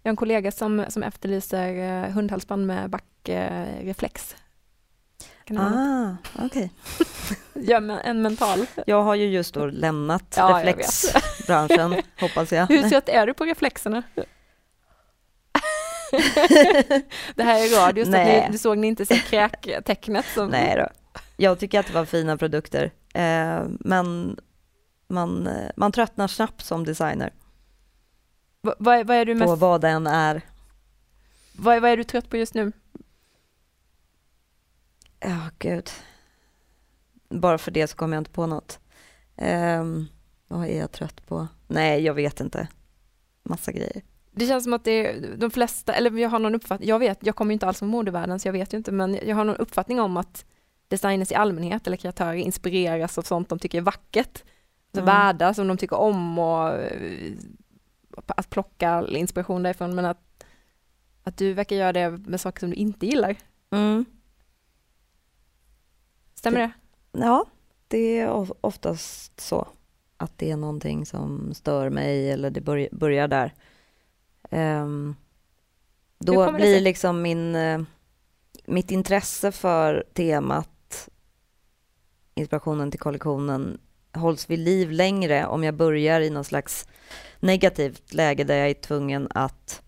Jag 0.08 0.10
har 0.10 0.12
en 0.12 0.16
kollega 0.16 0.52
som, 0.52 0.84
som 0.88 1.02
efterlyser 1.02 2.04
eh, 2.04 2.10
hundhalsband 2.10 2.66
med 2.66 2.90
backreflex. 2.90 4.36
Ah, 5.58 6.16
okej. 6.38 6.46
Okay. 6.46 6.68
ja, 7.68 8.00
en 8.00 8.22
mental. 8.22 8.66
Jag 8.86 9.02
har 9.02 9.14
ju 9.14 9.26
just 9.26 9.54
då 9.54 9.66
lämnat 9.66 10.34
ja, 10.36 10.60
reflexbranschen, 10.64 12.02
hoppas 12.20 12.52
jag. 12.52 12.66
Hur 12.66 12.88
trött 12.88 13.08
är 13.08 13.26
du 13.26 13.34
på 13.34 13.44
reflexerna? 13.44 14.02
det 17.34 17.42
här 17.42 17.58
är 17.60 17.86
radio, 17.86 18.04
så 18.04 18.10
ni, 18.10 18.48
du 18.50 18.58
såg 18.58 18.78
ni 18.78 18.86
inte 18.86 19.04
kräktecknet? 19.04 20.26
Som... 20.34 20.48
Nej 20.48 20.76
då. 20.76 20.88
Jag 21.36 21.58
tycker 21.58 21.80
att 21.80 21.86
det 21.86 21.92
var 21.92 22.04
fina 22.04 22.36
produkter, 22.36 22.92
eh, 23.14 23.62
men 23.80 24.36
man, 25.08 25.46
eh, 25.46 25.70
man 25.76 25.92
tröttnar 25.92 26.28
snabbt 26.28 26.64
som 26.64 26.84
designer. 26.84 27.32
Va, 28.60 28.74
vad, 28.78 29.06
vad 29.06 29.16
är 29.16 29.24
du 29.24 29.34
mest... 29.34 29.46
På 29.46 29.56
vad 29.56 29.80
den 29.80 30.06
är. 30.06 30.42
Vad, 31.52 31.82
vad 31.82 31.90
är 31.90 31.96
du 31.96 32.04
trött 32.04 32.30
på 32.30 32.36
just 32.36 32.54
nu? 32.54 32.72
Ja, 35.20 35.28
oh, 35.28 35.48
gud. 35.58 35.90
Bara 37.28 37.58
för 37.58 37.70
det 37.70 37.86
så 37.88 37.96
kommer 37.96 38.16
jag 38.16 38.20
inte 38.20 38.30
på 38.30 38.46
något. 38.46 38.80
Um, 39.36 40.08
vad 40.48 40.66
är 40.66 40.78
jag 40.78 40.92
trött 40.92 41.26
på? 41.26 41.48
Nej, 41.66 42.02
jag 42.02 42.14
vet 42.14 42.40
inte. 42.40 42.68
Massa 43.42 43.72
grejer. 43.72 44.02
Det 44.30 44.46
känns 44.46 44.64
som 44.64 44.72
att 44.72 44.84
det 44.84 44.90
är 45.06 45.36
de 45.36 45.50
flesta, 45.50 45.94
eller 45.94 46.18
jag 46.18 46.28
har 46.28 46.38
någon 46.38 46.54
uppfattning, 46.54 46.88
jag 46.88 46.98
vet, 46.98 47.18
jag 47.26 47.36
kommer 47.36 47.52
inte 47.52 47.66
alls 47.66 47.78
från 47.78 47.88
modevärlden 47.88 48.40
så 48.40 48.48
jag 48.48 48.52
vet 48.52 48.72
ju 48.72 48.76
inte, 48.76 48.92
men 48.92 49.18
jag 49.26 49.36
har 49.36 49.44
någon 49.44 49.56
uppfattning 49.56 50.00
om 50.00 50.16
att 50.16 50.44
designers 50.88 51.32
i 51.32 51.34
allmänhet 51.34 51.86
eller 51.86 51.96
kreatörer 51.96 52.34
inspireras 52.34 53.18
av 53.18 53.22
sånt 53.22 53.48
de 53.48 53.58
tycker 53.58 53.78
är 53.78 53.82
vackert. 53.82 54.42
Alltså 54.86 55.02
mm. 55.02 55.04
världar 55.04 55.52
som 55.52 55.68
de 55.68 55.76
tycker 55.76 55.96
om 55.96 56.38
och 56.38 56.68
eh, 56.68 57.32
att 58.26 58.50
plocka 58.50 59.06
inspiration 59.08 59.62
därifrån 59.62 59.94
men 59.94 60.04
att, 60.04 60.44
att 61.22 61.36
du 61.36 61.52
verkar 61.52 61.76
göra 61.76 61.92
det 61.92 62.10
med 62.10 62.40
saker 62.40 62.60
som 62.60 62.70
du 62.70 62.76
inte 62.76 63.06
gillar. 63.06 63.36
Mm. 63.70 64.04
Stämmer 66.34 66.60
det? 66.60 66.70
Ja, 67.12 67.44
det 67.88 68.18
är 68.18 68.46
oftast 68.66 69.40
så. 69.40 69.68
Att 70.16 70.38
det 70.38 70.50
är 70.50 70.56
någonting 70.56 71.06
som 71.06 71.54
stör 71.54 71.90
mig 71.90 72.30
eller 72.30 72.50
det 72.50 72.60
börj 72.60 72.88
börjar 72.92 73.28
där. 73.28 73.54
Um, 74.50 75.16
då 76.18 76.52
blir 76.52 76.80
liksom 76.80 77.22
min, 77.22 77.54
uh, 77.56 77.82
mitt 78.66 78.90
intresse 78.90 79.52
för 79.52 80.04
temat 80.12 81.08
inspirationen 82.34 82.90
till 82.90 83.00
kollektionen 83.00 83.78
hålls 84.14 84.50
vid 84.50 84.58
liv 84.58 84.90
längre 84.90 85.46
om 85.46 85.64
jag 85.64 85.74
börjar 85.74 86.20
i 86.20 86.30
någon 86.30 86.44
slags 86.44 86.88
negativt 87.40 88.12
läge 88.12 88.44
där 88.44 88.56
jag 88.56 88.70
är 88.70 88.74
tvungen 88.74 89.28
att 89.30 89.82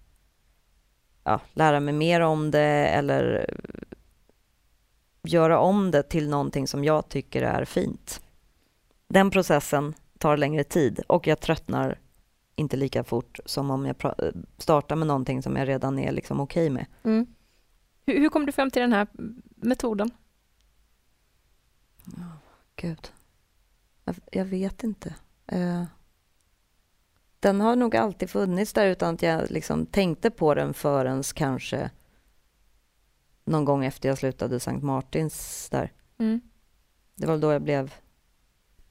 ja, 1.24 1.40
lära 1.52 1.80
mig 1.80 1.94
mer 1.94 2.20
om 2.20 2.50
det 2.50 2.88
eller 2.88 3.46
göra 5.22 5.58
om 5.58 5.90
det 5.90 6.02
till 6.02 6.28
någonting 6.28 6.66
som 6.66 6.84
jag 6.84 7.08
tycker 7.08 7.42
är 7.42 7.64
fint. 7.64 8.20
Den 9.08 9.30
processen 9.30 9.94
tar 10.18 10.36
längre 10.36 10.64
tid 10.64 11.00
och 11.06 11.26
jag 11.26 11.40
tröttnar 11.40 11.98
inte 12.56 12.76
lika 12.76 13.04
fort 13.04 13.38
som 13.44 13.70
om 13.70 13.86
jag 13.86 13.96
startar 14.58 14.96
med 14.96 15.06
någonting 15.06 15.42
som 15.42 15.56
jag 15.56 15.68
redan 15.68 15.98
är 15.98 16.12
liksom 16.12 16.40
okej 16.40 16.66
okay 16.66 16.74
med. 16.74 16.86
Mm. 17.02 17.26
Hur, 18.06 18.18
hur 18.18 18.28
kom 18.28 18.46
du 18.46 18.52
fram 18.52 18.70
till 18.70 18.82
den 18.82 18.92
här 18.92 19.06
metoden? 19.56 20.10
Oh, 22.06 22.36
Gud. 22.76 23.12
Jag, 24.04 24.16
jag 24.32 24.44
vet 24.44 24.84
inte. 24.84 25.14
Uh, 25.52 25.84
den 27.40 27.60
har 27.60 27.76
nog 27.76 27.96
alltid 27.96 28.30
funnits 28.30 28.72
där 28.72 28.86
utan 28.86 29.14
att 29.14 29.22
jag 29.22 29.50
liksom 29.50 29.86
tänkte 29.86 30.30
på 30.30 30.54
den 30.54 30.74
förrän 30.74 31.22
kanske 31.22 31.90
någon 33.44 33.64
gång 33.64 33.84
efter 33.84 34.08
jag 34.08 34.18
slutade 34.18 34.60
Sankt 34.60 34.84
Martins 34.84 35.68
där. 35.70 35.92
Mm. 36.18 36.40
Det 37.14 37.26
var 37.26 37.38
då 37.38 37.52
jag 37.52 37.62
blev 37.62 37.94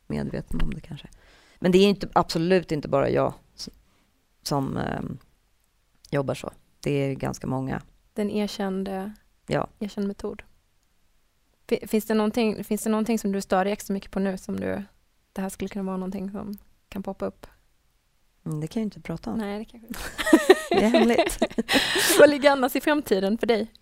medveten 0.07 0.61
om 0.61 0.73
det 0.73 0.81
kanske. 0.81 1.07
Men 1.59 1.71
det 1.71 1.77
är 1.77 1.89
inte, 1.89 2.09
absolut 2.13 2.71
inte 2.71 2.87
bara 2.87 3.09
jag 3.09 3.33
som, 4.43 4.77
eh, 4.77 5.01
jobbar 6.11 6.33
så. 6.33 6.51
Det 6.79 6.91
är 6.91 7.15
ganska 7.15 7.47
många. 7.47 7.81
Den 8.13 8.29
erkände, 8.29 9.13
ja. 9.47 9.67
erkänd 9.79 10.07
metod. 10.07 10.43
Finns 11.87 12.05
det, 12.05 12.13
någonting, 12.13 12.63
finns 12.63 12.83
det 12.83 12.89
någonting 12.89 13.19
som 13.19 13.31
du 13.31 13.41
stör 13.41 13.63
dig 13.63 13.73
extra 13.73 13.93
mycket 13.93 14.11
på 14.11 14.19
nu 14.19 14.37
som 14.37 14.59
du, 14.59 14.83
det 15.33 15.41
här 15.41 15.49
skulle 15.49 15.69
kunna 15.69 15.83
vara 15.83 15.97
någonting 15.97 16.31
som 16.31 16.57
kan 16.89 17.03
poppa 17.03 17.25
upp? 17.25 17.47
Mm, 18.49 18.61
det 18.61 18.67
kan 18.67 18.81
jag 18.81 18.85
inte 18.85 19.01
prata 19.01 19.31
om. 19.31 19.37
Nej, 19.37 19.59
det 19.59 19.65
kanske 19.65 19.87
inte. 19.87 19.99
det 20.69 20.83
är 20.83 20.89
hemligt. 20.89 21.37
Vad 22.19 22.29
ligger 22.29 22.51
annars 22.51 22.75
i 22.75 22.81
framtiden 22.81 23.37
för 23.37 23.47
dig? 23.47 23.73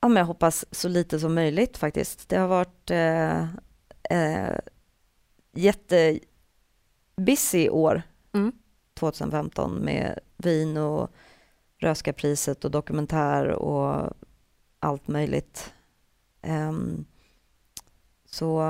Ja, 0.00 0.08
men 0.08 0.16
jag 0.16 0.24
hoppas 0.24 0.64
så 0.70 0.88
lite 0.88 1.20
som 1.20 1.34
möjligt 1.34 1.76
faktiskt. 1.76 2.28
Det 2.28 2.36
har 2.36 2.48
varit 2.48 2.90
eh, 2.90 3.42
eh, 4.10 4.58
jättebusy 5.52 6.20
år, 7.68 8.02
mm. 8.32 8.52
2015, 8.94 9.74
med 9.74 10.18
vin 10.36 10.76
och 10.76 11.10
Röskapriset 11.78 12.64
och 12.64 12.70
dokumentär 12.70 13.48
och 13.48 14.16
allt 14.80 15.08
möjligt. 15.08 15.72
Um, 16.42 17.04
så... 18.30 18.62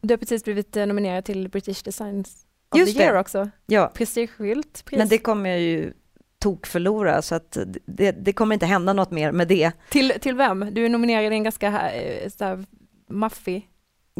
Du 0.00 0.12
har 0.12 0.18
precis 0.18 0.44
blivit 0.44 0.76
eh, 0.76 0.86
nominerad 0.86 1.24
till 1.24 1.48
British 1.48 1.82
Designs 1.84 2.47
of 2.70 2.78
Just 2.78 2.96
the 2.96 3.02
Year 3.02 3.14
det. 3.14 3.20
också. 3.20 3.50
Ja. 3.66 3.90
Prestigeskylt. 3.94 4.84
Pris. 4.84 4.98
Men 4.98 5.08
det 5.08 5.18
kommer 5.18 5.50
jag 5.50 5.60
ju 5.60 5.92
tok 6.38 6.66
förlora 6.66 7.22
så 7.22 7.34
att 7.34 7.58
det, 7.86 8.12
det, 8.12 8.32
kommer 8.32 8.54
inte 8.54 8.66
hända 8.66 8.92
något 8.92 9.10
mer 9.10 9.32
med 9.32 9.48
det. 9.48 9.72
Till, 9.90 10.12
till 10.20 10.34
vem? 10.34 10.74
Du 10.74 10.84
är 10.84 10.88
nominerad 10.88 11.32
i 11.32 11.36
en 11.36 11.44
ganska 11.44 11.90
eh, 11.90 12.30
så 12.30 12.44
här, 12.44 12.64
maffig 13.08 13.68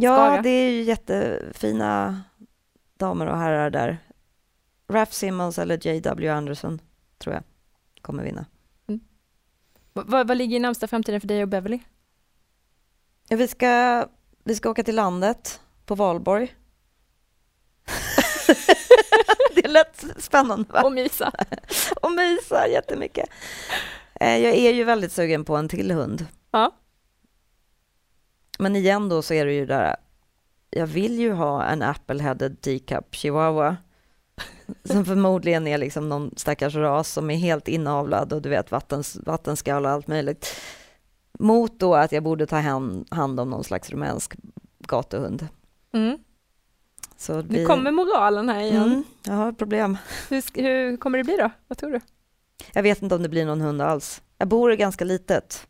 Ja, 0.01 0.16
skara. 0.16 0.42
det 0.42 0.51
är 0.51 0.70
ju 0.70 0.82
jättefina 0.82 2.22
damer 2.99 3.26
och 3.26 3.38
herrar 3.38 3.70
där. 3.70 3.99
Raph 4.88 5.12
Simmons 5.12 5.59
eller 5.59 5.86
J.W. 5.86 6.28
Anderson 6.28 6.80
tror 7.18 7.34
jag 7.34 7.42
kommer 8.03 8.22
vinna. 8.22 8.46
Mm. 8.86 9.01
Vad, 9.92 10.28
vad 10.28 10.36
ligger 10.36 10.57
i 10.57 10.61
närmsta 10.61 10.86
framtiden 10.86 11.20
för 11.20 11.28
dig 11.28 11.42
och 11.42 11.49
Beverly? 11.49 11.78
Ja, 13.28 13.36
vi, 13.36 13.49
ska, 13.49 14.05
vi 14.44 14.55
ska 14.55 14.70
åka 14.70 14.82
till 14.82 14.96
landet 14.96 15.61
på 15.86 15.94
valborg 15.94 16.55
det 19.55 19.68
lät 19.68 20.05
spännande 20.18 20.72
va? 20.72 20.82
Och 20.82 20.92
mysa. 20.92 21.32
och 22.03 22.12
mysa 22.12 22.68
jättemycket. 22.68 23.28
Eh, 24.20 24.38
jag 24.38 24.55
är 24.55 24.72
ju 24.72 24.84
väldigt 24.84 25.12
sugen 25.12 25.44
på 25.44 25.57
en 25.57 25.68
till 25.68 25.90
hund. 25.90 26.26
Ja. 26.51 26.74
Men 28.59 28.76
igen 28.76 29.09
då 29.09 29.22
så 29.22 29.34
är 29.34 29.46
det 29.46 29.53
ju 29.53 29.66
där, 29.66 29.96
jag 30.70 30.86
vill 30.86 31.18
ju 31.18 31.32
ha 31.32 31.64
en 31.64 31.82
apple-headed 31.82 32.61
teacup 32.61 33.14
chihuahua. 33.14 33.76
Som 34.84 35.05
förmodligen 35.05 35.66
är 35.66 35.78
liksom 35.78 36.09
någon 36.09 36.34
stackars 36.36 36.74
ras 36.74 37.12
som 37.12 37.30
är 37.30 37.36
helt 37.36 37.68
inavlad 37.68 38.32
och 38.32 38.42
du 38.42 38.49
vet 38.49 38.70
vattens, 38.70 39.18
vattenskall 39.26 39.84
och 39.84 39.90
allt 39.90 40.07
möjligt. 40.07 40.61
Mot 41.38 41.80
då 41.80 41.94
att 41.94 42.12
jag 42.12 42.22
borde 42.22 42.46
ta 42.46 42.57
hand, 42.57 43.07
hand 43.11 43.40
om 43.40 43.51
någon 43.51 43.64
slags 43.64 43.90
rumänsk 43.90 44.36
gatuhund. 44.78 45.49
Mm. 45.92 46.18
Så 47.21 47.43
vi... 47.43 47.59
Nu 47.59 47.66
kommer 47.66 47.91
moralen 47.91 48.49
här 48.49 48.61
igen. 48.61 48.83
Mm, 48.83 49.05
jag 49.25 49.33
har 49.33 49.53
problem. 49.53 49.99
Hur, 50.29 50.62
hur 50.62 50.97
kommer 50.97 51.19
det 51.19 51.25
bli 51.25 51.37
då? 51.37 51.51
Vad 51.69 51.79
tror 51.79 51.91
du? 51.91 52.01
Jag 52.73 52.83
vet 52.83 53.03
inte 53.03 53.14
om 53.14 53.23
det 53.23 53.29
blir 53.29 53.47
någon 53.47 53.61
hund 53.61 53.83
alls. 53.83 54.23
Jag 54.39 54.49
bor 54.49 54.73
ganska 54.73 55.05
litet. 55.05 55.66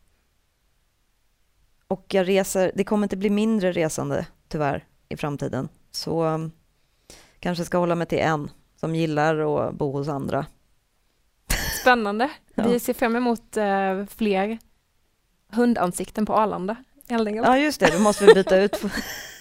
Och 1.87 2.05
jag 2.09 2.27
reser, 2.27 2.71
det 2.75 2.83
kommer 2.83 3.05
inte 3.05 3.17
bli 3.17 3.29
mindre 3.29 3.71
resande 3.71 4.25
tyvärr 4.47 4.85
i 5.09 5.17
framtiden. 5.17 5.69
Så 5.91 6.23
um, 6.23 6.51
kanske 7.39 7.65
ska 7.65 7.77
hålla 7.77 7.95
mig 7.95 8.07
till 8.07 8.19
en 8.19 8.51
som 8.75 8.95
gillar 8.95 9.67
att 9.67 9.73
bo 9.73 9.91
hos 9.91 10.07
andra. 10.07 10.45
Spännande. 11.81 12.29
ja. 12.55 12.67
Vi 12.67 12.79
ser 12.79 12.93
fram 12.93 13.15
emot 13.15 13.57
uh, 13.57 14.05
fler 14.05 14.57
hundansikten 15.51 16.25
på 16.25 16.33
Arlanda. 16.33 16.75
Ja 17.47 17.57
just 17.57 17.79
det, 17.79 17.89
då 17.93 17.99
måste 17.99 18.25
vi 18.25 18.33
byta 18.33 18.57
ut 18.57 18.81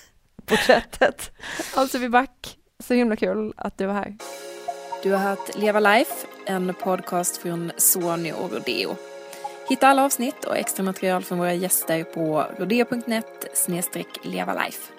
porträttet. 0.48 1.30
Alltså 1.74 1.98
vi 1.98 2.08
back. 2.08 2.58
Så 2.84 2.94
himla 2.94 3.16
kul 3.16 3.52
att 3.56 3.78
du 3.78 3.86
var 3.86 3.94
här. 3.94 4.16
Du 5.02 5.12
har 5.12 5.18
hört 5.18 5.56
Leva 5.56 5.80
Life, 5.80 6.26
en 6.46 6.74
podcast 6.74 7.36
från 7.36 7.72
Sony 7.76 8.32
och 8.32 8.52
Rodeo. 8.52 8.96
Hitta 9.68 9.88
alla 9.88 10.04
avsnitt 10.04 10.44
och 10.44 10.56
extra 10.56 10.84
material 10.84 11.24
från 11.24 11.38
våra 11.38 11.54
gäster 11.54 12.04
på 12.04 12.46
rodeo.net 12.58 13.68
levalife. 14.22 14.97